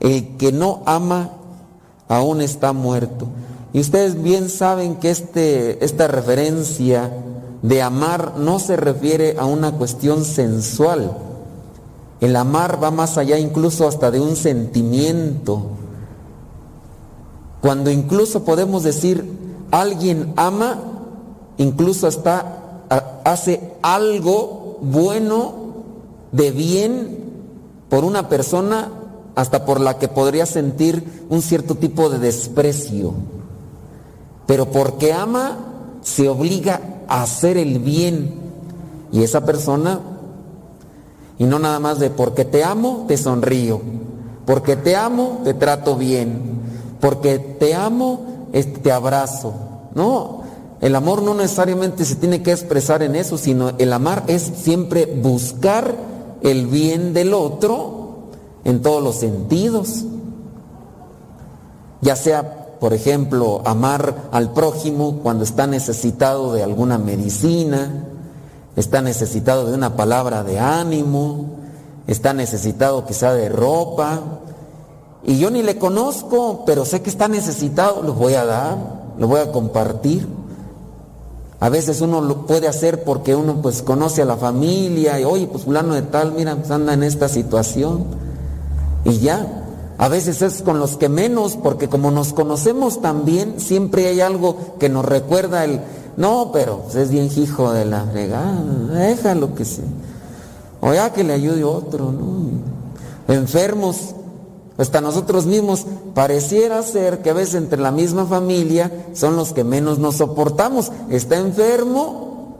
El 0.00 0.36
que 0.36 0.52
no 0.52 0.82
ama 0.86 1.30
aún 2.08 2.40
está 2.40 2.72
muerto. 2.72 3.28
Y 3.72 3.80
ustedes 3.80 4.22
bien 4.22 4.48
saben 4.48 4.96
que 4.96 5.10
este, 5.10 5.84
esta 5.84 6.06
referencia 6.06 7.10
de 7.62 7.82
amar 7.82 8.34
no 8.36 8.58
se 8.58 8.76
refiere 8.76 9.36
a 9.38 9.44
una 9.44 9.72
cuestión 9.72 10.24
sensual. 10.24 11.16
El 12.20 12.36
amar 12.36 12.82
va 12.82 12.90
más 12.90 13.18
allá 13.18 13.38
incluso 13.38 13.86
hasta 13.86 14.10
de 14.10 14.20
un 14.20 14.36
sentimiento. 14.36 15.77
Cuando 17.60 17.90
incluso 17.90 18.44
podemos 18.44 18.82
decir 18.82 19.24
alguien 19.70 20.32
ama, 20.36 20.78
incluso 21.56 22.06
hasta 22.06 22.82
hace 23.24 23.74
algo 23.82 24.78
bueno, 24.80 25.54
de 26.32 26.50
bien 26.50 27.18
por 27.88 28.04
una 28.04 28.28
persona 28.28 28.90
hasta 29.34 29.64
por 29.64 29.80
la 29.80 29.98
que 29.98 30.08
podría 30.08 30.46
sentir 30.46 31.26
un 31.28 31.42
cierto 31.42 31.74
tipo 31.74 32.10
de 32.10 32.18
desprecio. 32.18 33.14
Pero 34.46 34.66
porque 34.70 35.12
ama, 35.12 35.58
se 36.02 36.28
obliga 36.28 36.80
a 37.08 37.22
hacer 37.22 37.56
el 37.56 37.78
bien. 37.78 38.34
Y 39.12 39.22
esa 39.22 39.44
persona, 39.44 40.00
y 41.38 41.44
no 41.44 41.58
nada 41.58 41.78
más 41.78 41.98
de 41.98 42.10
porque 42.10 42.44
te 42.44 42.64
amo, 42.64 43.04
te 43.08 43.16
sonrío. 43.16 43.80
Porque 44.44 44.76
te 44.76 44.96
amo, 44.96 45.40
te 45.44 45.54
trato 45.54 45.96
bien. 45.96 46.58
Porque 47.00 47.38
te 47.38 47.74
amo, 47.74 48.48
te 48.82 48.92
abrazo. 48.92 49.52
No, 49.94 50.42
el 50.80 50.94
amor 50.94 51.22
no 51.22 51.34
necesariamente 51.34 52.04
se 52.04 52.16
tiene 52.16 52.42
que 52.42 52.52
expresar 52.52 53.02
en 53.02 53.16
eso, 53.16 53.36
sino 53.36 53.70
el 53.78 53.92
amar 53.92 54.24
es 54.28 54.42
siempre 54.42 55.06
buscar 55.06 55.96
el 56.42 56.66
bien 56.66 57.14
del 57.14 57.34
otro 57.34 58.28
en 58.64 58.80
todos 58.82 59.02
los 59.02 59.16
sentidos. 59.16 60.04
Ya 62.00 62.14
sea, 62.14 62.76
por 62.78 62.94
ejemplo, 62.94 63.62
amar 63.64 64.28
al 64.30 64.52
prójimo 64.52 65.18
cuando 65.22 65.42
está 65.42 65.66
necesitado 65.66 66.52
de 66.52 66.62
alguna 66.62 66.96
medicina, 66.96 68.04
está 68.76 69.02
necesitado 69.02 69.66
de 69.66 69.74
una 69.74 69.96
palabra 69.96 70.44
de 70.44 70.60
ánimo, 70.60 71.46
está 72.06 72.32
necesitado 72.34 73.04
quizá 73.04 73.34
de 73.34 73.48
ropa, 73.48 74.20
y 75.28 75.36
yo 75.36 75.50
ni 75.50 75.62
le 75.62 75.76
conozco, 75.76 76.62
pero 76.64 76.86
sé 76.86 77.02
que 77.02 77.10
está 77.10 77.28
necesitado, 77.28 78.02
lo 78.02 78.14
voy 78.14 78.32
a 78.32 78.46
dar, 78.46 78.78
lo 79.18 79.28
voy 79.28 79.40
a 79.40 79.52
compartir. 79.52 80.26
A 81.60 81.68
veces 81.68 82.00
uno 82.00 82.22
lo 82.22 82.46
puede 82.46 82.66
hacer 82.66 83.04
porque 83.04 83.34
uno 83.34 83.60
pues 83.60 83.82
conoce 83.82 84.22
a 84.22 84.24
la 84.24 84.38
familia 84.38 85.20
y 85.20 85.24
oye, 85.24 85.46
pues 85.46 85.64
fulano 85.64 85.92
de 85.92 86.00
tal, 86.00 86.32
mira, 86.32 86.56
pues 86.56 86.70
anda 86.70 86.94
en 86.94 87.02
esta 87.02 87.28
situación. 87.28 88.06
Y 89.04 89.18
ya, 89.18 89.66
a 89.98 90.08
veces 90.08 90.40
es 90.40 90.62
con 90.62 90.78
los 90.78 90.96
que 90.96 91.10
menos, 91.10 91.58
porque 91.62 91.90
como 91.90 92.10
nos 92.10 92.32
conocemos 92.32 93.02
también, 93.02 93.60
siempre 93.60 94.06
hay 94.06 94.22
algo 94.22 94.56
que 94.80 94.88
nos 94.88 95.04
recuerda 95.04 95.62
el, 95.62 95.82
no, 96.16 96.52
pero 96.54 96.78
pues, 96.84 96.94
es 96.94 97.10
bien 97.10 97.28
hijo 97.36 97.70
de 97.70 97.84
la 97.84 98.04
fregada, 98.04 98.62
déjalo 98.94 99.54
que 99.54 99.66
sea. 99.66 99.84
O 100.80 100.92
que 101.12 101.22
le 101.22 101.34
ayude 101.34 101.64
otro, 101.64 102.12
¿no? 102.12 103.34
Enfermos, 103.34 104.14
hasta 104.78 105.00
nosotros 105.00 105.44
mismos, 105.44 105.84
pareciera 106.14 106.82
ser 106.84 107.20
que 107.20 107.30
a 107.30 107.34
veces 107.34 107.56
entre 107.56 107.80
la 107.80 107.90
misma 107.90 108.26
familia 108.26 109.08
son 109.12 109.34
los 109.34 109.52
que 109.52 109.64
menos 109.64 109.98
nos 109.98 110.16
soportamos. 110.18 110.92
Está 111.10 111.36
enfermo 111.36 112.56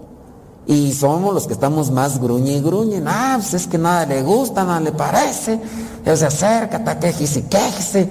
y 0.67 0.93
somos 0.95 1.33
los 1.33 1.47
que 1.47 1.53
estamos 1.53 1.93
más 1.93 2.21
gruñe 2.21 2.57
y 2.57 2.61
gruñe. 2.61 3.01
Ah, 3.07 3.37
pues 3.41 3.55
es 3.55 3.69
que 3.69 3.79
nada 3.79 4.05
le 4.05 4.23
gusta, 4.23 4.65
nada 4.65 4.81
le 4.81 4.91
parece. 4.91 5.61
Él 6.05 6.19
se 6.19 6.27
acerca, 6.27 6.79
está 6.79 6.99
quejese 6.99 7.39
y 7.39 7.43
quejese. 7.43 8.09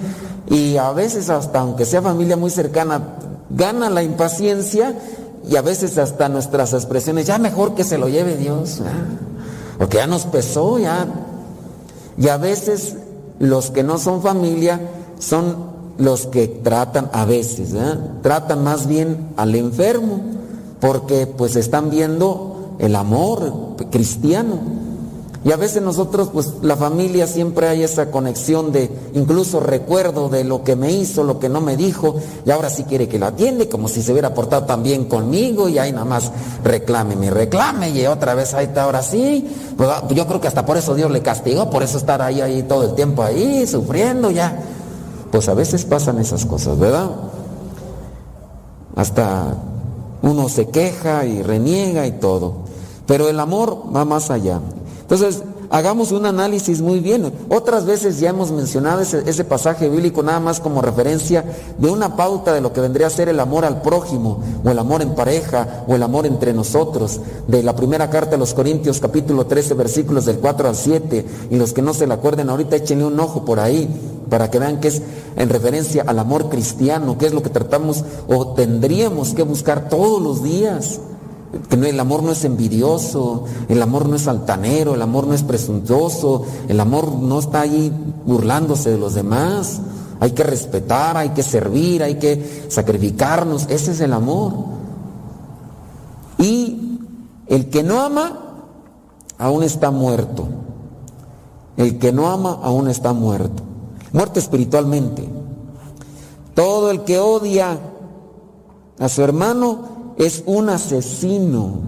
Y 0.49 0.77
a 0.77 0.93
veces 0.93 1.29
hasta 1.29 1.59
aunque 1.59 1.85
sea 1.85 2.01
familia 2.01 2.37
muy 2.37 2.49
cercana, 2.49 3.01
gana 3.49 3.89
la 3.89 4.03
impaciencia 4.03 4.97
y 5.49 5.57
a 5.57 5.61
veces 5.61 5.97
hasta 5.97 6.29
nuestras 6.29 6.71
expresiones, 6.71 7.27
ya 7.27 7.37
mejor 7.39 7.75
que 7.75 7.83
se 7.83 7.97
lo 7.97 8.07
lleve 8.07 8.37
Dios. 8.37 8.81
Porque 9.77 9.97
ya 9.97 10.07
nos 10.07 10.25
pesó, 10.25 10.79
ya. 10.79 11.05
Y 12.17 12.29
a 12.29 12.37
veces 12.37 12.95
los 13.39 13.71
que 13.71 13.83
no 13.83 13.97
son 13.97 14.21
familia 14.21 14.79
son 15.19 15.77
los 15.97 16.27
que 16.27 16.47
tratan 16.47 17.09
a 17.13 17.25
veces, 17.25 17.73
tratan 18.21 18.63
más 18.63 18.87
bien 18.87 19.29
al 19.35 19.55
enfermo, 19.55 20.21
porque 20.79 21.25
pues 21.25 21.55
están 21.55 21.89
viendo 21.89 22.75
el 22.79 22.95
amor 22.95 23.75
cristiano. 23.89 24.76
Y 25.47 25.51
a 25.53 25.55
veces 25.55 25.81
nosotros, 25.81 26.29
pues 26.33 26.55
la 26.61 26.75
familia 26.75 27.25
siempre 27.25 27.69
hay 27.69 27.81
esa 27.81 28.11
conexión 28.11 28.73
de 28.73 28.91
incluso 29.13 29.61
recuerdo 29.61 30.27
de 30.27 30.43
lo 30.43 30.65
que 30.65 30.75
me 30.75 30.91
hizo, 30.91 31.23
lo 31.23 31.39
que 31.39 31.47
no 31.47 31.61
me 31.61 31.77
dijo, 31.77 32.15
y 32.45 32.51
ahora 32.51 32.69
sí 32.69 32.83
quiere 32.83 33.07
que 33.07 33.17
lo 33.17 33.27
atiende, 33.27 33.69
como 33.69 33.87
si 33.87 34.03
se 34.03 34.11
hubiera 34.11 34.33
portado 34.33 34.65
tan 34.65 34.83
bien 34.83 35.05
conmigo, 35.05 35.69
y 35.69 35.79
ahí 35.79 35.93
nada 35.93 36.03
más 36.03 36.33
reclame, 36.65 37.15
me 37.15 37.29
reclame, 37.29 37.91
y 37.91 38.05
otra 38.07 38.35
vez 38.35 38.53
ahí 38.55 38.65
está, 38.65 38.83
ahora 38.83 39.01
sí. 39.01 39.49
Pues, 39.77 39.89
yo 40.09 40.27
creo 40.27 40.41
que 40.41 40.49
hasta 40.49 40.65
por 40.65 40.75
eso 40.75 40.95
Dios 40.95 41.09
le 41.11 41.21
castigó, 41.21 41.69
por 41.69 41.81
eso 41.81 41.97
estar 41.97 42.21
ahí, 42.21 42.41
ahí 42.41 42.63
todo 42.63 42.83
el 42.83 42.93
tiempo 42.95 43.23
ahí, 43.23 43.65
sufriendo 43.67 44.29
ya. 44.31 44.61
Pues 45.31 45.47
a 45.47 45.53
veces 45.53 45.85
pasan 45.85 46.19
esas 46.19 46.45
cosas, 46.45 46.77
¿verdad? 46.77 47.09
Hasta 48.97 49.55
uno 50.23 50.49
se 50.49 50.67
queja 50.67 51.23
y 51.23 51.41
reniega 51.41 52.05
y 52.05 52.11
todo. 52.11 52.67
Pero 53.05 53.29
el 53.29 53.39
amor 53.39 53.83
va 53.95 54.03
más 54.03 54.29
allá. 54.29 54.59
Entonces, 55.09 55.41
hagamos 55.69 56.11
un 56.11 56.25
análisis 56.25 56.81
muy 56.81 56.99
bien. 56.99 57.31
Otras 57.47 57.85
veces 57.85 58.19
ya 58.19 58.31
hemos 58.31 58.51
mencionado 58.51 58.99
ese, 58.99 59.43
pasaje 59.45 59.87
bíblico 59.87 60.21
nada 60.21 60.41
más 60.41 60.59
como 60.59 60.81
referencia 60.81 61.45
de 61.77 61.89
una 61.89 62.17
pauta 62.17 62.53
de 62.53 62.59
lo 62.59 62.73
que 62.73 62.81
vendría 62.81 63.07
a 63.07 63.09
ser 63.09 63.29
el 63.29 63.39
amor 63.39 63.63
al 63.63 63.81
prójimo, 63.81 64.43
o 64.65 64.69
el 64.69 64.77
amor 64.77 65.01
en 65.01 65.15
pareja, 65.15 65.85
o 65.87 65.95
el 65.95 66.03
amor 66.03 66.25
entre 66.25 66.51
nosotros. 66.51 67.21
De 67.47 67.63
la 67.63 67.73
primera 67.73 68.09
carta 68.09 68.31
de 68.31 68.37
los 68.37 68.53
Corintios, 68.53 68.99
capítulo 68.99 69.45
13, 69.45 69.75
versículos 69.75 70.25
del 70.25 70.39
4 70.39 70.67
al 70.67 70.75
7. 70.75 71.25
Y 71.51 71.55
los 71.55 71.71
que 71.71 71.81
no 71.81 71.93
se 71.93 72.05
le 72.05 72.13
acuerden 72.13 72.49
ahorita, 72.49 72.75
échenle 72.75 73.05
un 73.05 73.17
ojo 73.17 73.45
por 73.45 73.61
ahí 73.61 73.89
para 74.29 74.51
que 74.51 74.59
vean 74.59 74.81
que 74.81 74.89
es 74.89 75.01
en 75.37 75.47
referencia 75.47 76.03
al 76.05 76.19
amor 76.19 76.49
cristiano, 76.49 77.17
que 77.17 77.27
es 77.27 77.33
lo 77.33 77.43
que 77.43 77.49
tratamos 77.49 78.03
o 78.27 78.53
tendríamos 78.55 79.33
que 79.33 79.43
buscar 79.43 79.87
todos 79.87 80.21
los 80.21 80.43
días. 80.43 80.99
Que 81.69 81.75
el 81.75 81.99
amor 81.99 82.23
no 82.23 82.31
es 82.31 82.43
envidioso, 82.43 83.45
el 83.69 83.81
amor 83.81 84.07
no 84.09 84.15
es 84.15 84.27
altanero, 84.27 84.95
el 84.95 85.01
amor 85.01 85.27
no 85.27 85.33
es 85.33 85.43
presuntuoso, 85.43 86.45
el 86.67 86.79
amor 86.79 87.13
no 87.13 87.39
está 87.39 87.61
ahí 87.61 87.91
burlándose 88.25 88.91
de 88.91 88.97
los 88.97 89.13
demás. 89.13 89.79
Hay 90.19 90.31
que 90.31 90.43
respetar, 90.43 91.15
hay 91.15 91.29
que 91.29 91.43
servir, 91.43 92.03
hay 92.03 92.15
que 92.15 92.67
sacrificarnos. 92.69 93.67
Ese 93.69 93.91
es 93.91 94.01
el 94.01 94.13
amor. 94.13 94.53
Y 96.37 96.99
el 97.47 97.69
que 97.69 97.83
no 97.83 98.01
ama, 98.01 98.39
aún 99.37 99.63
está 99.63 99.91
muerto. 99.91 100.47
El 101.77 101.99
que 101.99 102.11
no 102.11 102.29
ama, 102.29 102.59
aún 102.61 102.89
está 102.89 103.13
muerto. 103.13 103.63
Muerto 104.11 104.39
espiritualmente. 104.39 105.29
Todo 106.55 106.89
el 106.89 107.03
que 107.03 107.19
odia 107.19 107.79
a 108.99 109.09
su 109.09 109.21
hermano 109.21 109.96
es 110.17 110.43
un 110.45 110.69
asesino. 110.69 111.79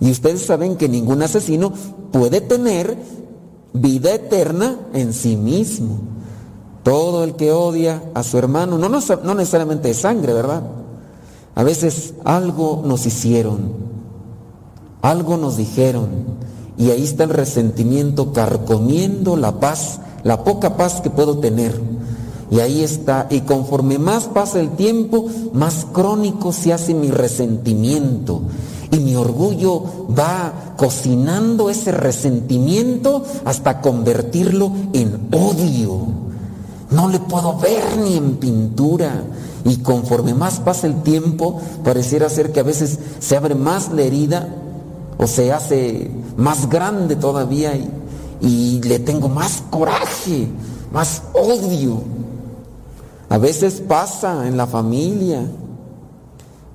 Y 0.00 0.10
ustedes 0.10 0.44
saben 0.44 0.76
que 0.76 0.88
ningún 0.88 1.22
asesino 1.22 1.72
puede 2.12 2.40
tener 2.40 2.96
vida 3.72 4.14
eterna 4.14 4.78
en 4.92 5.12
sí 5.12 5.36
mismo. 5.36 5.98
Todo 6.82 7.24
el 7.24 7.34
que 7.34 7.52
odia 7.52 8.02
a 8.14 8.22
su 8.22 8.36
hermano, 8.38 8.78
no, 8.78 8.88
no, 8.88 9.34
necesariamente 9.34 9.88
de 9.88 9.94
sangre, 9.94 10.34
¿verdad? 10.34 10.62
A 11.54 11.62
veces 11.62 12.14
algo 12.24 12.82
nos 12.84 13.06
hicieron, 13.06 13.72
algo 15.00 15.36
nos 15.38 15.56
dijeron, 15.56 16.08
y 16.76 16.90
ahí 16.90 17.04
está 17.04 17.24
el 17.24 17.30
resentimiento 17.30 18.32
carcomiendo 18.32 19.36
la 19.36 19.60
paz, 19.60 20.00
la 20.24 20.44
poca 20.44 20.76
paz 20.76 21.00
que 21.00 21.10
puedo 21.10 21.38
tener. 21.38 21.80
Y 22.54 22.60
ahí 22.60 22.84
está, 22.84 23.26
y 23.30 23.40
conforme 23.40 23.98
más 23.98 24.28
pasa 24.28 24.60
el 24.60 24.76
tiempo, 24.76 25.26
más 25.52 25.88
crónico 25.92 26.52
se 26.52 26.72
hace 26.72 26.94
mi 26.94 27.10
resentimiento. 27.10 28.42
Y 28.92 29.00
mi 29.00 29.16
orgullo 29.16 30.06
va 30.16 30.74
cocinando 30.76 31.68
ese 31.68 31.90
resentimiento 31.90 33.24
hasta 33.44 33.80
convertirlo 33.80 34.70
en 34.92 35.26
odio. 35.32 36.06
No 36.92 37.08
le 37.08 37.18
puedo 37.18 37.58
ver 37.58 37.96
ni 37.98 38.16
en 38.16 38.36
pintura. 38.36 39.24
Y 39.64 39.78
conforme 39.78 40.32
más 40.32 40.60
pasa 40.60 40.86
el 40.86 41.02
tiempo, 41.02 41.60
pareciera 41.82 42.28
ser 42.28 42.52
que 42.52 42.60
a 42.60 42.62
veces 42.62 43.00
se 43.18 43.36
abre 43.36 43.56
más 43.56 43.90
la 43.90 44.02
herida 44.02 44.48
o 45.18 45.26
se 45.26 45.52
hace 45.52 46.08
más 46.36 46.68
grande 46.68 47.16
todavía 47.16 47.72
y, 48.40 48.80
le 48.80 49.00
tengo 49.00 49.28
más 49.28 49.64
coraje, 49.70 50.46
más 50.92 51.22
odio. 51.32 52.23
A 53.34 53.38
veces 53.38 53.82
pasa 53.88 54.46
en 54.46 54.56
la 54.56 54.68
familia, 54.68 55.44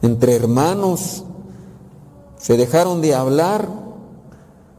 entre 0.01 0.35
hermanos, 0.35 1.23
se 2.37 2.57
dejaron 2.57 2.99
de 2.99 3.15
hablar 3.15 3.69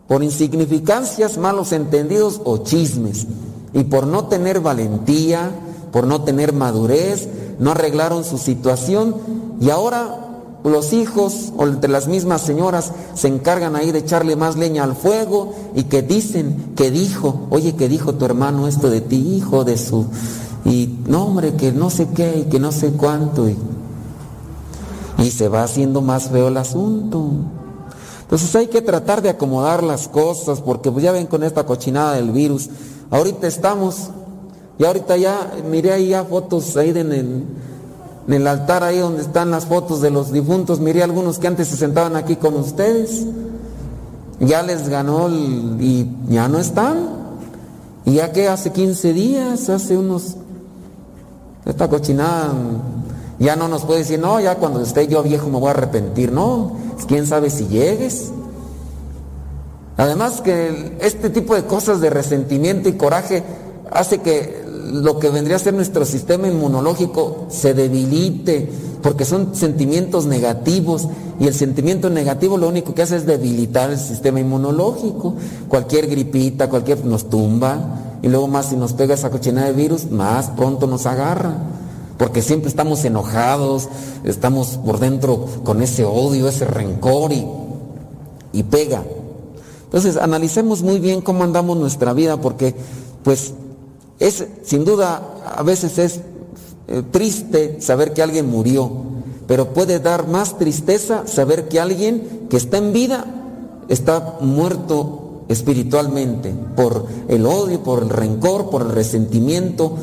por 0.07 0.23
insignificancias, 0.23 1.39
malos 1.39 1.73
entendidos 1.73 2.43
o 2.44 2.59
chismes. 2.59 3.27
Y 3.73 3.85
por 3.85 4.07
no 4.07 4.27
tener 4.27 4.61
valentía, 4.61 5.52
por 5.90 6.07
no 6.07 6.23
tener 6.23 6.52
madurez, 6.52 7.31
no 7.59 7.70
arreglaron 7.70 8.24
su 8.24 8.36
situación 8.36 9.15
y 9.59 9.70
ahora 9.70 10.27
los 10.62 10.93
hijos 10.93 11.55
o 11.57 11.66
entre 11.66 11.90
las 11.90 12.09
mismas 12.09 12.43
señoras 12.43 12.93
se 13.15 13.28
encargan 13.28 13.74
ahí 13.74 13.90
de 13.90 14.01
echarle 14.01 14.36
más 14.36 14.57
leña 14.57 14.85
al 14.85 14.97
fuego 14.97 15.55
y 15.74 15.85
que 15.85 16.02
dicen, 16.02 16.74
que 16.77 16.90
dijo, 16.90 17.47
oye, 17.48 17.74
que 17.74 17.89
dijo 17.89 18.16
tu 18.16 18.27
hermano 18.27 18.69
esto 18.69 18.90
de 18.90 19.01
ti, 19.01 19.16
hijo 19.35 19.65
de 19.65 19.78
su... 19.78 20.05
Y 20.65 20.99
no, 21.07 21.27
hombre, 21.27 21.55
que 21.55 21.73
no 21.73 21.91
sé 21.91 22.09
qué 22.09 22.41
y 22.41 22.51
que 22.51 22.59
no 22.59 22.73
sé 22.73 22.93
cuánto. 22.93 23.49
Y, 23.49 23.57
y 25.19 25.31
se 25.31 25.49
va 25.49 25.62
haciendo 25.62 26.01
más 26.01 26.28
feo 26.28 26.49
el 26.49 26.57
asunto. 26.57 27.31
Entonces 28.23 28.55
hay 28.55 28.69
que 28.69 28.81
tratar 28.81 29.23
de 29.23 29.31
acomodar 29.31 29.82
las 29.82 30.09
cosas 30.09 30.61
porque 30.61 30.91
pues 30.91 31.03
ya 31.03 31.12
ven 31.12 31.27
con 31.27 31.43
esta 31.43 31.66
cochinada 31.66 32.15
del 32.15 32.31
virus. 32.31 32.70
Ahorita 33.11 33.47
estamos, 33.47 34.11
y 34.78 34.85
ahorita 34.85 35.16
ya 35.16 35.53
miré 35.69 35.93
ahí 35.93 36.09
ya 36.11 36.24
fotos 36.24 36.77
ahí 36.77 36.91
en 36.91 37.12
el, 37.12 37.45
en 38.28 38.32
el 38.32 38.47
altar 38.47 38.85
ahí 38.85 38.99
donde 38.99 39.23
están 39.23 39.51
las 39.51 39.66
fotos 39.66 40.01
de 40.01 40.11
los 40.11 40.31
difuntos, 40.31 40.78
miré 40.78 41.03
algunos 41.03 41.39
que 41.39 41.49
antes 41.49 41.69
se 41.69 41.77
sentaban 41.77 42.15
aquí 42.16 42.37
con 42.37 42.55
ustedes. 42.55 43.27
Ya 44.39 44.62
les 44.62 44.89
ganó 44.89 45.28
y 45.28 46.09
ya 46.28 46.49
no 46.49 46.59
están. 46.61 47.20
Y 48.07 48.15
ya 48.15 48.32
que 48.32 48.49
hace 48.49 48.73
15 48.73 49.12
días, 49.12 49.69
hace 49.69 49.97
unos... 49.97 50.37
Esta 51.65 51.89
cochinada 51.89 52.53
ya 53.39 53.57
no 53.57 53.69
nos 53.69 53.85
puede 53.85 54.01
decir, 54.01 54.19
no, 54.19 54.39
ya 54.41 54.57
cuando 54.57 54.82
esté 54.82 55.09
yo 55.09 55.23
viejo 55.23 55.49
me 55.49 55.59
voy 55.59 55.69
a 55.69 55.70
arrepentir. 55.70 56.32
No, 56.32 56.77
quién 57.07 57.27
sabe 57.27 57.51
si 57.51 57.66
llegues. 57.66 58.32
Además 59.97 60.41
que 60.41 60.97
este 61.01 61.31
tipo 61.31 61.55
de 61.55 61.65
cosas 61.65 62.01
de 62.01 62.11
resentimiento 62.11 62.89
y 62.89 62.95
coraje 62.95 63.43
hace 63.91 64.19
que 64.19 64.62
lo 64.93 65.19
que 65.19 65.31
vendría 65.31 65.57
a 65.57 65.61
ser 65.61 65.74
nuestro 65.74 66.05
sistema 66.05 66.49
inmunológico 66.49 67.47
se 67.49 67.74
debilite, 67.74 68.70
porque 69.03 69.24
son 69.24 69.55
sentimientos 69.55 70.27
negativos 70.27 71.09
y 71.39 71.47
el 71.47 71.55
sentimiento 71.55 72.11
negativo 72.11 72.59
lo 72.59 72.69
único 72.69 72.95
que 72.95 73.03
hace 73.03 73.16
es 73.16 73.27
debilitar 73.27 73.91
el 73.91 73.99
sistema 73.99 74.41
inmunológico. 74.41 75.35
Cualquier 75.69 76.09
gripita, 76.09 76.69
cualquier 76.69 77.05
nos 77.05 77.28
tumba 77.31 78.10
y 78.23 78.29
luego 78.29 78.49
más 78.49 78.67
si 78.67 78.77
nos 78.77 78.93
pega 78.93 79.15
esa 79.15 79.31
cochinada 79.31 79.69
de 79.69 79.73
virus, 79.73 80.11
más 80.11 80.51
pronto 80.51 80.87
nos 80.87 81.07
agarra. 81.07 81.55
Porque 82.19 82.43
siempre 82.43 82.69
estamos 82.69 83.05
enojados, 83.05 83.89
estamos 84.25 84.79
por 84.85 84.99
dentro 84.99 85.47
con 85.65 85.83
ese 85.83 86.05
odio, 86.05 86.49
ese 86.49 86.67
rencor 86.67 87.33
y, 87.33 87.47
y 88.53 88.63
pega. 88.65 89.03
Entonces, 89.85 90.19
analicemos 90.19 90.83
muy 90.83 90.99
bien 90.99 91.23
cómo 91.23 91.45
andamos 91.45 91.79
nuestra 91.79 92.13
vida, 92.13 92.41
porque, 92.41 92.75
pues, 93.25 93.55
es, 94.19 94.47
sin 94.65 94.85
duda, 94.85 95.23
a 95.57 95.63
veces 95.63 95.99
es 95.99 96.21
eh, 96.89 97.03
triste 97.11 97.81
saber 97.81 98.13
que 98.13 98.23
alguien 98.23 98.51
murió, 98.51 98.91
pero 99.47 99.73
puede 99.73 99.99
dar 99.99 100.29
más 100.29 100.59
tristeza 100.59 101.27
saber 101.27 101.69
que 101.69 101.81
alguien 101.81 102.47
que 102.51 102.57
está 102.57 102.77
en 102.77 102.93
vida 102.93 103.25
está 103.89 104.37
muerto 104.41 105.20
espiritualmente 105.51 106.55
por 106.77 107.06
el 107.28 107.44
odio, 107.44 107.82
por 107.82 108.05
el 108.05 108.09
rencor, 108.09 108.70
por 108.70 108.82
el 108.82 108.90
resentimiento, 108.90 109.97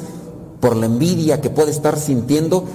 por 0.60 0.76
la 0.76 0.88
envidia 0.88 1.40
que 1.40 1.50
puede 1.50 1.72
estar 1.72 1.98
sintiendo 1.98 2.66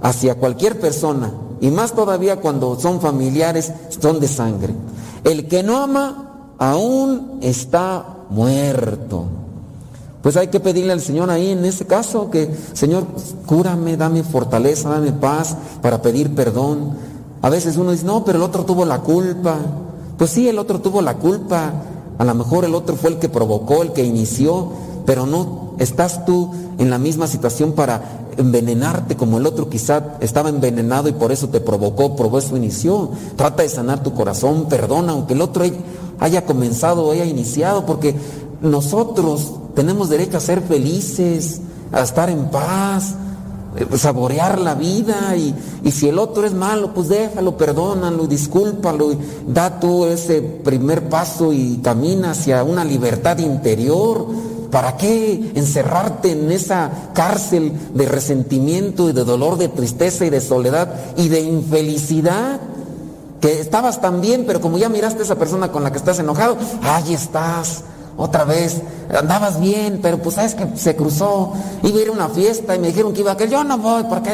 hacia 0.00 0.36
cualquier 0.36 0.80
persona, 0.80 1.34
y 1.60 1.70
más 1.70 1.92
todavía 1.92 2.40
cuando 2.40 2.80
son 2.80 3.00
familiares, 3.00 3.72
son 4.00 4.20
de 4.20 4.28
sangre. 4.28 4.74
El 5.22 5.48
que 5.48 5.62
no 5.62 5.76
ama 5.76 6.54
aún 6.58 7.38
está 7.42 8.24
muerto. 8.30 9.24
Pues 10.22 10.38
hay 10.38 10.48
que 10.48 10.60
pedirle 10.60 10.92
al 10.92 11.02
Señor 11.02 11.28
ahí 11.28 11.50
en 11.50 11.62
ese 11.66 11.86
caso 11.86 12.30
que, 12.30 12.50
Señor, 12.72 13.04
cúrame, 13.44 13.98
dame 13.98 14.22
fortaleza, 14.22 14.88
dame 14.88 15.12
paz 15.12 15.56
para 15.82 16.00
pedir 16.00 16.34
perdón. 16.34 16.96
A 17.42 17.50
veces 17.50 17.76
uno 17.76 17.92
dice, 17.92 18.06
no, 18.06 18.24
pero 18.24 18.38
el 18.38 18.44
otro 18.44 18.64
tuvo 18.64 18.86
la 18.86 19.00
culpa. 19.02 19.58
Pues 20.16 20.30
sí, 20.30 20.48
el 20.48 20.58
otro 20.58 20.80
tuvo 20.80 21.02
la 21.02 21.18
culpa. 21.18 21.72
A 22.18 22.24
lo 22.24 22.34
mejor 22.34 22.64
el 22.64 22.74
otro 22.74 22.96
fue 22.96 23.10
el 23.10 23.18
que 23.18 23.28
provocó, 23.28 23.82
el 23.82 23.92
que 23.92 24.04
inició, 24.04 24.68
pero 25.06 25.26
no 25.26 25.74
estás 25.78 26.24
tú 26.24 26.52
en 26.78 26.90
la 26.90 26.98
misma 26.98 27.26
situación 27.26 27.72
para 27.72 28.24
envenenarte 28.36 29.16
como 29.16 29.38
el 29.38 29.46
otro 29.46 29.68
quizá 29.68 30.16
estaba 30.20 30.48
envenenado 30.48 31.08
y 31.08 31.12
por 31.12 31.32
eso 31.32 31.48
te 31.48 31.60
provocó, 31.60 32.16
por 32.16 32.36
eso 32.38 32.56
inició. 32.56 33.10
Trata 33.36 33.62
de 33.62 33.68
sanar 33.68 34.02
tu 34.02 34.14
corazón, 34.14 34.66
perdona, 34.68 35.12
aunque 35.12 35.34
el 35.34 35.42
otro 35.42 35.64
haya 36.20 36.44
comenzado 36.44 37.04
o 37.04 37.12
haya 37.12 37.24
iniciado, 37.24 37.86
porque 37.86 38.14
nosotros 38.60 39.52
tenemos 39.74 40.08
derecho 40.08 40.36
a 40.36 40.40
ser 40.40 40.62
felices, 40.62 41.60
a 41.92 42.02
estar 42.02 42.30
en 42.30 42.50
paz, 42.50 43.14
saborear 43.96 44.58
la 44.58 44.74
vida 44.74 45.34
y, 45.36 45.54
y 45.82 45.90
si 45.90 46.08
el 46.08 46.18
otro 46.18 46.46
es 46.46 46.54
malo, 46.54 46.94
pues 46.94 47.08
déjalo, 47.08 47.56
perdónalo, 47.56 48.26
discúlpalo, 48.26 49.12
y 49.12 49.18
da 49.46 49.80
tú 49.80 50.06
ese 50.06 50.42
primer 50.42 51.08
paso 51.08 51.52
y 51.52 51.78
camina 51.82 52.32
hacia 52.32 52.62
una 52.64 52.84
libertad 52.84 53.38
interior. 53.38 54.26
¿Para 54.70 54.96
qué 54.96 55.52
encerrarte 55.54 56.32
en 56.32 56.50
esa 56.50 56.90
cárcel 57.14 57.72
de 57.94 58.06
resentimiento 58.06 59.08
y 59.08 59.12
de 59.12 59.22
dolor, 59.22 59.56
de 59.56 59.68
tristeza 59.68 60.24
y 60.26 60.30
de 60.30 60.40
soledad 60.40 60.92
y 61.16 61.28
de 61.28 61.42
infelicidad? 61.42 62.60
Que 63.40 63.60
estabas 63.60 64.00
tan 64.00 64.20
bien, 64.20 64.44
pero 64.46 64.60
como 64.60 64.76
ya 64.76 64.88
miraste 64.88 65.20
a 65.20 65.24
esa 65.24 65.36
persona 65.36 65.70
con 65.70 65.84
la 65.84 65.92
que 65.92 65.98
estás 65.98 66.18
enojado, 66.18 66.56
ahí 66.82 67.14
estás, 67.14 67.84
otra 68.16 68.44
vez, 68.44 68.80
andabas 69.16 69.60
bien, 69.60 69.98
pero 70.02 70.18
pues 70.18 70.36
sabes 70.36 70.54
que 70.54 70.76
se 70.76 70.94
cruzó, 70.94 71.52
iba 71.82 71.98
a 71.98 72.02
ir 72.02 72.08
a 72.08 72.12
una 72.12 72.28
fiesta 72.28 72.76
y 72.76 72.78
me 72.78 72.88
dijeron 72.88 73.12
que 73.12 73.20
iba 73.20 73.32
a 73.32 73.34
aquel, 73.34 73.50
yo 73.50 73.64
no 73.64 73.78
voy, 73.78 74.04
porque 74.04 74.30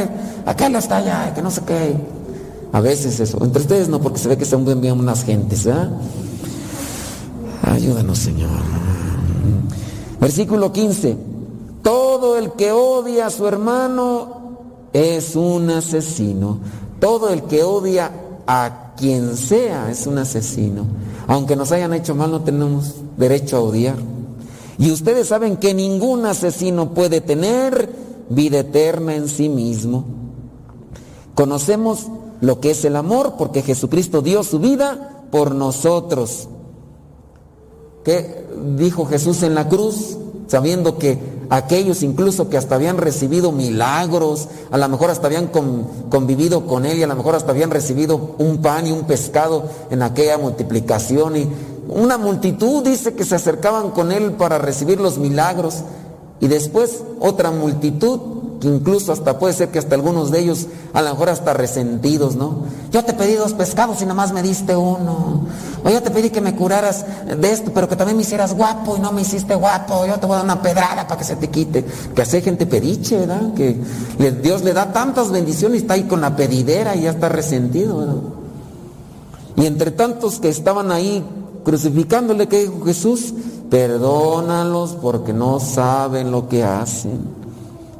aquel 0.47 0.75
está 0.77 0.99
allá, 0.99 1.33
que 1.35 1.43
no 1.43 1.51
sé 1.51 1.63
qué. 1.63 1.97
A 2.73 2.81
veces 2.81 3.19
eso, 3.19 3.43
entre 3.43 3.63
ustedes 3.63 3.89
no, 3.89 4.01
porque 4.01 4.19
se 4.19 4.29
ve 4.29 4.39
que 4.39 4.45
son 4.45 4.65
bien, 4.65 4.81
bien 4.81 4.99
unas 4.99 5.25
gentes, 5.25 5.65
¿verdad? 5.65 5.91
Ayúdanos, 7.63 8.19
Señor. 8.19 8.51
Versículo 10.21 10.73
15. 10.73 11.17
Todo 11.83 12.37
el 12.37 12.53
que 12.53 12.73
odia 12.73 13.27
a 13.27 13.31
su 13.31 13.47
hermano 13.47 14.41
es 14.93 15.35
un 15.35 15.71
asesino. 15.71 16.59
Todo 17.01 17.31
el 17.31 17.43
que 17.45 17.63
odia 17.63 18.13
a 18.47 18.93
quien 18.97 19.37
sea 19.37 19.91
es 19.91 20.07
un 20.07 20.19
asesino. 20.19 20.85
Aunque 21.27 21.57
nos 21.57 21.73
hayan 21.73 21.95
hecho 21.95 22.15
mal, 22.15 22.31
no 22.31 22.43
tenemos 22.43 22.97
derecho 23.21 23.57
a 23.57 23.61
odiar. 23.61 23.97
Y 24.79 24.91
ustedes 24.91 25.29
saben 25.29 25.59
que 25.59 25.75
ningún 25.75 26.27
asesino 26.27 26.93
puede 26.95 27.21
tener 27.21 27.89
vida 28.31 28.61
eterna 28.61 29.15
en 29.15 29.29
sí 29.29 29.49
mismo. 29.49 30.05
Conocemos 31.35 32.07
lo 32.41 32.61
que 32.61 32.71
es 32.73 32.85
el 32.85 32.97
amor 32.97 33.35
porque 33.39 33.63
Jesucristo 33.63 34.23
dio 34.23 34.43
su 34.43 34.59
vida 34.59 35.25
por 35.31 35.55
nosotros. 35.55 36.49
¿Qué 38.05 38.47
dijo 38.77 39.05
Jesús 39.05 39.43
en 39.43 39.55
la 39.55 39.69
cruz? 39.69 40.17
Sabiendo 40.47 40.97
que 40.99 41.19
aquellos 41.51 42.03
incluso 42.03 42.49
que 42.49 42.57
hasta 42.57 42.75
habían 42.77 42.97
recibido 42.97 43.53
milagros, 43.53 44.49
a 44.71 44.79
lo 44.79 44.89
mejor 44.89 45.11
hasta 45.11 45.27
habían 45.27 45.49
con- 45.49 45.87
convivido 46.09 46.67
con 46.67 46.87
Él 46.87 46.99
y 46.99 47.03
a 47.03 47.07
lo 47.07 47.15
mejor 47.17 47.35
hasta 47.35 47.51
habían 47.53 47.71
recibido 47.71 48.35
un 48.39 48.59
pan 48.59 48.87
y 48.87 48.93
un 48.93 49.03
pescado 49.05 49.65
en 49.91 50.03
aquella 50.03 50.39
multiplicación 50.39 51.37
y 51.37 51.49
una 51.91 52.19
multitud 52.19 52.85
dice 52.85 53.15
que 53.15 53.25
se 53.25 53.35
acercaban 53.35 53.91
con 53.91 54.13
Él 54.13 54.33
para 54.33 54.59
recibir 54.59 55.01
los 55.01 55.19
milagros 55.19 55.83
y 56.41 56.49
después 56.49 57.03
otra 57.19 57.51
multitud 57.51 58.21
que 58.61 58.69
incluso 58.69 59.13
hasta 59.13 59.39
puede 59.39 59.55
ser 59.55 59.71
que 59.71 59.79
hasta 59.79 59.95
algunos 59.95 60.31
de 60.31 60.41
ellos 60.41 60.67
a 60.93 61.03
lo 61.03 61.11
mejor 61.11 61.31
hasta 61.31 61.55
resentidos, 61.55 62.37
¿no? 62.37 62.65
Yo 62.93 63.05
te 63.05 63.15
pedí 63.15 63.35
dos 63.35 63.55
pescados 63.55 64.01
y 64.03 64.05
nada 64.05 64.15
más 64.15 64.33
me 64.33 64.43
diste 64.43 64.77
uno. 64.77 65.47
O 65.83 65.89
yo 65.91 66.03
te 66.03 66.11
pedí 66.11 66.31
que 66.31 66.43
me 66.43 66.55
curaras 66.55 67.07
de 67.27 67.51
esto, 67.51 67.73
pero 67.75 67.89
que 67.89 67.97
también 67.97 68.17
me 68.17 68.23
hicieras 68.23 68.55
guapo 68.55 68.97
y 68.97 69.01
no 69.01 69.13
me 69.13 69.23
hiciste 69.23 69.55
guapo. 69.55 70.05
Yo 70.07 70.19
te 70.21 70.27
voy 70.27 70.35
a 70.35 70.37
dar 70.39 70.45
una 70.45 70.63
pedrada 70.63 71.07
para 71.07 71.19
que 71.19 71.25
se 71.25 71.37
te 71.37 71.49
quite. 71.49 71.85
Que 72.15 72.23
hace 72.23 72.43
gente 72.43 72.67
pediche, 72.67 73.19
¿verdad? 73.19 73.55
Que 73.55 73.81
Dios 74.43 74.63
le 74.63 74.75
da 74.75 74.93
tantas 74.93 75.31
bendiciones 75.31 75.79
y 75.79 75.83
está 75.83 75.95
ahí 75.95 76.03
con 76.05 76.21
la 76.21 76.37
pedidera 76.37 76.95
y 76.95 77.03
ya 77.03 77.11
está 77.11 77.31
resentido, 77.31 77.99
¿verdad? 77.99 78.17
Y 79.57 79.67
entre 79.67 79.91
tantos 79.91 80.39
que 80.39 80.51
estaban 80.51 80.93
ahí 80.93 81.25
crucificándole, 81.65 82.49
que 82.49 82.61
dijo 82.61 82.85
Jesús? 82.85 83.35
Perdónalos 83.71 84.97
porque 85.01 85.33
no 85.33 85.61
saben 85.61 86.31
lo 86.31 86.49
que 86.49 86.65
hacen. 86.65 87.21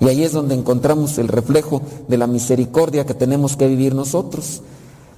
Y 0.01 0.09
ahí 0.09 0.25
es 0.25 0.33
donde 0.33 0.55
encontramos 0.55 1.19
el 1.19 1.29
reflejo 1.29 1.83
de 2.09 2.17
la 2.17 2.27
misericordia 2.27 3.05
que 3.05 3.15
tenemos 3.15 3.57
que 3.57 3.69
vivir 3.69 3.95
nosotros. 3.95 4.63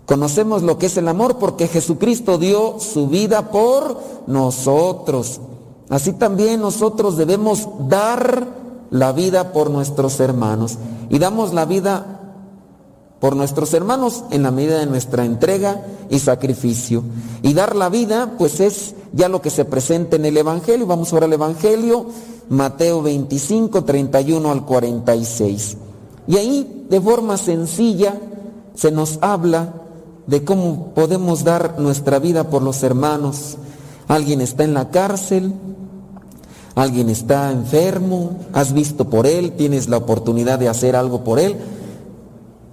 Conocemos 0.06 0.62
lo 0.62 0.78
que 0.78 0.86
es 0.86 0.96
el 0.96 1.06
amor 1.06 1.38
porque 1.38 1.68
Jesucristo 1.68 2.36
dio 2.36 2.80
su 2.80 3.06
vida 3.06 3.50
por 3.50 3.98
nosotros. 4.26 5.40
Así 5.88 6.12
también 6.12 6.60
nosotros 6.60 7.16
debemos 7.16 7.68
dar 7.88 8.48
la 8.90 9.12
vida 9.12 9.52
por 9.52 9.70
nuestros 9.70 10.18
hermanos. 10.20 10.78
Y 11.08 11.18
damos 11.18 11.54
la 11.54 11.64
vida 11.64 12.11
por 13.22 13.36
nuestros 13.36 13.72
hermanos 13.72 14.24
en 14.32 14.42
la 14.42 14.50
medida 14.50 14.80
de 14.80 14.86
nuestra 14.86 15.24
entrega 15.24 15.86
y 16.10 16.18
sacrificio. 16.18 17.04
Y 17.42 17.54
dar 17.54 17.76
la 17.76 17.88
vida, 17.88 18.34
pues 18.36 18.58
es 18.58 18.96
ya 19.12 19.28
lo 19.28 19.40
que 19.40 19.48
se 19.48 19.64
presenta 19.64 20.16
en 20.16 20.24
el 20.24 20.36
Evangelio. 20.36 20.88
Vamos 20.88 21.12
ahora 21.12 21.26
al 21.26 21.32
Evangelio, 21.32 22.06
Mateo 22.48 23.00
25, 23.00 23.84
31 23.84 24.50
al 24.50 24.64
46. 24.64 25.76
Y 26.26 26.36
ahí, 26.36 26.86
de 26.90 27.00
forma 27.00 27.36
sencilla, 27.36 28.20
se 28.74 28.90
nos 28.90 29.20
habla 29.20 29.72
de 30.26 30.42
cómo 30.42 30.88
podemos 30.92 31.44
dar 31.44 31.78
nuestra 31.78 32.18
vida 32.18 32.50
por 32.50 32.62
los 32.62 32.82
hermanos. 32.82 33.56
Alguien 34.08 34.40
está 34.40 34.64
en 34.64 34.74
la 34.74 34.90
cárcel, 34.90 35.52
alguien 36.74 37.08
está 37.08 37.52
enfermo, 37.52 38.40
has 38.52 38.72
visto 38.72 39.08
por 39.08 39.28
él, 39.28 39.52
tienes 39.52 39.88
la 39.88 39.98
oportunidad 39.98 40.58
de 40.58 40.68
hacer 40.68 40.96
algo 40.96 41.22
por 41.22 41.38
él 41.38 41.56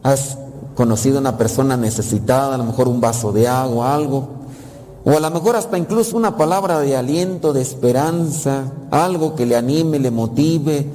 has 0.03 0.37
conocido 0.75 1.17
a 1.17 1.21
una 1.21 1.37
persona 1.37 1.77
necesitada, 1.77 2.55
a 2.55 2.57
lo 2.57 2.63
mejor 2.63 2.87
un 2.87 3.01
vaso 3.01 3.31
de 3.31 3.47
agua, 3.47 3.93
algo, 3.93 4.39
o 5.05 5.11
a 5.11 5.19
lo 5.19 5.31
mejor 5.31 5.55
hasta 5.55 5.77
incluso 5.77 6.17
una 6.17 6.37
palabra 6.37 6.79
de 6.79 6.95
aliento, 6.95 7.53
de 7.53 7.61
esperanza, 7.61 8.71
algo 8.91 9.35
que 9.35 9.45
le 9.45 9.55
anime, 9.55 9.99
le 9.99 10.11
motive. 10.11 10.85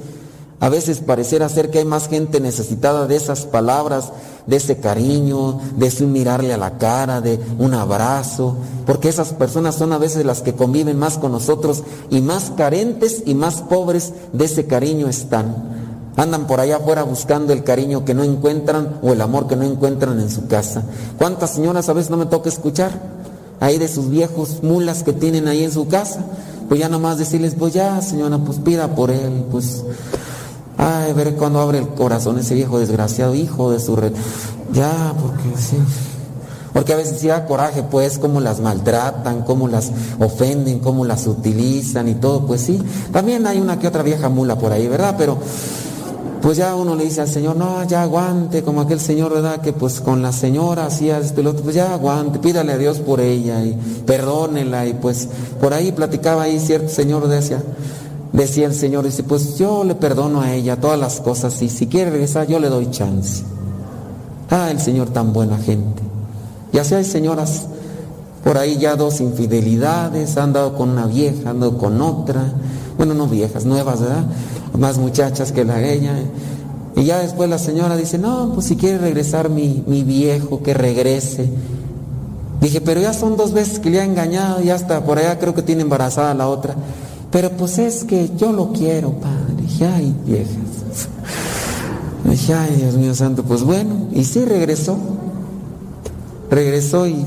A 0.59 0.69
veces 0.69 0.99
pareciera 0.99 1.49
ser 1.49 1.69
que 1.69 1.79
hay 1.79 1.85
más 1.85 2.07
gente 2.07 2.39
necesitada 2.39 3.07
de 3.07 3.15
esas 3.15 3.45
palabras, 3.45 4.11
de 4.47 4.55
ese 4.55 4.77
cariño, 4.77 5.59
de 5.75 5.87
ese 5.87 6.05
mirarle 6.05 6.53
a 6.53 6.57
la 6.57 6.77
cara, 6.77 7.19
de 7.19 7.39
un 7.59 7.73
abrazo, 7.73 8.55
porque 8.85 9.09
esas 9.09 9.33
personas 9.33 9.75
son 9.75 9.91
a 9.91 9.97
veces 9.97 10.25
las 10.25 10.41
que 10.41 10.53
conviven 10.53 10.97
más 10.97 11.17
con 11.17 11.31
nosotros 11.31 11.83
y 12.09 12.21
más 12.21 12.51
carentes 12.55 13.23
y 13.25 13.35
más 13.35 13.61
pobres 13.63 14.13
de 14.33 14.45
ese 14.45 14.65
cariño 14.65 15.07
están. 15.07 15.75
Andan 16.17 16.47
por 16.47 16.59
allá 16.59 16.77
afuera 16.77 17.03
buscando 17.03 17.51
el 17.51 17.63
cariño 17.63 18.05
que 18.05 18.13
no 18.13 18.23
encuentran 18.23 18.99
o 19.01 19.11
el 19.11 19.21
amor 19.21 19.47
que 19.47 19.55
no 19.55 19.63
encuentran 19.63 20.19
en 20.19 20.29
su 20.29 20.47
casa. 20.47 20.83
¿Cuántas 21.17 21.51
señoras 21.51 21.89
a 21.89 21.93
veces 21.93 22.09
no 22.09 22.17
me 22.17 22.25
toca 22.25 22.47
escuchar? 22.47 22.91
Ahí 23.59 23.77
de 23.77 23.87
sus 23.87 24.09
viejos 24.09 24.63
mulas 24.63 25.03
que 25.03 25.13
tienen 25.13 25.47
ahí 25.47 25.63
en 25.63 25.71
su 25.71 25.87
casa. 25.87 26.25
Pues 26.69 26.79
ya 26.79 26.89
nomás 26.89 27.17
decirles, 27.17 27.55
pues 27.57 27.73
ya 27.73 28.01
señora, 28.01 28.37
pues 28.37 28.59
pida 28.59 28.95
por 28.95 29.11
él, 29.11 29.45
pues... 29.51 29.83
Ay, 30.77 31.13
veré 31.13 31.33
cuando 31.35 31.59
abre 31.59 31.79
el 31.79 31.87
corazón 31.89 32.37
ese 32.37 32.53
viejo 32.53 32.79
desgraciado, 32.79 33.33
hijo 33.33 33.71
de 33.71 33.79
su 33.79 33.95
red. 33.95 34.11
Ya, 34.73 35.13
porque 35.21 35.57
sí. 35.57 35.77
Porque 36.73 36.91
a 36.91 36.97
veces 36.97 37.19
sí 37.19 37.27
da 37.27 37.45
coraje, 37.45 37.83
pues, 37.83 38.19
cómo 38.19 38.41
las 38.41 38.59
maltratan, 38.59 39.43
cómo 39.43 39.69
las 39.69 39.91
ofenden, 40.19 40.79
cómo 40.79 41.05
las 41.05 41.25
utilizan 41.27 42.09
y 42.09 42.15
todo, 42.15 42.45
pues 42.45 42.61
sí. 42.61 42.81
También 43.13 43.47
hay 43.47 43.61
una 43.61 43.79
que 43.79 43.87
otra 43.87 44.03
vieja 44.03 44.27
mula 44.27 44.57
por 44.57 44.73
ahí, 44.73 44.85
¿verdad? 44.89 45.15
Pero 45.17 45.37
pues 46.45 46.59
ya 46.59 46.75
uno 46.75 46.93
le 46.93 47.05
dice 47.05 47.21
al 47.21 47.27
Señor, 47.27 47.55
no, 47.55 47.83
ya 47.85 48.03
aguante, 48.03 48.61
como 48.61 48.81
aquel 48.81 48.99
Señor, 48.99 49.33
¿verdad? 49.33 49.61
Que 49.61 49.73
pues 49.73 49.99
con 49.99 50.21
la 50.21 50.31
señora 50.31 50.85
hacía 50.85 51.17
esto 51.17 51.41
y 51.41 51.43
lo 51.43 51.49
otro, 51.49 51.63
pues 51.63 51.75
ya 51.75 51.91
aguante, 51.91 52.37
pídale 52.37 52.71
a 52.71 52.77
Dios 52.77 52.99
por 52.99 53.19
ella 53.19 53.63
y 53.63 53.75
perdónela 54.05 54.85
y 54.85 54.93
pues 54.93 55.27
por 55.59 55.73
ahí 55.73 55.91
platicaba 55.91 56.43
ahí 56.43 56.59
cierto 56.59 56.89
Señor 56.89 57.27
decía, 57.27 57.63
decía 58.31 58.67
el 58.67 58.75
Señor, 58.75 59.05
dice, 59.05 59.23
pues 59.23 59.57
yo 59.57 59.83
le 59.83 59.95
perdono 59.95 60.41
a 60.41 60.53
ella 60.53 60.79
todas 60.79 60.99
las 60.99 61.19
cosas 61.19 61.59
y 61.63 61.67
si 61.67 61.87
quiere 61.87 62.11
regresar 62.11 62.45
yo 62.45 62.59
le 62.59 62.69
doy 62.69 62.91
chance. 62.91 63.43
Ah, 64.51 64.69
el 64.69 64.79
Señor 64.79 65.09
tan 65.09 65.33
buena 65.33 65.57
gente. 65.57 66.03
Y 66.71 66.77
así 66.77 66.93
hay 66.93 67.05
señoras 67.05 67.63
por 68.43 68.59
ahí 68.59 68.77
ya 68.77 68.95
dos 68.95 69.19
infidelidades, 69.19 70.37
han 70.37 70.53
dado 70.53 70.75
con 70.75 70.91
una 70.91 71.07
vieja, 71.07 71.49
han 71.49 71.59
dado 71.59 71.79
con 71.79 71.99
otra, 72.03 72.53
bueno, 72.97 73.15
no 73.15 73.25
viejas, 73.25 73.65
nuevas, 73.65 73.99
¿verdad? 73.99 74.25
Más 74.77 74.97
muchachas 74.97 75.51
que 75.51 75.63
la 75.63 75.81
ella. 75.81 76.13
Y 76.95 77.03
ya 77.03 77.19
después 77.19 77.49
la 77.49 77.59
señora 77.59 77.97
dice, 77.97 78.17
no, 78.17 78.51
pues 78.53 78.67
si 78.67 78.75
quiere 78.75 78.97
regresar 78.97 79.49
mi, 79.49 79.83
mi 79.85 80.03
viejo, 80.03 80.63
que 80.63 80.73
regrese. 80.73 81.49
Dije, 82.61 82.81
pero 82.81 83.01
ya 83.01 83.13
son 83.13 83.37
dos 83.37 83.53
veces 83.53 83.79
que 83.79 83.89
le 83.89 83.99
ha 83.99 84.05
engañado 84.05 84.61
y 84.63 84.69
hasta 84.69 85.03
por 85.03 85.17
allá 85.17 85.37
creo 85.37 85.53
que 85.53 85.61
tiene 85.61 85.81
embarazada 85.81 86.33
la 86.33 86.47
otra. 86.47 86.75
Pero 87.31 87.51
pues 87.51 87.77
es 87.79 88.05
que 88.05 88.31
yo 88.37 88.53
lo 88.53 88.71
quiero, 88.71 89.11
padre. 89.11 89.61
Dije, 89.61 89.85
ay, 89.85 90.15
viejas. 90.25 91.09
Dije, 92.23 92.53
ay, 92.53 92.75
Dios 92.77 92.95
mío 92.95 93.13
santo, 93.13 93.43
pues 93.43 93.61
bueno. 93.61 94.07
Y 94.13 94.23
sí 94.23 94.45
regresó. 94.45 94.97
Regresó 96.49 97.07
y, 97.07 97.25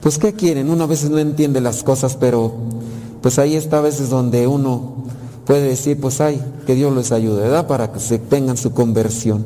pues, 0.00 0.18
¿qué 0.18 0.32
quieren? 0.32 0.70
Uno 0.70 0.84
a 0.84 0.86
veces 0.86 1.10
no 1.10 1.18
entiende 1.18 1.60
las 1.60 1.82
cosas, 1.82 2.16
pero 2.16 2.54
pues 3.20 3.38
ahí 3.38 3.56
está 3.56 3.78
a 3.78 3.80
veces 3.82 4.10
donde 4.10 4.46
uno 4.46 5.03
puede 5.46 5.62
decir, 5.68 6.00
pues 6.00 6.20
ay, 6.20 6.40
que 6.66 6.74
Dios 6.74 6.94
les 6.94 7.12
ayude, 7.12 7.42
¿verdad? 7.42 7.66
Para 7.66 7.92
que 7.92 8.00
se 8.00 8.18
tengan 8.18 8.56
su 8.56 8.72
conversión. 8.72 9.44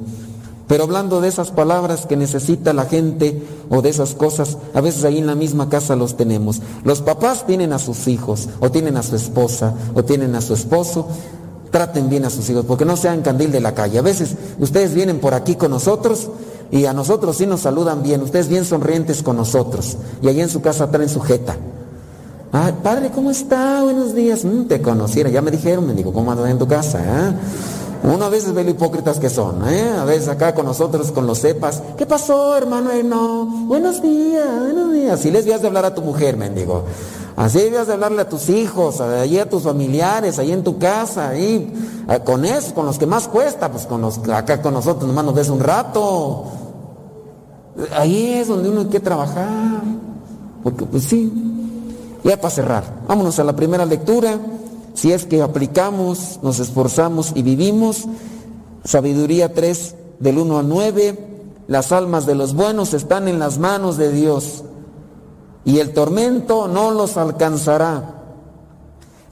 Pero 0.69 0.85
hablando 0.85 1.23
de 1.23 1.29
esas 1.29 1.51
palabras 1.51 2.05
que 2.05 2.17
necesita 2.17 2.75
la 2.75 2.85
gente 2.85 3.43
o 3.71 3.81
de 3.81 3.89
esas 3.89 4.15
cosas, 4.15 4.59
a 4.75 4.83
veces 4.83 5.03
ahí 5.05 5.19
en 5.19 5.27
la 5.27 5.35
misma 5.35 5.71
casa 5.71 5.97
los 5.97 6.17
tenemos. 6.17 6.61
Los 6.85 7.01
papás 7.01 7.47
tienen 7.47 7.73
a 7.73 7.79
sus 7.79 8.07
hijos, 8.07 8.51
o 8.61 8.71
tienen 8.71 8.99
a 8.99 9.03
su 9.03 9.17
esposa, 9.17 9.75
o 9.95 10.05
tienen 10.05 10.35
a 10.35 10.43
su 10.43 10.53
esposo. 10.53 11.09
Traten 11.71 12.09
bien 12.09 12.25
a 12.25 12.31
sus 12.31 12.49
hijos, 12.51 12.65
porque 12.67 12.85
no 12.85 12.97
sean 12.97 13.23
candil 13.23 13.51
de 13.51 13.61
la 13.61 13.75
calle. 13.75 13.99
A 13.99 14.03
veces 14.03 14.37
ustedes 14.59 14.95
vienen 14.95 15.21
por 15.21 15.35
aquí 15.35 15.55
con 15.55 15.71
nosotros 15.71 16.29
y 16.71 16.85
a 16.85 16.93
nosotros 16.93 17.37
sí 17.37 17.47
nos 17.47 17.61
saludan 17.61 18.03
bien, 18.03 18.23
ustedes 18.23 18.49
bien 18.49 18.65
sonrientes 18.65 19.23
con 19.23 19.37
nosotros. 19.37 19.97
Y 20.23 20.29
allí 20.29 20.41
en 20.41 20.49
su 20.51 20.61
casa 20.61 20.91
traen 20.91 21.09
sujeta. 21.09 21.57
Ay, 22.51 22.73
padre, 22.83 23.11
¿cómo 23.15 23.31
está? 23.31 23.83
Buenos 23.83 24.15
días. 24.15 24.45
Mm, 24.45 24.65
te 24.65 24.81
conociera, 24.81 25.29
ya 25.29 25.43
me 25.43 25.51
dijeron, 25.51 25.87
me 25.87 25.93
dijo, 25.93 26.13
¿cómo 26.13 26.33
andas 26.33 26.49
en 26.49 26.59
tu 26.59 26.67
casa? 26.67 26.99
Eh? 27.01 27.33
Uno 28.05 28.25
a 28.25 28.29
veces 28.31 28.55
ve 28.55 28.65
lo 28.65 28.71
hipócritas 28.71 29.19
que 29.19 29.29
son, 29.29 29.69
¿eh? 29.69 29.91
A 29.99 30.05
veces 30.05 30.29
acá 30.29 30.55
con 30.55 30.65
nosotros, 30.65 31.13
con 31.13 31.27
los 31.27 31.41
cepas. 31.41 31.83
¿Qué 31.99 32.07
pasó, 32.07 32.57
hermano? 32.57 32.91
Eh, 32.93 33.03
no. 33.03 33.45
Buenos 33.67 34.01
días, 34.01 34.49
buenos 34.61 34.93
días. 34.95 35.21
Así 35.21 35.31
les 35.31 35.45
vías 35.45 35.61
de 35.61 35.67
hablar 35.67 35.85
a 35.85 35.95
tu 35.95 36.01
mujer, 36.01 36.39
mendigo. 36.39 36.85
Así 37.37 37.59
debías 37.59 37.87
de 37.87 37.93
hablarle 37.93 38.23
a 38.23 38.29
tus 38.29 38.49
hijos, 38.49 39.01
allí 39.01 39.39
a 39.39 39.49
tus 39.49 39.65
familiares, 39.65 40.39
ahí 40.39 40.51
en 40.51 40.65
tu 40.65 40.79
casa, 40.79 41.29
ahí, 41.29 41.73
con 42.25 42.45
eso, 42.45 42.75
con 42.75 42.87
los 42.87 42.99
que 42.99 43.07
más 43.07 43.29
cuesta, 43.29 43.71
pues 43.71 43.87
con 43.87 44.01
los 44.01 44.19
acá 44.29 44.61
con 44.61 44.75
nosotros 44.75 45.07
nomás 45.07 45.25
nos 45.25 45.35
ves 45.35 45.49
un 45.49 45.61
rato. 45.61 46.45
Ahí 47.95 48.33
es 48.33 48.49
donde 48.49 48.71
uno 48.71 48.81
hay 48.81 48.87
que 48.87 49.01
trabajar. 49.01 49.83
Porque 50.65 50.85
pues 50.85 51.05
sí, 51.05 51.48
ya 52.29 52.37
para 52.37 52.55
cerrar, 52.55 52.85
vámonos 53.09 53.39
a 53.39 53.45
la 53.45 53.57
primera 53.57 53.87
lectura. 53.87 54.39
Si 54.93 55.13
es 55.13 55.25
que 55.25 55.41
aplicamos, 55.41 56.41
nos 56.43 56.59
esforzamos 56.59 57.33
y 57.35 57.43
vivimos, 57.43 58.05
sabiduría 58.85 59.55
3 59.55 59.95
del 60.19 60.39
1 60.39 60.59
al 60.59 60.69
9, 60.69 61.29
las 61.69 61.91
almas 61.91 62.27
de 62.27 62.35
los 62.35 62.55
buenos 62.55 62.93
están 62.93 63.29
en 63.29 63.39
las 63.39 63.59
manos 63.59 63.97
de 63.97 64.13
Dios 64.13 64.65
y 65.65 65.79
el 65.79 65.95
tormento 65.95 66.69
no 66.69 66.91
los 66.91 67.17
alcanzará. 67.17 68.15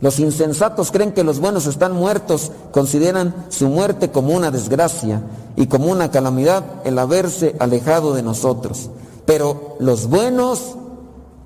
Los 0.01 0.19
insensatos 0.19 0.91
creen 0.91 1.13
que 1.13 1.25
los 1.25 1.39
buenos 1.39 1.67
están 1.67 1.93
muertos, 1.93 2.51
consideran 2.71 3.47
su 3.51 3.69
muerte 3.69 4.11
como 4.11 4.35
una 4.35 4.51
desgracia 4.51 5.23
y 5.57 5.67
como 5.67 5.87
una 5.87 6.11
calamidad 6.11 6.65
el 6.85 6.99
haberse 6.99 7.57
alejado 7.59 8.15
de 8.15 8.23
nosotros. 8.23 8.89
Pero 9.27 9.77
los 9.81 10.09
buenos 10.09 10.77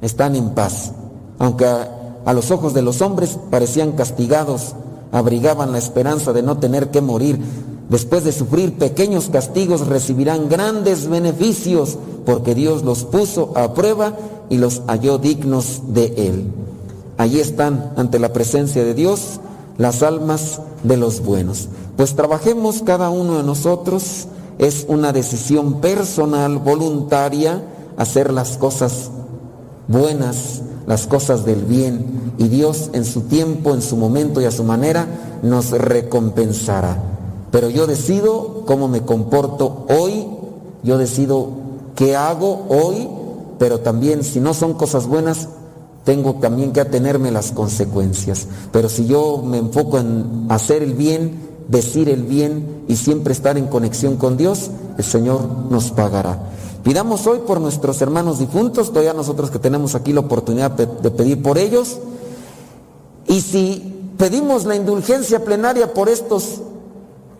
están 0.01 0.37
en 0.37 0.51
paz 0.51 0.93
aunque 1.41 1.65
a, 1.67 2.33
los 2.33 2.51
ojos 2.53 2.75
de 2.75 2.83
los 2.83 3.01
hombres 3.01 3.39
parecían 3.51 3.93
castigados, 3.93 4.75
abrigaban 5.11 5.73
la 5.73 5.79
esperanza 5.79 6.33
de 6.33 6.43
no 6.43 6.59
tener 6.59 6.91
que 6.91 7.01
morir. 7.01 7.41
Después 7.89 8.23
de 8.23 8.31
sufrir 8.31 8.79
pequeños 8.79 9.31
castigos 9.31 9.89
recibirán 9.89 10.49
grandes 10.49 11.09
beneficios 11.09 11.99
porque 12.25 12.55
Dios 12.55 12.85
los 12.85 13.05
puso 13.05 13.53
a 13.57 13.75
prueba 13.75 14.17
y 14.51 14.59
los 14.59 14.83
halló 14.87 15.19
dignos 15.19 15.95
de 15.95 16.15
Él. 16.29 16.53
Allí 17.17 17.41
están 17.41 17.95
ante 17.97 18.19
la 18.19 18.33
presencia 18.33 18.85
de 18.85 18.95
Dios 18.95 19.41
las 19.79 20.03
almas 20.03 20.61
de 20.85 20.99
los 20.99 21.23
buenos. 21.25 21.69
Pues 21.97 22.15
trabajemos 22.15 22.83
cada 22.83 23.09
uno 23.09 23.39
de 23.39 23.45
nosotros, 23.45 24.27
es 24.59 24.85
una 24.89 25.13
decisión 25.13 25.81
personal, 25.81 26.59
voluntaria, 26.59 27.65
hacer 27.97 28.31
las 28.31 28.59
cosas 28.59 29.11
buenas, 29.89 30.63
las 30.87 31.07
cosas 31.07 31.45
del 31.45 31.65
bien 31.65 32.33
y 32.39 32.49
Dios 32.49 32.91
en 32.93 33.05
su 33.05 33.23
tiempo, 33.23 33.75
en 33.75 33.83
su 33.83 33.97
momento 33.97 34.41
y 34.41 34.45
a 34.45 34.51
su 34.51 34.65
manera 34.65 35.07
nos 35.43 35.71
recompensará. 35.71 36.97
Pero 37.51 37.69
yo 37.69 37.87
decido 37.87 38.65
cómo 38.67 38.89
me 38.89 39.03
comporto 39.03 39.87
hoy, 39.89 40.27
yo 40.83 40.99
decido 40.99 41.51
qué 41.97 42.17
hago 42.17 42.67
hoy, 42.69 43.09
pero 43.59 43.81
también 43.81 44.25
si 44.25 44.41
no 44.41 44.55
son 44.55 44.75
cosas 44.75 45.07
buenas, 45.07 45.49
tengo 46.05 46.35
también 46.35 46.73
que 46.73 46.81
atenerme 46.81 47.31
las 47.31 47.53
consecuencias. 47.53 48.47
Pero 48.73 48.89
si 48.89 49.07
yo 49.07 49.43
me 49.45 49.59
enfoco 49.59 49.99
en 49.99 50.47
hacer 50.49 50.83
el 50.83 50.95
bien, 50.95 51.51
decir 51.69 52.09
el 52.09 52.23
bien 52.23 52.85
y 52.89 52.97
siempre 52.97 53.33
estar 53.33 53.59
en 53.59 53.67
conexión 53.67 54.17
con 54.17 54.37
Dios, 54.37 54.71
el 54.99 55.05
Señor 55.05 55.47
nos 55.71 55.91
pagará. 55.91 56.39
Pidamos 56.83 57.27
hoy 57.27 57.41
por 57.47 57.61
nuestros 57.61 58.01
hermanos 58.01 58.39
difuntos, 58.39 58.89
todavía 58.89 59.13
nosotros 59.13 59.51
que 59.51 59.59
tenemos 59.59 59.95
aquí 59.95 60.13
la 60.13 60.21
oportunidad 60.21 60.71
de 60.71 61.11
pedir 61.11 61.43
por 61.43 61.59
ellos. 61.59 61.99
Y 63.27 63.43
si 63.43 64.13
pedimos 64.17 64.65
la 64.65 64.77
indulgencia 64.77 65.45
plenaria 65.45 65.93
por 65.95 66.09
estos 66.09 66.63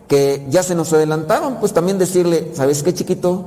que 0.07 0.45
ya 0.49 0.61
se 0.61 0.75
nos 0.75 0.91
adelantaron, 0.93 1.55
pues 1.61 1.73
también 1.73 1.97
decirle, 1.97 2.51
¿sabes 2.53 2.83
qué 2.83 2.93
chiquito? 2.93 3.45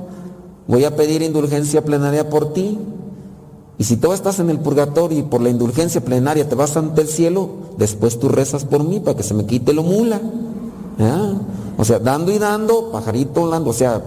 Voy 0.67 0.83
a 0.83 0.95
pedir 0.95 1.21
indulgencia 1.21 1.83
plenaria 1.83 2.29
por 2.29 2.53
ti. 2.53 2.79
Y 3.77 3.83
si 3.83 3.97
tú 3.97 4.13
estás 4.13 4.39
en 4.39 4.49
el 4.49 4.59
purgatorio 4.59 5.19
y 5.19 5.23
por 5.23 5.41
la 5.41 5.49
indulgencia 5.49 6.01
plenaria 6.03 6.49
te 6.49 6.55
vas 6.55 6.75
ante 6.75 7.01
el 7.01 7.07
cielo, 7.07 7.49
después 7.77 8.19
tú 8.19 8.29
rezas 8.29 8.65
por 8.65 8.83
mí 8.83 8.99
para 8.99 9.15
que 9.15 9.23
se 9.23 9.33
me 9.33 9.45
quite 9.45 9.73
lo 9.73 9.83
mula. 9.83 10.19
¿Ah? 10.99 11.33
O 11.77 11.85
sea, 11.85 11.99
dando 11.99 12.31
y 12.31 12.39
dando, 12.39 12.91
pajarito 12.91 13.41
volando, 13.41 13.69
o 13.69 13.73
sea, 13.73 14.01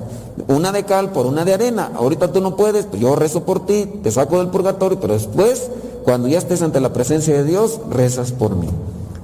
una 0.47 0.73
de 0.73 0.85
cal 0.85 1.11
por 1.11 1.27
una 1.27 1.45
de 1.45 1.55
arena. 1.55 1.91
Ahorita 1.95 2.33
tú 2.33 2.41
no 2.41 2.57
puedes, 2.57 2.87
pues 2.87 3.03
yo 3.03 3.17
rezo 3.17 3.45
por 3.45 3.67
ti, 3.67 3.87
te 4.03 4.11
saco 4.11 4.39
del 4.39 4.49
purgatorio, 4.49 5.01
pero 5.01 5.15
después, 5.15 5.71
cuando 6.05 6.29
ya 6.29 6.39
estés 6.39 6.63
ante 6.63 6.81
la 6.81 6.93
presencia 6.93 7.35
de 7.35 7.45
Dios, 7.45 7.81
rezas 7.91 8.33
por 8.33 8.55
mí. 8.55 8.69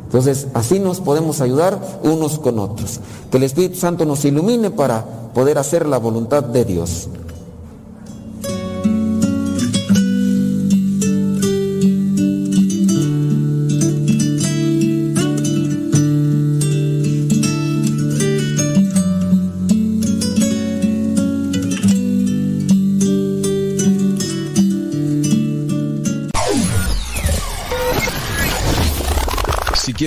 Entonces, 0.04 0.46
así 0.54 0.78
nos 0.78 1.00
podemos 1.00 1.40
ayudar 1.40 1.80
unos 2.02 2.38
con 2.38 2.58
otros. 2.58 3.00
Que 3.30 3.38
el 3.38 3.42
Espíritu 3.42 3.76
Santo 3.76 4.04
nos 4.04 4.24
ilumine 4.24 4.70
para 4.70 5.04
poder 5.34 5.58
hacer 5.58 5.86
la 5.86 5.98
voluntad 5.98 6.44
de 6.44 6.64
Dios. 6.64 7.08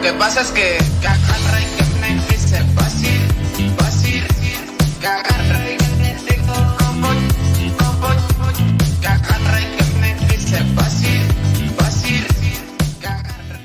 lo 0.00 0.06
que 0.06 0.12
pasa 0.14 0.40
es 0.40 0.50
que, 0.52 0.78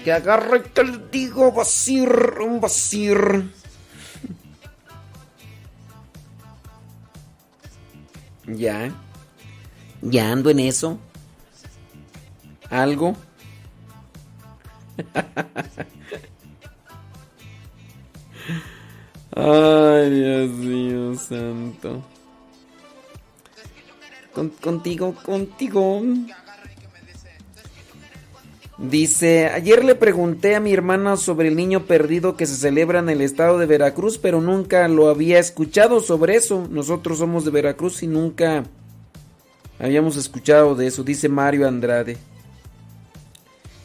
que 0.04 0.12
agarra 0.12 0.58
y 0.58 0.70
te 0.70 0.84
le 0.84 0.98
digo 1.10 1.54
vasir, 1.54 2.10
un 2.42 2.60
vasir. 2.60 3.52
Ya. 8.46 8.92
Ya 10.02 10.32
ando 10.32 10.50
en 10.50 10.60
eso. 10.60 11.00
¿Algo? 12.70 13.16
Con- 24.98 25.14
contigo. 25.14 26.02
Dice, 28.78 29.48
ayer 29.48 29.86
le 29.86 29.96
pregunté 29.96 30.54
a 30.56 30.60
mi 30.60 30.74
hermana 30.74 31.16
sobre 31.16 31.48
el 31.48 31.56
niño 31.56 31.86
perdido 31.86 32.36
que 32.36 32.46
se 32.46 32.56
celebra 32.56 33.00
en 33.00 33.08
el 33.10 33.22
estado 33.22 33.58
de 33.58 33.66
Veracruz, 33.66 34.18
pero 34.18 34.42
nunca 34.42 34.88
lo 34.90 35.08
había 35.08 35.40
escuchado 35.40 36.02
sobre 36.02 36.36
eso. 36.36 36.68
Nosotros 36.70 37.20
somos 37.20 37.46
de 37.46 37.52
Veracruz 37.52 38.04
y 38.04 38.08
nunca 38.08 38.66
habíamos 39.80 40.18
escuchado 40.18 40.76
de 40.76 40.88
eso, 40.88 41.04
dice 41.06 41.30
Mario 41.30 41.68
Andrade. 41.70 42.18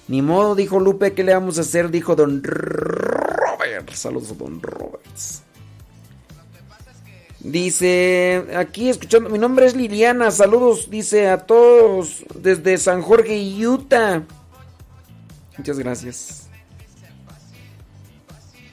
Ni 0.09 0.23
modo, 0.23 0.57
dijo 0.57 0.81
Lupe, 0.81 1.13
¿qué 1.13 1.23
le 1.23 1.35
vamos 1.35 1.59
a 1.59 1.61
hacer? 1.61 1.89
Dijo 1.93 2.17
don 2.17 2.43
Robert. 2.43 3.91
Saludos 3.93 4.33
a 4.33 4.35
don 4.35 4.61
Roberts. 4.61 5.45
Dice, 7.41 8.47
aquí 8.55 8.91
escuchando, 8.91 9.31
mi 9.31 9.39
nombre 9.39 9.65
es 9.65 9.75
Liliana, 9.75 10.31
saludos, 10.31 10.91
dice 10.91 11.29
a 11.29 11.39
todos 11.39 12.25
desde 12.35 12.77
San 12.77 13.01
Jorge, 13.01 13.41
Utah. 13.67 14.23
Muchas 15.57 15.79
gracias. 15.79 16.49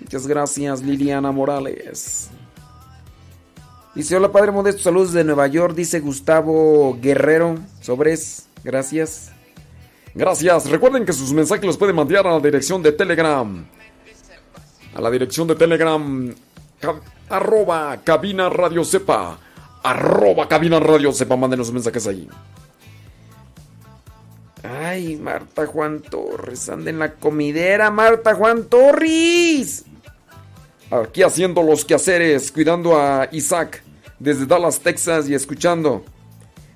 Muchas 0.02 0.28
gracias, 0.28 0.82
Liliana 0.82 1.32
Morales. 1.32 2.30
Dice, 3.96 4.16
hola 4.16 4.32
Padre 4.32 4.52
Modesto, 4.52 4.84
saludos 4.84 5.14
de 5.14 5.24
Nueva 5.24 5.48
York, 5.48 5.74
dice 5.74 6.02
Gustavo 6.02 6.98
Guerrero, 7.02 7.56
sobres, 7.82 8.48
gracias. 8.64 9.32
Gracias. 10.14 10.70
Recuerden 10.70 11.06
que 11.06 11.14
sus 11.14 11.32
mensajes 11.32 11.64
los 11.64 11.78
pueden 11.78 11.96
mandar 11.96 12.26
a 12.26 12.32
la 12.34 12.40
dirección 12.40 12.82
de 12.82 12.92
Telegram. 12.92 13.66
A 14.96 15.02
la 15.02 15.12
dirección 15.12 15.48
de 15.48 15.56
Telegram. 15.56 16.34
Arroba 17.30 18.02
cabina 18.04 18.50
radio 18.50 18.84
sepa. 18.84 19.38
Arroba 19.84 20.48
cabina 20.48 20.80
radio 20.80 21.12
sepa. 21.12 21.36
Mándenos 21.36 21.72
mensajes 21.72 22.08
ahí. 22.08 22.28
Ay, 24.64 25.16
Marta 25.16 25.66
Juan 25.66 26.02
Torres, 26.02 26.68
anda 26.68 26.90
en 26.90 27.00
la 27.00 27.14
comidera, 27.14 27.90
Marta 27.92 28.36
Juan 28.36 28.66
Torres. 28.66 29.86
Aquí 30.90 31.24
haciendo 31.24 31.64
los 31.64 31.86
quehaceres, 31.86 32.52
cuidando 32.52 32.98
a 33.00 33.30
Isaac 33.32 33.84
desde 34.20 34.46
Dallas, 34.46 34.80
Texas 34.80 35.30
y 35.30 35.36
escuchando. 35.36 36.04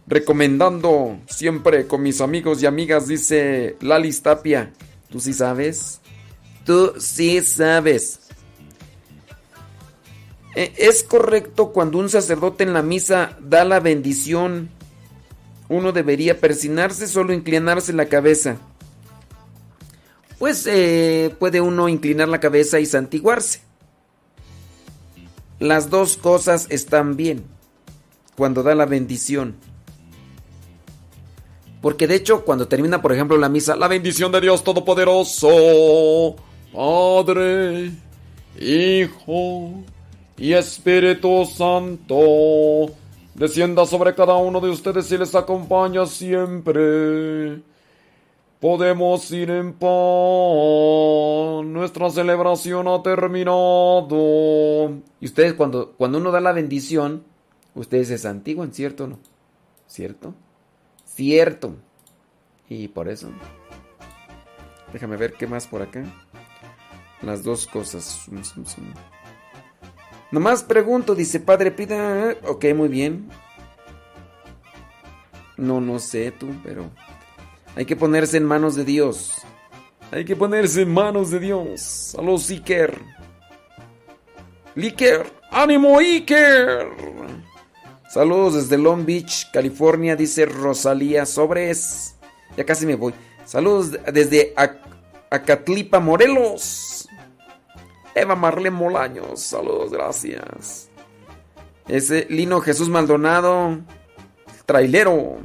Recomendando 0.08 1.20
siempre 1.28 1.88
con 1.88 2.02
mis 2.02 2.22
amigos 2.22 2.62
y 2.62 2.66
amigas, 2.66 3.08
dice 3.08 3.78
Lalis 3.82 4.22
Tapia. 4.22 4.72
¿Tú 5.10 5.20
sí 5.20 5.34
sabes? 5.34 6.02
Tú 6.66 6.94
sí 7.00 7.42
sabes. 7.42 8.20
Eh, 10.56 10.74
¿Es 10.78 11.04
correcto 11.04 11.72
cuando 11.72 11.98
un 11.98 12.10
sacerdote 12.10 12.64
en 12.64 12.74
la 12.74 12.82
misa 12.82 13.38
da 13.40 13.64
la 13.64 13.80
bendición? 13.80 14.70
Uno 15.70 15.94
debería 15.94 16.40
persinarse, 16.40 17.08
solo 17.08 17.34
inclinarse 17.34 17.94
la 17.94 18.08
cabeza. 18.08 18.58
Pues 20.38 20.68
eh, 20.68 21.34
puede 21.40 21.62
uno 21.62 21.88
inclinar 21.88 22.28
la 22.28 22.40
cabeza 22.40 22.80
y 22.80 22.86
santiguarse. 22.86 23.62
Las 25.60 25.90
dos 25.90 26.18
cosas 26.18 26.68
están 26.70 27.16
bien 27.16 27.46
cuando 28.36 28.64
da 28.64 28.76
la 28.76 28.86
bendición. 28.86 29.56
Porque 31.82 32.08
de 32.08 32.16
hecho, 32.16 32.44
cuando 32.44 32.68
termina, 32.68 33.02
por 33.02 33.14
ejemplo, 33.14 33.38
la 33.38 33.50
misa, 33.50 33.76
La 33.76 33.88
bendición 33.88 34.32
de 34.32 34.42
Dios 34.42 34.64
Todopoderoso, 34.64 36.36
Padre, 36.74 37.92
Hijo 38.60 39.84
y 40.42 40.54
Espíritu 40.54 41.46
Santo, 41.46 42.88
descienda 43.36 43.86
sobre 43.86 44.16
cada 44.16 44.38
uno 44.38 44.60
de 44.60 44.72
ustedes 44.72 45.12
y 45.12 45.18
les 45.20 45.36
acompaña 45.36 46.08
siempre. 46.08 47.62
Podemos 48.60 49.30
ir 49.32 49.52
en 49.52 49.74
paz. 49.74 51.64
Nuestra 51.64 52.10
celebración 52.10 52.88
ha 52.88 53.04
terminado. 53.04 54.90
Y 55.20 55.26
ustedes 55.26 55.54
cuando, 55.54 55.92
cuando 55.92 56.18
uno 56.18 56.32
da 56.32 56.42
la 56.42 56.54
bendición, 56.54 57.24
ustedes 57.76 58.08
se 58.08 58.18
santiguan, 58.18 58.74
¿cierto 58.74 59.04
o 59.04 59.08
no? 59.10 59.20
¿Cierto? 59.86 60.34
Cierto. 61.06 61.76
Y 62.68 62.88
por 62.88 63.10
eso. 63.10 63.30
Déjame 64.92 65.18
ver 65.18 65.34
qué 65.34 65.46
más 65.46 65.68
por 65.68 65.84
acá. 65.84 66.04
Las 67.22 67.44
dos 67.44 67.68
cosas. 67.68 68.28
Nomás 70.32 70.64
pregunto, 70.64 71.14
dice 71.16 71.40
Padre 71.40 71.72
Pida. 71.72 72.36
Ok, 72.48 72.66
muy 72.76 72.88
bien. 72.88 73.30
No, 75.58 75.80
no 75.82 76.00
sé 76.00 76.32
tú, 76.32 76.50
pero 76.64 76.90
hay 77.76 77.86
que 77.86 77.96
ponerse 77.96 78.38
en 78.38 78.46
manos 78.46 78.76
de 78.76 78.86
Dios. 78.86 79.34
Hay 80.12 80.26
que 80.26 80.36
ponerse 80.36 80.82
en 80.82 80.94
manos 80.94 81.30
de 81.32 81.40
Dios. 81.40 82.16
A 82.18 82.22
los 82.22 82.50
Iker. 82.50 83.00
¡Ánimo, 85.52 86.00
Iker! 86.00 86.88
Saludos 88.10 88.56
desde 88.56 88.78
Long 88.78 89.06
Beach, 89.06 89.52
California, 89.52 90.16
dice 90.16 90.46
Rosalía 90.46 91.26
Sobres. 91.26 92.16
Ya 92.58 92.66
casi 92.66 92.86
me 92.86 92.96
voy. 92.96 93.14
Saludos 93.46 93.92
desde 94.14 94.54
Ac- 94.56 94.80
Acatlipa, 95.30 96.00
Morelos. 96.00 97.08
Eva 98.16 98.36
Marle 98.36 98.72
Molaños, 98.72 99.42
saludos, 99.42 99.92
gracias. 99.92 100.90
Ese 101.88 102.26
Lino 102.30 102.62
Jesús 102.62 102.90
Maldonado, 102.90 103.80
trailero. 104.66 105.40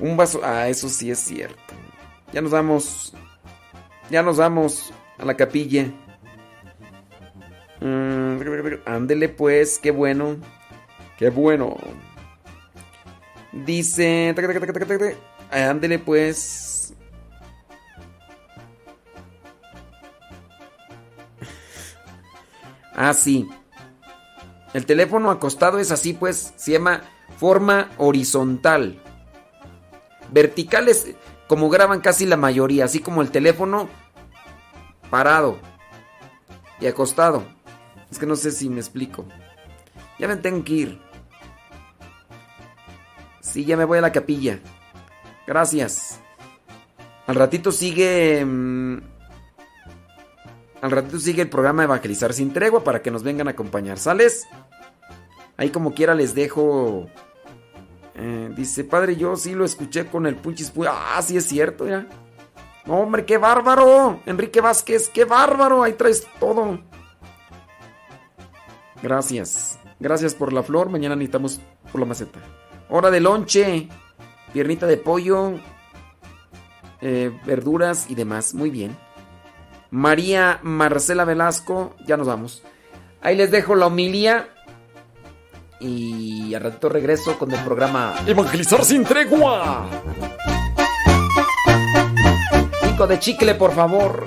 Un 0.00 0.16
vaso. 0.16 0.40
Ah, 0.44 0.68
eso 0.68 0.88
sí 0.88 1.10
es 1.10 1.18
cierto. 1.18 1.74
Ya 2.32 2.40
nos 2.40 2.52
vamos. 2.52 3.12
Ya 4.10 4.22
nos 4.22 4.36
vamos 4.36 4.92
a 5.18 5.24
la 5.24 5.36
capilla. 5.36 5.92
Mm, 7.80 8.38
ándele 8.86 9.28
pues, 9.28 9.78
qué 9.78 9.90
bueno. 9.90 10.36
Qué 11.18 11.30
bueno. 11.30 11.76
Dice. 13.52 14.32
Ándele 15.50 15.98
pues. 15.98 16.67
Ah, 23.00 23.14
sí. 23.14 23.48
El 24.74 24.84
teléfono 24.84 25.30
acostado 25.30 25.78
es 25.78 25.92
así, 25.92 26.14
pues. 26.14 26.52
Se 26.56 26.72
llama 26.72 27.02
forma 27.36 27.90
horizontal. 27.96 29.00
Vertical 30.32 30.88
es 30.88 31.14
como 31.46 31.70
graban 31.70 32.00
casi 32.00 32.26
la 32.26 32.36
mayoría, 32.36 32.86
así 32.86 32.98
como 32.98 33.22
el 33.22 33.30
teléfono 33.30 33.88
parado 35.10 35.60
y 36.80 36.88
acostado. 36.88 37.44
Es 38.10 38.18
que 38.18 38.26
no 38.26 38.34
sé 38.34 38.50
si 38.50 38.68
me 38.68 38.80
explico. 38.80 39.24
Ya 40.18 40.26
me 40.26 40.36
tengo 40.36 40.64
que 40.64 40.72
ir. 40.72 41.00
Sí, 43.40 43.64
ya 43.64 43.76
me 43.76 43.84
voy 43.84 43.98
a 43.98 44.02
la 44.02 44.10
capilla. 44.10 44.58
Gracias. 45.46 46.18
Al 47.28 47.36
ratito 47.36 47.70
sigue. 47.70 48.44
mm, 48.44 49.17
al 50.80 50.90
ratito 50.90 51.18
sigue 51.18 51.42
el 51.42 51.48
programa 51.50 51.84
Evangelizar 51.84 52.32
sin 52.32 52.52
tregua 52.52 52.84
para 52.84 53.02
que 53.02 53.10
nos 53.10 53.22
vengan 53.22 53.48
a 53.48 53.52
acompañar. 53.52 53.98
¿Sales? 53.98 54.46
Ahí 55.56 55.70
como 55.70 55.92
quiera 55.94 56.14
les 56.14 56.34
dejo. 56.34 57.06
eh, 58.14 58.50
dice, 58.56 58.84
padre, 58.84 59.16
yo 59.16 59.36
sí 59.36 59.54
lo 59.54 59.64
escuché 59.64 60.06
con 60.06 60.26
el 60.26 60.36
punchis. 60.36 60.72
pu- 60.74 60.88
Ah, 60.90 61.20
sí 61.22 61.36
es 61.36 61.44
cierto, 61.46 61.86
ya. 61.86 62.06
No, 62.86 63.00
hombre, 63.00 63.24
qué 63.26 63.38
bárbaro. 63.38 64.20
Enrique 64.24 64.60
Vázquez, 64.60 65.08
qué 65.08 65.24
bárbaro. 65.24 65.82
Ahí 65.82 65.92
traes 65.94 66.26
todo. 66.40 66.80
Gracias. 69.02 69.78
Gracias 70.00 70.34
por 70.34 70.52
la 70.52 70.62
flor. 70.62 70.88
Mañana 70.88 71.14
necesitamos 71.16 71.60
por 71.90 72.00
la 72.00 72.06
maceta. 72.06 72.38
Hora 72.88 73.10
de 73.10 73.20
lonche. 73.20 73.88
Piernita 74.52 74.86
de 74.86 74.96
pollo. 74.96 75.54
eh, 77.00 77.30
verduras 77.46 78.10
y 78.10 78.14
demás. 78.14 78.54
Muy 78.54 78.70
bien. 78.70 78.96
María 79.90 80.60
Marcela 80.62 81.24
Velasco, 81.24 81.94
ya 82.06 82.16
nos 82.16 82.26
vamos. 82.26 82.62
Ahí 83.22 83.36
les 83.36 83.50
dejo 83.50 83.74
la 83.74 83.86
homilía. 83.86 84.48
Y 85.80 86.54
al 86.54 86.62
ratito 86.62 86.88
regreso 86.88 87.38
con 87.38 87.52
el 87.52 87.60
programa 87.60 88.16
Evangelizar 88.26 88.84
sin 88.84 89.04
tregua. 89.04 89.88
Pico 92.82 93.06
de 93.06 93.18
chicle, 93.20 93.54
por 93.54 93.72
favor. 93.72 94.26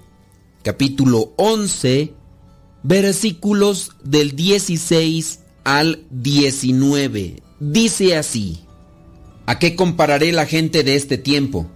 capítulo 0.63 1.33
11, 1.37 2.13
versículos 2.83 3.91
del 4.03 4.35
16 4.35 5.39
al 5.63 6.05
19. 6.11 7.41
Dice 7.59 8.17
así, 8.17 8.65
¿a 9.45 9.59
qué 9.59 9.75
compararé 9.75 10.31
la 10.31 10.45
gente 10.45 10.83
de 10.83 10.95
este 10.95 11.17
tiempo? 11.17 11.67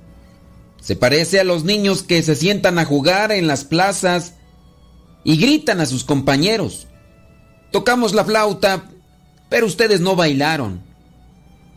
Se 0.81 0.95
parece 0.95 1.39
a 1.39 1.43
los 1.43 1.63
niños 1.63 2.03
que 2.03 2.21
se 2.21 2.35
sientan 2.35 2.77
a 2.77 2.85
jugar 2.85 3.31
en 3.31 3.47
las 3.47 3.63
plazas 3.63 4.33
y 5.23 5.37
gritan 5.37 5.81
a 5.81 5.87
sus 5.87 6.03
compañeros. 6.03 6.87
Tocamos 7.71 8.13
la 8.13 8.23
flauta, 8.23 8.91
pero 9.49 9.65
ustedes 9.65 9.99
no 9.99 10.15
bailaron. 10.15 10.83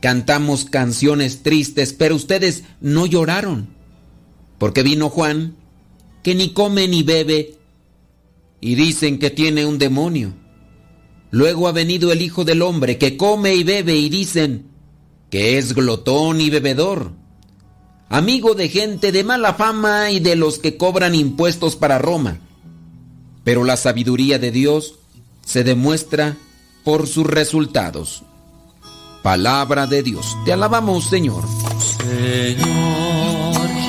Cantamos 0.01 0.67
canciones 0.67 1.43
tristes, 1.43 1.93
pero 1.93 2.15
ustedes 2.15 2.65
no 2.81 3.07
lloraron. 3.07 3.75
Porque 4.59 4.83
vino 4.83 5.09
Juan, 5.09 5.57
que 6.23 6.35
ni 6.35 6.53
come 6.53 6.89
ni 6.89 7.03
bebe, 7.03 7.55
y 8.61 8.75
dicen 8.75 9.19
que 9.19 9.31
tiene 9.31 9.67
un 9.67 9.79
demonio. 9.79 10.35
Luego 11.31 11.69
ha 11.69 11.73
venido 11.73 12.11
el 12.13 12.23
Hijo 12.23 12.45
del 12.45 12.63
Hombre, 12.63 12.99
que 12.99 13.17
come 13.17 13.55
y 13.55 13.65
bebe, 13.65 13.97
y 13.97 14.09
dicen 14.09 14.67
que 15.31 15.59
es 15.59 15.75
glotón 15.75 16.41
y 16.41 16.51
bebedor, 16.51 17.13
amigo 18.09 18.55
de 18.55 18.69
gente 18.69 19.13
de 19.13 19.25
mala 19.25 19.55
fama 19.55 20.11
y 20.11 20.21
de 20.21 20.37
los 20.37 20.59
que 20.59 20.77
cobran 20.77 21.15
impuestos 21.15 21.77
para 21.77 21.99
Roma. 21.99 22.41
Pero 23.45 23.65
la 23.65 23.77
sabiduría 23.77 24.39
de 24.39 24.51
Dios 24.51 24.95
se 25.45 25.65
demuestra 25.65 26.37
por 26.85 27.07
sus 27.07 27.27
resultados. 27.27 28.23
Palabra 29.23 29.87
de 29.87 30.03
Dios. 30.03 30.37
Te 30.45 30.53
alabamos, 30.53 31.09
Señor. 31.09 31.45
Señor 31.79 32.98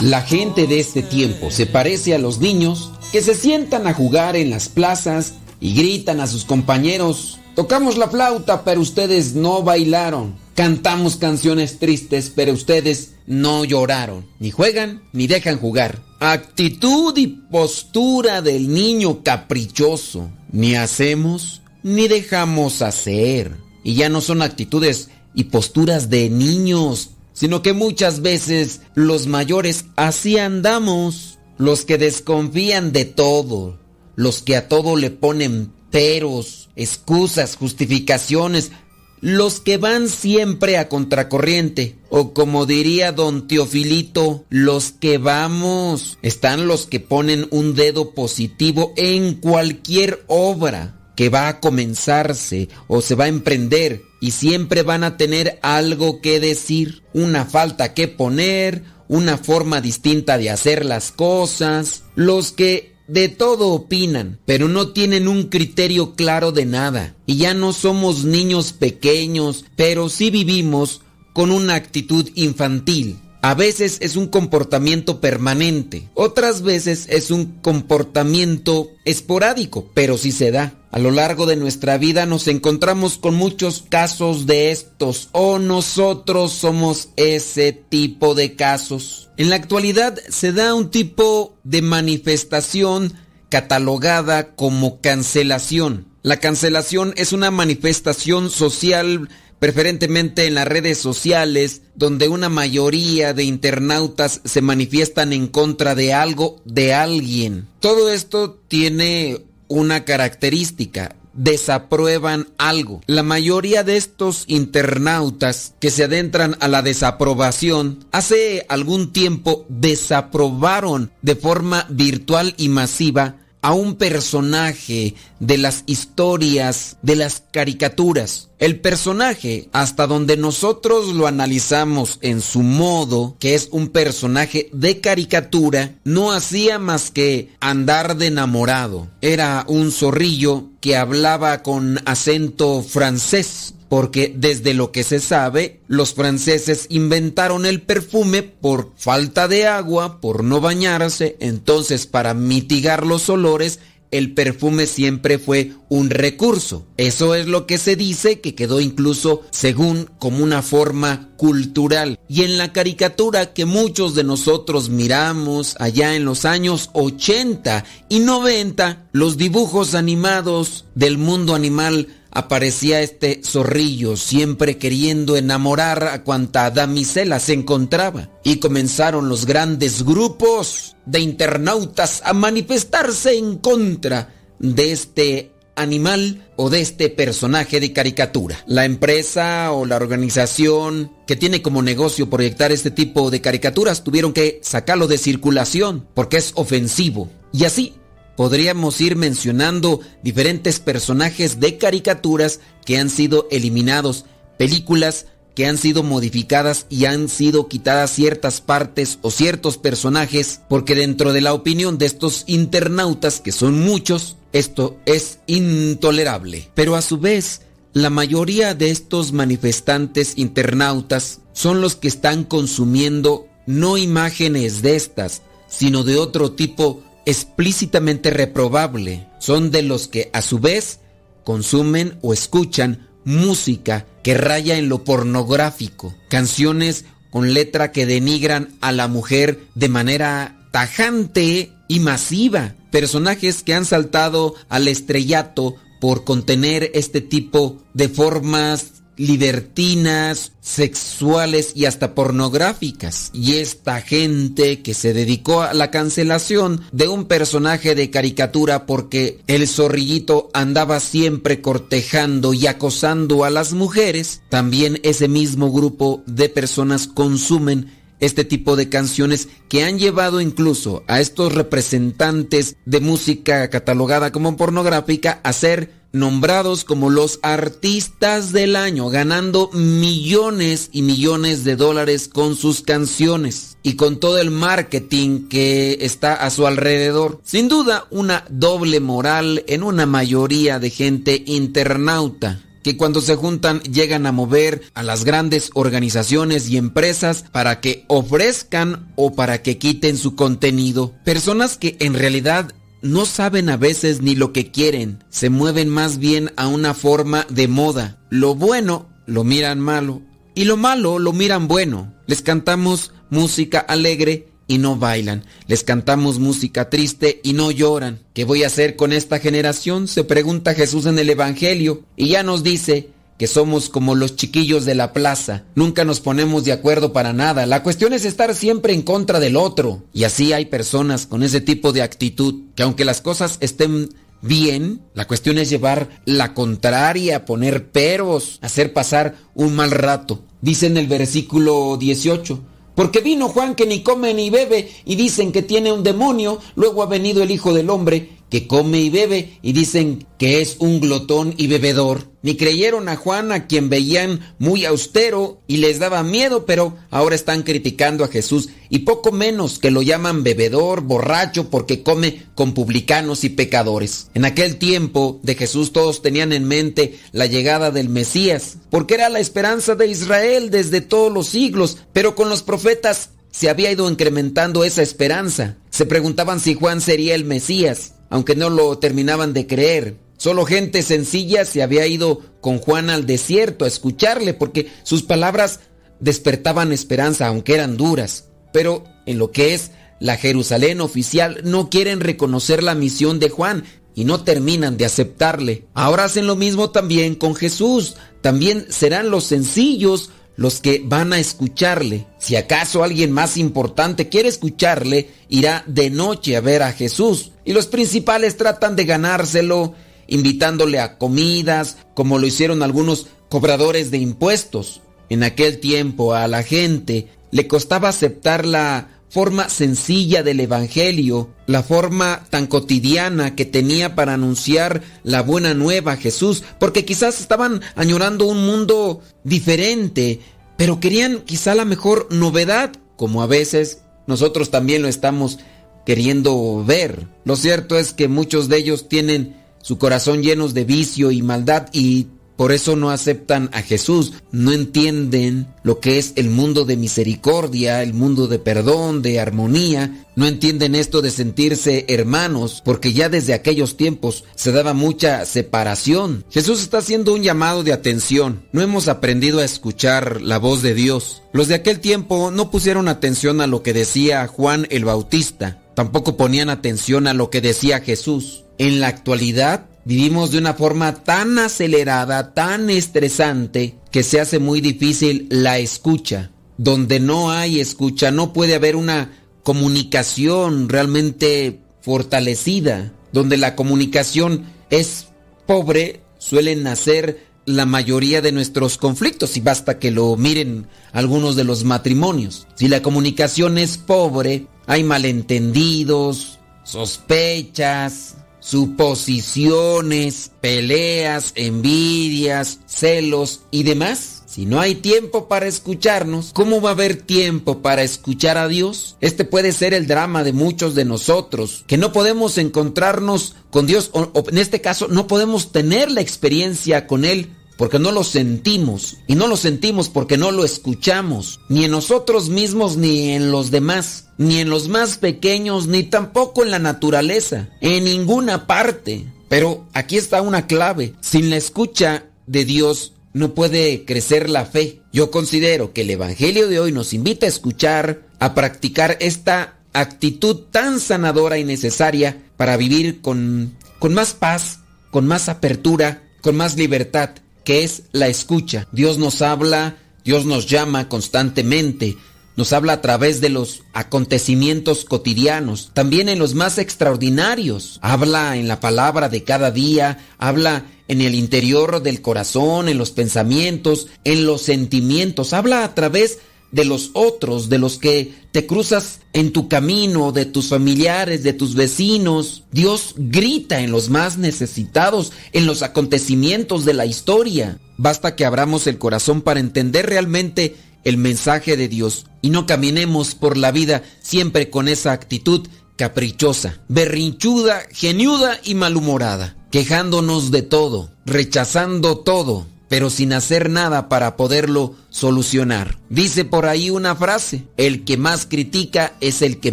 La 0.00 0.22
gente 0.22 0.68
de 0.68 0.78
este 0.78 1.02
tiempo 1.02 1.50
se 1.50 1.66
parece 1.66 2.14
a 2.14 2.18
los 2.18 2.38
niños 2.38 2.92
que 3.10 3.20
se 3.20 3.34
sientan 3.34 3.88
a 3.88 3.94
jugar 3.94 4.36
en 4.36 4.48
las 4.48 4.68
plazas 4.68 5.34
y 5.60 5.74
gritan 5.74 6.20
a 6.20 6.28
sus 6.28 6.44
compañeros, 6.44 7.40
tocamos 7.56 7.98
la 7.98 8.08
flauta 8.08 8.62
pero 8.62 8.80
ustedes 8.80 9.34
no 9.34 9.64
bailaron, 9.64 10.36
cantamos 10.54 11.16
canciones 11.16 11.80
tristes 11.80 12.30
pero 12.34 12.52
ustedes 12.52 13.14
no 13.26 13.64
lloraron, 13.64 14.24
ni 14.38 14.52
juegan 14.52 15.02
ni 15.12 15.26
dejan 15.26 15.58
jugar. 15.58 16.00
Actitud 16.20 17.16
y 17.16 17.26
postura 17.26 18.40
del 18.40 18.72
niño 18.72 19.24
caprichoso, 19.24 20.30
ni 20.52 20.76
hacemos 20.76 21.62
ni 21.82 22.08
dejamos 22.08 22.82
hacer. 22.82 23.56
Y 23.82 23.94
ya 23.94 24.08
no 24.08 24.20
son 24.20 24.42
actitudes 24.42 25.10
y 25.34 25.44
posturas 25.44 26.10
de 26.10 26.28
niños, 26.30 27.10
sino 27.38 27.62
que 27.62 27.72
muchas 27.72 28.20
veces 28.20 28.80
los 28.94 29.28
mayores 29.28 29.84
así 29.94 30.38
andamos, 30.38 31.38
los 31.56 31.84
que 31.84 31.96
desconfían 31.96 32.90
de 32.90 33.04
todo, 33.04 33.78
los 34.16 34.42
que 34.42 34.56
a 34.56 34.66
todo 34.66 34.96
le 34.96 35.12
ponen 35.12 35.72
peros, 35.92 36.68
excusas, 36.74 37.54
justificaciones, 37.54 38.72
los 39.20 39.60
que 39.60 39.76
van 39.76 40.08
siempre 40.08 40.78
a 40.78 40.88
contracorriente, 40.88 41.96
o 42.10 42.34
como 42.34 42.66
diría 42.66 43.12
don 43.12 43.46
Teofilito, 43.46 44.44
los 44.48 44.90
que 44.90 45.18
vamos, 45.18 46.18
están 46.22 46.66
los 46.66 46.86
que 46.86 46.98
ponen 46.98 47.46
un 47.52 47.76
dedo 47.76 48.14
positivo 48.14 48.92
en 48.96 49.34
cualquier 49.34 50.24
obra 50.26 51.12
que 51.14 51.28
va 51.28 51.46
a 51.46 51.60
comenzarse 51.60 52.68
o 52.88 53.00
se 53.00 53.14
va 53.14 53.26
a 53.26 53.28
emprender 53.28 54.07
y 54.20 54.32
siempre 54.32 54.82
van 54.82 55.04
a 55.04 55.16
tener 55.16 55.58
algo 55.62 56.20
que 56.20 56.40
decir, 56.40 57.02
una 57.12 57.44
falta 57.44 57.94
que 57.94 58.08
poner, 58.08 58.82
una 59.08 59.38
forma 59.38 59.80
distinta 59.80 60.38
de 60.38 60.50
hacer 60.50 60.84
las 60.84 61.12
cosas, 61.12 62.04
los 62.14 62.52
que 62.52 62.98
de 63.08 63.28
todo 63.28 63.68
opinan, 63.68 64.38
pero 64.44 64.68
no 64.68 64.88
tienen 64.88 65.28
un 65.28 65.44
criterio 65.44 66.14
claro 66.14 66.52
de 66.52 66.66
nada. 66.66 67.16
Y 67.26 67.36
ya 67.36 67.54
no 67.54 67.72
somos 67.72 68.24
niños 68.24 68.72
pequeños, 68.72 69.64
pero 69.76 70.08
sí 70.08 70.30
vivimos 70.30 71.00
con 71.32 71.50
una 71.50 71.74
actitud 71.74 72.28
infantil. 72.34 73.18
A 73.40 73.54
veces 73.54 73.98
es 74.00 74.16
un 74.16 74.26
comportamiento 74.26 75.20
permanente, 75.20 76.08
otras 76.14 76.62
veces 76.62 77.06
es 77.08 77.30
un 77.30 77.46
comportamiento 77.62 78.90
esporádico, 79.04 79.90
pero 79.94 80.18
sí 80.18 80.32
se 80.32 80.50
da. 80.50 80.74
A 80.90 80.98
lo 80.98 81.10
largo 81.10 81.46
de 81.46 81.54
nuestra 81.54 81.98
vida 81.98 82.26
nos 82.26 82.48
encontramos 82.48 83.18
con 83.18 83.34
muchos 83.34 83.84
casos 83.88 84.46
de 84.46 84.70
estos 84.72 85.28
o 85.32 85.58
nosotros 85.58 86.52
somos 86.52 87.10
ese 87.16 87.72
tipo 87.72 88.34
de 88.34 88.56
casos. 88.56 89.30
En 89.36 89.50
la 89.50 89.56
actualidad 89.56 90.18
se 90.28 90.52
da 90.52 90.74
un 90.74 90.90
tipo 90.90 91.54
de 91.62 91.82
manifestación 91.82 93.12
catalogada 93.50 94.54
como 94.56 95.00
cancelación. 95.00 96.06
La 96.22 96.38
cancelación 96.38 97.14
es 97.16 97.32
una 97.32 97.50
manifestación 97.50 98.50
social 98.50 99.28
preferentemente 99.58 100.46
en 100.46 100.54
las 100.54 100.68
redes 100.68 100.98
sociales, 100.98 101.82
donde 101.94 102.28
una 102.28 102.48
mayoría 102.48 103.34
de 103.34 103.44
internautas 103.44 104.40
se 104.44 104.62
manifiestan 104.62 105.32
en 105.32 105.48
contra 105.48 105.94
de 105.94 106.14
algo, 106.14 106.60
de 106.64 106.94
alguien. 106.94 107.66
Todo 107.80 108.10
esto 108.10 108.60
tiene 108.68 109.42
una 109.68 110.04
característica, 110.04 111.14
desaprueban 111.32 112.48
algo. 112.58 113.00
La 113.06 113.22
mayoría 113.22 113.84
de 113.84 113.96
estos 113.96 114.44
internautas 114.48 115.74
que 115.78 115.90
se 115.90 116.04
adentran 116.04 116.56
a 116.60 116.68
la 116.68 116.82
desaprobación 116.82 118.04
hace 118.10 118.66
algún 118.68 119.12
tiempo 119.12 119.64
desaprobaron 119.68 121.12
de 121.22 121.36
forma 121.36 121.86
virtual 121.90 122.54
y 122.56 122.68
masiva 122.68 123.36
a 123.62 123.72
un 123.72 123.96
personaje 123.96 125.14
de 125.40 125.58
las 125.58 125.84
historias, 125.86 126.96
de 127.02 127.16
las 127.16 127.42
caricaturas. 127.50 128.48
El 128.58 128.80
personaje, 128.80 129.68
hasta 129.72 130.06
donde 130.06 130.36
nosotros 130.36 131.14
lo 131.14 131.26
analizamos 131.26 132.18
en 132.22 132.40
su 132.40 132.62
modo, 132.62 133.36
que 133.38 133.54
es 133.54 133.68
un 133.70 133.88
personaje 133.88 134.68
de 134.72 135.00
caricatura, 135.00 135.94
no 136.04 136.32
hacía 136.32 136.78
más 136.78 137.10
que 137.10 137.50
andar 137.60 138.16
de 138.16 138.26
enamorado. 138.26 139.08
Era 139.20 139.64
un 139.68 139.92
zorrillo 139.92 140.64
que 140.80 140.96
hablaba 140.96 141.62
con 141.62 142.00
acento 142.04 142.82
francés 142.82 143.74
porque 143.88 144.34
desde 144.36 144.74
lo 144.74 144.92
que 144.92 145.02
se 145.02 145.20
sabe, 145.20 145.80
los 145.88 146.14
franceses 146.14 146.86
inventaron 146.90 147.66
el 147.66 147.82
perfume 147.82 148.42
por 148.42 148.92
falta 148.96 149.48
de 149.48 149.66
agua, 149.66 150.20
por 150.20 150.44
no 150.44 150.60
bañarse, 150.60 151.36
entonces 151.40 152.06
para 152.06 152.34
mitigar 152.34 153.06
los 153.06 153.28
olores, 153.30 153.80
el 154.10 154.32
perfume 154.32 154.86
siempre 154.86 155.38
fue 155.38 155.72
un 155.88 156.10
recurso. 156.10 156.86
Eso 156.96 157.34
es 157.34 157.46
lo 157.46 157.66
que 157.66 157.78
se 157.78 157.96
dice 157.96 158.40
que 158.40 158.54
quedó 158.54 158.80
incluso 158.80 159.42
según 159.50 160.08
como 160.18 160.42
una 160.42 160.62
forma 160.62 161.30
cultural. 161.36 162.18
Y 162.28 162.42
en 162.44 162.58
la 162.58 162.72
caricatura 162.72 163.52
que 163.52 163.64
muchos 163.64 164.14
de 164.14 164.24
nosotros 164.24 164.88
miramos 164.88 165.76
allá 165.78 166.14
en 166.14 166.24
los 166.24 166.44
años 166.44 166.90
80 166.94 167.84
y 168.08 168.20
90, 168.20 169.08
los 169.12 169.36
dibujos 169.36 169.94
animados 169.94 170.86
del 170.94 171.18
mundo 171.18 171.54
animal 171.54 172.08
aparecía 172.30 173.00
este 173.00 173.40
zorrillo 173.44 174.16
siempre 174.16 174.78
queriendo 174.78 175.36
enamorar 175.36 176.04
a 176.04 176.22
cuanta 176.22 176.70
damisela 176.70 177.40
se 177.40 177.52
encontraba. 177.52 178.28
Y 178.44 178.56
comenzaron 178.56 179.28
los 179.28 179.46
grandes 179.46 180.04
grupos 180.04 180.96
de 181.06 181.20
internautas 181.20 182.22
a 182.24 182.32
manifestarse 182.32 183.36
en 183.36 183.58
contra 183.58 184.34
de 184.58 184.92
este 184.92 185.52
animal 185.78 186.44
o 186.56 186.70
de 186.70 186.80
este 186.80 187.08
personaje 187.08 187.80
de 187.80 187.92
caricatura. 187.92 188.58
La 188.66 188.84
empresa 188.84 189.72
o 189.72 189.86
la 189.86 189.96
organización 189.96 191.12
que 191.26 191.36
tiene 191.36 191.62
como 191.62 191.82
negocio 191.82 192.28
proyectar 192.28 192.72
este 192.72 192.90
tipo 192.90 193.30
de 193.30 193.40
caricaturas 193.40 194.02
tuvieron 194.02 194.32
que 194.32 194.60
sacarlo 194.62 195.06
de 195.06 195.18
circulación 195.18 196.06
porque 196.14 196.38
es 196.38 196.52
ofensivo. 196.56 197.30
Y 197.52 197.64
así 197.64 197.94
podríamos 198.38 199.00
ir 199.00 199.16
mencionando 199.16 199.98
diferentes 200.22 200.78
personajes 200.78 201.58
de 201.58 201.76
caricaturas 201.76 202.60
que 202.86 202.96
han 202.96 203.10
sido 203.10 203.48
eliminados, 203.50 204.26
películas 204.56 205.26
que 205.56 205.66
han 205.66 205.76
sido 205.76 206.04
modificadas 206.04 206.86
y 206.88 207.06
han 207.06 207.28
sido 207.28 207.66
quitadas 207.66 208.12
ciertas 208.12 208.60
partes 208.60 209.18
o 209.22 209.32
ciertos 209.32 209.76
personajes, 209.76 210.60
porque 210.68 210.94
dentro 210.94 211.32
de 211.32 211.40
la 211.40 211.52
opinión 211.52 211.98
de 211.98 212.06
estos 212.06 212.44
internautas, 212.46 213.40
que 213.40 213.50
son 213.50 213.80
muchos, 213.80 214.36
esto 214.52 214.96
es 215.04 215.40
intolerable. 215.48 216.70
Pero 216.74 216.94
a 216.94 217.02
su 217.02 217.18
vez, 217.18 217.62
la 217.92 218.08
mayoría 218.08 218.76
de 218.76 218.92
estos 218.92 219.32
manifestantes 219.32 220.34
internautas 220.36 221.40
son 221.54 221.80
los 221.80 221.96
que 221.96 222.06
están 222.06 222.44
consumiendo 222.44 223.48
no 223.66 223.98
imágenes 223.98 224.80
de 224.80 224.94
estas, 224.94 225.42
sino 225.68 226.04
de 226.04 226.18
otro 226.18 226.52
tipo 226.52 227.02
explícitamente 227.28 228.30
reprobable. 228.30 229.28
Son 229.38 229.70
de 229.70 229.82
los 229.82 230.08
que 230.08 230.30
a 230.32 230.40
su 230.40 230.60
vez 230.60 231.00
consumen 231.44 232.18
o 232.22 232.32
escuchan 232.32 233.06
música 233.24 234.06
que 234.22 234.32
raya 234.32 234.78
en 234.78 234.88
lo 234.88 235.04
pornográfico, 235.04 236.14
canciones 236.30 237.04
con 237.30 237.52
letra 237.52 237.92
que 237.92 238.06
denigran 238.06 238.78
a 238.80 238.92
la 238.92 239.08
mujer 239.08 239.60
de 239.74 239.90
manera 239.90 240.56
tajante 240.70 241.70
y 241.86 242.00
masiva, 242.00 242.74
personajes 242.90 243.62
que 243.62 243.74
han 243.74 243.84
saltado 243.84 244.54
al 244.70 244.88
estrellato 244.88 245.76
por 246.00 246.24
contener 246.24 246.90
este 246.94 247.20
tipo 247.20 247.82
de 247.92 248.08
formas 248.08 248.97
libertinas, 249.18 250.52
sexuales 250.60 251.72
y 251.74 251.84
hasta 251.84 252.14
pornográficas. 252.14 253.30
Y 253.34 253.54
esta 253.54 254.00
gente 254.00 254.82
que 254.82 254.94
se 254.94 255.12
dedicó 255.12 255.62
a 255.62 255.74
la 255.74 255.90
cancelación 255.90 256.82
de 256.92 257.08
un 257.08 257.26
personaje 257.26 257.94
de 257.94 258.10
caricatura 258.10 258.86
porque 258.86 259.40
el 259.46 259.68
zorrillito 259.68 260.48
andaba 260.54 261.00
siempre 261.00 261.60
cortejando 261.60 262.54
y 262.54 262.66
acosando 262.66 263.44
a 263.44 263.50
las 263.50 263.72
mujeres, 263.72 264.42
también 264.48 265.00
ese 265.02 265.28
mismo 265.28 265.70
grupo 265.72 266.22
de 266.26 266.48
personas 266.48 267.06
consumen 267.06 267.97
este 268.20 268.44
tipo 268.44 268.76
de 268.76 268.88
canciones 268.88 269.48
que 269.68 269.84
han 269.84 269.98
llevado 269.98 270.40
incluso 270.40 271.04
a 271.06 271.20
estos 271.20 271.54
representantes 271.54 272.76
de 272.84 273.00
música 273.00 273.68
catalogada 273.70 274.32
como 274.32 274.56
pornográfica 274.56 275.40
a 275.42 275.52
ser 275.52 275.98
nombrados 276.12 276.84
como 276.84 277.10
los 277.10 277.38
artistas 277.42 278.52
del 278.52 278.76
año, 278.76 279.10
ganando 279.10 279.70
millones 279.72 280.88
y 280.92 281.02
millones 281.02 281.64
de 281.64 281.76
dólares 281.76 282.28
con 282.28 282.56
sus 282.56 282.80
canciones 282.80 283.76
y 283.82 283.94
con 283.94 284.18
todo 284.18 284.38
el 284.38 284.50
marketing 284.50 285.48
que 285.48 285.98
está 286.00 286.34
a 286.34 286.50
su 286.50 286.66
alrededor. 286.66 287.40
Sin 287.44 287.68
duda, 287.68 288.06
una 288.10 288.44
doble 288.48 289.00
moral 289.00 289.64
en 289.66 289.82
una 289.82 290.06
mayoría 290.06 290.78
de 290.78 290.90
gente 290.90 291.42
internauta 291.46 292.62
que 292.88 292.96
cuando 292.96 293.20
se 293.20 293.36
juntan 293.36 293.82
llegan 293.82 294.24
a 294.24 294.32
mover 294.32 294.80
a 294.94 295.02
las 295.02 295.26
grandes 295.26 295.70
organizaciones 295.74 296.70
y 296.70 296.78
empresas 296.78 297.44
para 297.52 297.82
que 297.82 298.06
ofrezcan 298.08 299.12
o 299.14 299.34
para 299.34 299.60
que 299.60 299.76
quiten 299.76 300.16
su 300.16 300.34
contenido. 300.34 301.12
Personas 301.22 301.76
que 301.76 301.98
en 302.00 302.14
realidad 302.14 302.72
no 303.02 303.26
saben 303.26 303.68
a 303.68 303.76
veces 303.76 304.22
ni 304.22 304.34
lo 304.34 304.54
que 304.54 304.70
quieren, 304.70 305.22
se 305.28 305.50
mueven 305.50 305.90
más 305.90 306.16
bien 306.16 306.50
a 306.56 306.66
una 306.66 306.94
forma 306.94 307.46
de 307.50 307.68
moda. 307.68 308.16
Lo 308.30 308.54
bueno 308.54 309.10
lo 309.26 309.44
miran 309.44 309.80
malo 309.80 310.22
y 310.54 310.64
lo 310.64 310.78
malo 310.78 311.18
lo 311.18 311.34
miran 311.34 311.68
bueno. 311.68 312.14
Les 312.26 312.40
cantamos 312.40 313.12
música 313.28 313.80
alegre 313.80 314.47
y 314.68 314.78
no 314.78 314.96
bailan. 314.96 315.44
Les 315.66 315.82
cantamos 315.82 316.38
música 316.38 316.88
triste 316.88 317.40
y 317.42 317.54
no 317.54 317.72
lloran. 317.72 318.20
¿Qué 318.34 318.44
voy 318.44 318.62
a 318.62 318.68
hacer 318.68 318.94
con 318.94 319.12
esta 319.12 319.40
generación? 319.40 320.06
Se 320.06 320.22
pregunta 320.22 320.74
Jesús 320.74 321.06
en 321.06 321.18
el 321.18 321.30
Evangelio 321.30 322.02
y 322.16 322.28
ya 322.28 322.44
nos 322.44 322.62
dice, 322.62 323.08
que 323.38 323.46
somos 323.46 323.88
como 323.88 324.16
los 324.16 324.36
chiquillos 324.36 324.84
de 324.84 324.96
la 324.96 325.12
plaza. 325.12 325.62
Nunca 325.76 326.04
nos 326.04 326.20
ponemos 326.20 326.64
de 326.64 326.72
acuerdo 326.72 327.12
para 327.12 327.32
nada. 327.32 327.66
La 327.66 327.84
cuestión 327.84 328.12
es 328.12 328.24
estar 328.24 328.54
siempre 328.54 328.92
en 328.92 329.02
contra 329.02 329.38
del 329.38 329.56
otro. 329.56 330.02
Y 330.12 330.24
así 330.24 330.52
hay 330.52 330.66
personas 330.66 331.26
con 331.26 331.44
ese 331.44 331.60
tipo 331.60 331.92
de 331.92 332.02
actitud 332.02 332.62
que 332.74 332.82
aunque 332.82 333.04
las 333.04 333.20
cosas 333.20 333.58
estén 333.60 334.08
bien, 334.42 335.00
la 335.14 335.26
cuestión 335.26 335.58
es 335.58 335.70
llevar 335.70 336.20
la 336.24 336.52
contraria, 336.52 337.44
poner 337.44 337.90
peros, 337.90 338.58
hacer 338.60 338.92
pasar 338.92 339.36
un 339.54 339.74
mal 339.74 339.92
rato. 339.92 340.42
Dice 340.60 340.86
en 340.86 340.96
el 340.96 341.06
versículo 341.06 341.96
18. 341.96 342.60
Porque 342.98 343.20
vino 343.20 343.48
Juan 343.48 343.76
que 343.76 343.86
ni 343.86 344.02
come 344.02 344.34
ni 344.34 344.50
bebe 344.50 344.90
y 345.04 345.14
dicen 345.14 345.52
que 345.52 345.62
tiene 345.62 345.92
un 345.92 346.02
demonio, 346.02 346.58
luego 346.74 347.04
ha 347.04 347.06
venido 347.06 347.44
el 347.44 347.52
Hijo 347.52 347.72
del 347.72 347.90
Hombre 347.90 348.37
que 348.50 348.66
come 348.66 349.00
y 349.00 349.10
bebe 349.10 349.58
y 349.62 349.72
dicen 349.72 350.26
que 350.38 350.60
es 350.60 350.76
un 350.78 351.00
glotón 351.00 351.54
y 351.56 351.66
bebedor. 351.66 352.28
Ni 352.40 352.56
creyeron 352.56 353.08
a 353.08 353.16
Juan 353.16 353.50
a 353.50 353.66
quien 353.66 353.88
veían 353.90 354.54
muy 354.58 354.84
austero 354.84 355.60
y 355.66 355.78
les 355.78 355.98
daba 355.98 356.22
miedo, 356.22 356.66
pero 356.66 356.96
ahora 357.10 357.34
están 357.34 357.64
criticando 357.64 358.24
a 358.24 358.28
Jesús 358.28 358.68
y 358.88 359.00
poco 359.00 359.32
menos 359.32 359.78
que 359.80 359.90
lo 359.90 360.02
llaman 360.02 360.44
bebedor, 360.44 361.00
borracho, 361.02 361.68
porque 361.68 362.04
come 362.04 362.46
con 362.54 362.74
publicanos 362.74 363.42
y 363.42 363.48
pecadores. 363.48 364.30
En 364.34 364.44
aquel 364.44 364.76
tiempo 364.76 365.40
de 365.42 365.56
Jesús 365.56 365.92
todos 365.92 366.22
tenían 366.22 366.52
en 366.52 366.64
mente 366.64 367.18
la 367.32 367.46
llegada 367.46 367.90
del 367.90 368.08
Mesías, 368.08 368.76
porque 368.88 369.14
era 369.14 369.28
la 369.28 369.40
esperanza 369.40 369.96
de 369.96 370.06
Israel 370.06 370.70
desde 370.70 371.00
todos 371.00 371.32
los 371.32 371.48
siglos, 371.48 371.98
pero 372.12 372.36
con 372.36 372.48
los 372.48 372.62
profetas 372.62 373.30
se 373.50 373.68
había 373.68 373.90
ido 373.90 374.08
incrementando 374.08 374.84
esa 374.84 375.02
esperanza. 375.02 375.76
Se 375.90 376.06
preguntaban 376.06 376.60
si 376.60 376.74
Juan 376.74 377.00
sería 377.00 377.34
el 377.34 377.44
Mesías 377.44 378.12
aunque 378.30 378.56
no 378.56 378.70
lo 378.70 378.98
terminaban 378.98 379.52
de 379.52 379.66
creer. 379.66 380.16
Solo 380.36 380.64
gente 380.64 381.02
sencilla 381.02 381.64
se 381.64 381.82
había 381.82 382.06
ido 382.06 382.40
con 382.60 382.78
Juan 382.78 383.10
al 383.10 383.26
desierto 383.26 383.84
a 383.84 383.88
escucharle 383.88 384.54
porque 384.54 384.88
sus 385.02 385.22
palabras 385.22 385.80
despertaban 386.20 386.92
esperanza, 386.92 387.46
aunque 387.46 387.74
eran 387.74 387.96
duras. 387.96 388.44
Pero 388.72 389.04
en 389.26 389.38
lo 389.38 389.50
que 389.50 389.74
es 389.74 389.90
la 390.20 390.36
Jerusalén 390.36 391.00
oficial 391.00 391.60
no 391.64 391.90
quieren 391.90 392.20
reconocer 392.20 392.82
la 392.82 392.94
misión 392.94 393.38
de 393.38 393.50
Juan 393.50 393.84
y 394.14 394.24
no 394.24 394.42
terminan 394.42 394.96
de 394.96 395.04
aceptarle. 395.04 395.86
Ahora 395.94 396.24
hacen 396.24 396.46
lo 396.46 396.56
mismo 396.56 396.90
también 396.90 397.34
con 397.34 397.54
Jesús. 397.54 398.16
También 398.40 398.86
serán 398.90 399.30
los 399.30 399.44
sencillos 399.44 400.30
los 400.58 400.80
que 400.80 401.00
van 401.04 401.32
a 401.32 401.38
escucharle. 401.38 402.26
Si 402.38 402.56
acaso 402.56 403.04
alguien 403.04 403.30
más 403.30 403.56
importante 403.56 404.28
quiere 404.28 404.48
escucharle, 404.48 405.30
irá 405.48 405.84
de 405.86 406.10
noche 406.10 406.56
a 406.56 406.60
ver 406.60 406.82
a 406.82 406.92
Jesús. 406.92 407.52
Y 407.64 407.72
los 407.72 407.86
principales 407.86 408.56
tratan 408.56 408.96
de 408.96 409.04
ganárselo 409.04 409.94
invitándole 410.26 410.98
a 410.98 411.16
comidas, 411.16 411.98
como 412.12 412.40
lo 412.40 412.46
hicieron 412.48 412.82
algunos 412.82 413.28
cobradores 413.48 414.10
de 414.10 414.18
impuestos. 414.18 415.00
En 415.28 415.44
aquel 415.44 415.78
tiempo 415.78 416.34
a 416.34 416.48
la 416.48 416.64
gente 416.64 417.28
le 417.52 417.68
costaba 417.68 418.08
aceptar 418.08 418.66
la 418.66 419.17
forma 419.30 419.68
sencilla 419.68 420.42
del 420.42 420.60
Evangelio, 420.60 421.50
la 421.66 421.82
forma 421.82 422.44
tan 422.50 422.66
cotidiana 422.66 423.54
que 423.54 423.64
tenía 423.64 424.14
para 424.14 424.34
anunciar 424.34 425.02
la 425.22 425.42
buena 425.42 425.74
nueva 425.74 426.12
a 426.12 426.16
Jesús, 426.16 426.62
porque 426.78 427.04
quizás 427.04 427.40
estaban 427.40 427.82
añorando 427.94 428.46
un 428.46 428.64
mundo 428.64 429.22
diferente, 429.44 430.40
pero 430.76 431.00
querían 431.00 431.40
quizá 431.40 431.74
la 431.74 431.84
mejor 431.84 432.28
novedad, 432.30 432.92
como 433.16 433.42
a 433.42 433.46
veces 433.46 434.00
nosotros 434.26 434.70
también 434.70 435.02
lo 435.02 435.08
estamos 435.08 435.58
queriendo 436.06 436.84
ver. 436.86 437.26
Lo 437.44 437.56
cierto 437.56 437.98
es 437.98 438.12
que 438.12 438.28
muchos 438.28 438.68
de 438.68 438.78
ellos 438.78 439.08
tienen 439.08 439.56
su 439.82 439.98
corazón 439.98 440.42
llenos 440.42 440.74
de 440.74 440.84
vicio 440.84 441.30
y 441.30 441.42
maldad 441.42 441.88
y 441.92 442.28
por 442.58 442.72
eso 442.72 442.96
no 442.96 443.10
aceptan 443.10 443.70
a 443.72 443.82
Jesús, 443.82 444.32
no 444.50 444.72
entienden 444.72 445.68
lo 445.84 446.00
que 446.00 446.18
es 446.18 446.32
el 446.34 446.50
mundo 446.50 446.84
de 446.84 446.96
misericordia, 446.96 448.02
el 448.02 448.14
mundo 448.14 448.48
de 448.48 448.58
perdón, 448.58 449.22
de 449.22 449.38
armonía, 449.38 450.26
no 450.34 450.44
entienden 450.44 450.96
esto 450.96 451.22
de 451.22 451.30
sentirse 451.30 452.04
hermanos, 452.08 452.82
porque 452.84 453.12
ya 453.12 453.28
desde 453.28 453.54
aquellos 453.54 453.96
tiempos 453.96 454.42
se 454.56 454.72
daba 454.72 454.92
mucha 454.92 455.46
separación. 455.46 456.44
Jesús 456.50 456.82
está 456.82 456.98
haciendo 456.98 457.32
un 457.32 457.44
llamado 457.44 457.84
de 457.84 457.92
atención, 457.92 458.64
no 458.72 458.82
hemos 458.82 459.06
aprendido 459.06 459.60
a 459.60 459.64
escuchar 459.64 460.42
la 460.42 460.58
voz 460.58 460.82
de 460.82 460.94
Dios. 460.94 461.42
Los 461.52 461.68
de 461.68 461.76
aquel 461.76 462.00
tiempo 462.00 462.50
no 462.50 462.72
pusieron 462.72 463.06
atención 463.06 463.60
a 463.60 463.68
lo 463.68 463.84
que 463.84 463.92
decía 463.92 464.48
Juan 464.48 464.88
el 464.90 465.04
Bautista, 465.04 465.80
tampoco 465.94 466.36
ponían 466.36 466.70
atención 466.70 467.28
a 467.28 467.34
lo 467.34 467.50
que 467.50 467.60
decía 467.60 468.00
Jesús. 468.00 468.64
En 468.78 468.98
la 468.98 469.06
actualidad, 469.08 469.86
Vivimos 470.08 470.52
de 470.52 470.56
una 470.56 470.72
forma 470.72 471.22
tan 471.22 471.58
acelerada, 471.58 472.54
tan 472.54 472.88
estresante, 472.88 473.98
que 474.10 474.22
se 474.22 474.40
hace 474.40 474.58
muy 474.58 474.80
difícil 474.80 475.46
la 475.50 475.78
escucha. 475.78 476.50
Donde 476.78 477.20
no 477.20 477.50
hay 477.50 477.78
escucha, 477.78 478.30
no 478.30 478.54
puede 478.54 478.74
haber 478.74 478.96
una 478.96 479.38
comunicación 479.62 480.88
realmente 480.88 481.82
fortalecida. 482.00 483.12
Donde 483.32 483.58
la 483.58 483.76
comunicación 483.76 484.64
es 484.88 485.26
pobre, 485.66 486.22
suelen 486.38 486.84
nacer 486.84 487.46
la 487.66 487.84
mayoría 487.84 488.40
de 488.40 488.52
nuestros 488.52 488.96
conflictos 488.96 489.58
y 489.58 489.60
basta 489.60 489.98
que 489.98 490.10
lo 490.10 490.34
miren 490.36 490.86
algunos 491.12 491.54
de 491.54 491.64
los 491.64 491.84
matrimonios. 491.84 492.66
Si 492.76 492.88
la 492.88 493.02
comunicación 493.02 493.76
es 493.76 493.98
pobre, 493.98 494.68
hay 494.86 495.04
malentendidos, 495.04 496.60
sospechas, 496.82 498.36
suposiciones, 498.60 500.50
peleas, 500.60 501.52
envidias, 501.54 502.80
celos 502.86 503.60
y 503.70 503.82
demás. 503.82 504.42
Si 504.46 504.66
no 504.66 504.80
hay 504.80 504.96
tiempo 504.96 505.46
para 505.46 505.66
escucharnos, 505.66 506.52
¿cómo 506.52 506.80
va 506.80 506.90
a 506.90 506.92
haber 506.92 507.16
tiempo 507.16 507.80
para 507.80 508.02
escuchar 508.02 508.58
a 508.58 508.66
Dios? 508.66 509.16
Este 509.20 509.44
puede 509.44 509.72
ser 509.72 509.94
el 509.94 510.06
drama 510.06 510.42
de 510.42 510.52
muchos 510.52 510.94
de 510.94 511.04
nosotros, 511.04 511.84
que 511.86 511.96
no 511.98 512.12
podemos 512.12 512.58
encontrarnos 512.58 513.54
con 513.70 513.86
Dios, 513.86 514.10
o, 514.14 514.32
en 514.48 514.58
este 514.58 514.80
caso 514.80 515.06
no 515.08 515.26
podemos 515.26 515.70
tener 515.70 516.10
la 516.10 516.22
experiencia 516.22 517.06
con 517.06 517.24
Él 517.24 517.54
porque 517.78 518.00
no 518.00 518.10
lo 518.10 518.24
sentimos. 518.24 519.18
Y 519.28 519.36
no 519.36 519.46
lo 519.46 519.56
sentimos 519.56 520.10
porque 520.10 520.36
no 520.36 520.50
lo 520.50 520.64
escuchamos. 520.64 521.60
Ni 521.68 521.84
en 521.84 521.92
nosotros 521.92 522.50
mismos 522.50 522.96
ni 522.96 523.30
en 523.30 523.52
los 523.52 523.70
demás. 523.70 524.26
Ni 524.36 524.58
en 524.58 524.68
los 524.68 524.88
más 524.88 525.16
pequeños 525.16 525.86
ni 525.86 526.02
tampoco 526.02 526.64
en 526.64 526.72
la 526.72 526.80
naturaleza. 526.80 527.70
En 527.80 528.04
ninguna 528.04 528.66
parte. 528.66 529.26
Pero 529.48 529.86
aquí 529.94 530.16
está 530.16 530.42
una 530.42 530.66
clave. 530.66 531.14
Sin 531.20 531.50
la 531.50 531.56
escucha 531.56 532.24
de 532.48 532.64
Dios 532.64 533.12
no 533.32 533.54
puede 533.54 534.04
crecer 534.04 534.50
la 534.50 534.66
fe. 534.66 535.00
Yo 535.12 535.30
considero 535.30 535.92
que 535.92 536.00
el 536.00 536.10
Evangelio 536.10 536.66
de 536.66 536.80
hoy 536.80 536.90
nos 536.90 537.12
invita 537.12 537.46
a 537.46 537.50
escuchar, 537.50 538.22
a 538.40 538.54
practicar 538.54 539.16
esta 539.20 539.78
actitud 539.92 540.64
tan 540.72 540.98
sanadora 540.98 541.58
y 541.58 541.64
necesaria 541.64 542.42
para 542.56 542.76
vivir 542.76 543.20
con, 543.20 543.76
con 544.00 544.14
más 544.14 544.34
paz, 544.34 544.80
con 545.12 545.28
más 545.28 545.48
apertura, 545.48 546.24
con 546.40 546.56
más 546.56 546.76
libertad 546.76 547.30
que 547.68 547.84
es 547.84 548.04
la 548.12 548.28
escucha. 548.28 548.88
Dios 548.92 549.18
nos 549.18 549.42
habla, 549.42 549.98
Dios 550.24 550.46
nos 550.46 550.64
llama 550.64 551.10
constantemente, 551.10 552.16
nos 552.56 552.72
habla 552.72 552.94
a 552.94 553.00
través 553.02 553.42
de 553.42 553.50
los 553.50 553.82
acontecimientos 553.92 555.04
cotidianos, 555.04 555.90
también 555.92 556.30
en 556.30 556.38
los 556.38 556.54
más 556.54 556.78
extraordinarios. 556.78 557.98
Habla 558.00 558.56
en 558.56 558.68
la 558.68 558.80
palabra 558.80 559.28
de 559.28 559.44
cada 559.44 559.70
día, 559.70 560.26
habla 560.38 560.86
en 561.08 561.20
el 561.20 561.34
interior 561.34 562.02
del 562.02 562.22
corazón, 562.22 562.88
en 562.88 562.96
los 562.96 563.10
pensamientos, 563.10 564.08
en 564.24 564.46
los 564.46 564.62
sentimientos, 564.62 565.52
habla 565.52 565.84
a 565.84 565.94
través 565.94 566.38
de 566.70 566.84
los 566.84 567.10
otros, 567.14 567.68
de 567.68 567.78
los 567.78 567.98
que 567.98 568.34
te 568.52 568.66
cruzas 568.66 569.20
en 569.32 569.52
tu 569.52 569.68
camino, 569.68 570.32
de 570.32 570.44
tus 570.44 570.68
familiares, 570.68 571.42
de 571.42 571.52
tus 571.52 571.74
vecinos. 571.74 572.64
Dios 572.72 573.14
grita 573.16 573.80
en 573.80 573.90
los 573.90 574.10
más 574.10 574.38
necesitados, 574.38 575.32
en 575.52 575.66
los 575.66 575.82
acontecimientos 575.82 576.84
de 576.84 576.94
la 576.94 577.06
historia. 577.06 577.78
Basta 577.96 578.36
que 578.36 578.44
abramos 578.44 578.86
el 578.86 578.98
corazón 578.98 579.42
para 579.42 579.60
entender 579.60 580.06
realmente 580.06 580.76
el 581.04 581.16
mensaje 581.16 581.76
de 581.76 581.88
Dios 581.88 582.26
y 582.42 582.50
no 582.50 582.66
caminemos 582.66 583.34
por 583.34 583.56
la 583.56 583.72
vida 583.72 584.02
siempre 584.20 584.70
con 584.70 584.88
esa 584.88 585.12
actitud 585.12 585.66
caprichosa, 585.96 586.80
berrinchuda, 586.88 587.82
geniuda 587.90 588.60
y 588.62 588.74
malhumorada, 588.74 589.56
quejándonos 589.70 590.50
de 590.50 590.62
todo, 590.62 591.10
rechazando 591.26 592.18
todo 592.18 592.66
pero 592.88 593.10
sin 593.10 593.32
hacer 593.32 593.70
nada 593.70 594.08
para 594.08 594.36
poderlo 594.36 594.94
solucionar. 595.10 595.98
Dice 596.08 596.44
por 596.44 596.66
ahí 596.66 596.90
una 596.90 597.14
frase, 597.14 597.64
el 597.76 598.04
que 598.04 598.16
más 598.16 598.46
critica 598.46 599.12
es 599.20 599.42
el 599.42 599.60
que 599.60 599.72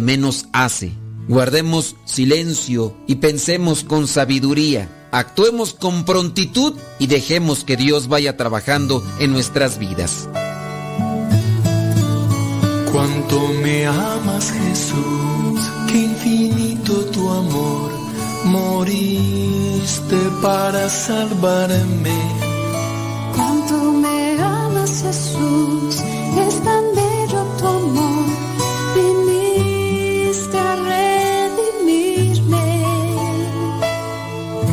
menos 0.00 0.46
hace. 0.52 0.92
Guardemos 1.28 1.96
silencio 2.04 2.96
y 3.06 3.16
pensemos 3.16 3.82
con 3.82 4.06
sabiduría. 4.06 5.08
Actuemos 5.10 5.72
con 5.72 6.04
prontitud 6.04 6.74
y 6.98 7.06
dejemos 7.06 7.64
que 7.64 7.76
Dios 7.76 8.06
vaya 8.06 8.36
trabajando 8.36 9.04
en 9.18 9.32
nuestras 9.32 9.78
vidas. 9.78 10.28
Cuánto 12.92 13.48
me 13.62 13.86
amas 13.86 14.52
Jesús, 14.52 15.60
qué 15.88 16.02
infinito 16.02 17.04
tu 17.06 17.28
amor, 17.30 17.90
moriste 18.44 20.16
para 20.40 20.88
salvarme 20.88 22.55
Jesús, 25.06 26.00
es 26.46 26.54
tan 26.64 26.84
bello 26.96 27.40
tu 27.58 27.66
amor, 27.66 28.26
viniste 28.96 30.58
a 30.58 30.74
redimirme. 30.92 32.66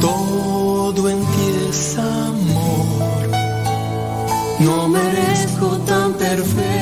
Todo 0.01 1.09
en 1.09 1.19
ti 1.19 1.45
es 1.69 1.97
amor, 1.99 3.29
no 4.59 4.87
merezco 4.87 5.67
tan 5.85 6.13
perfecto. 6.13 6.72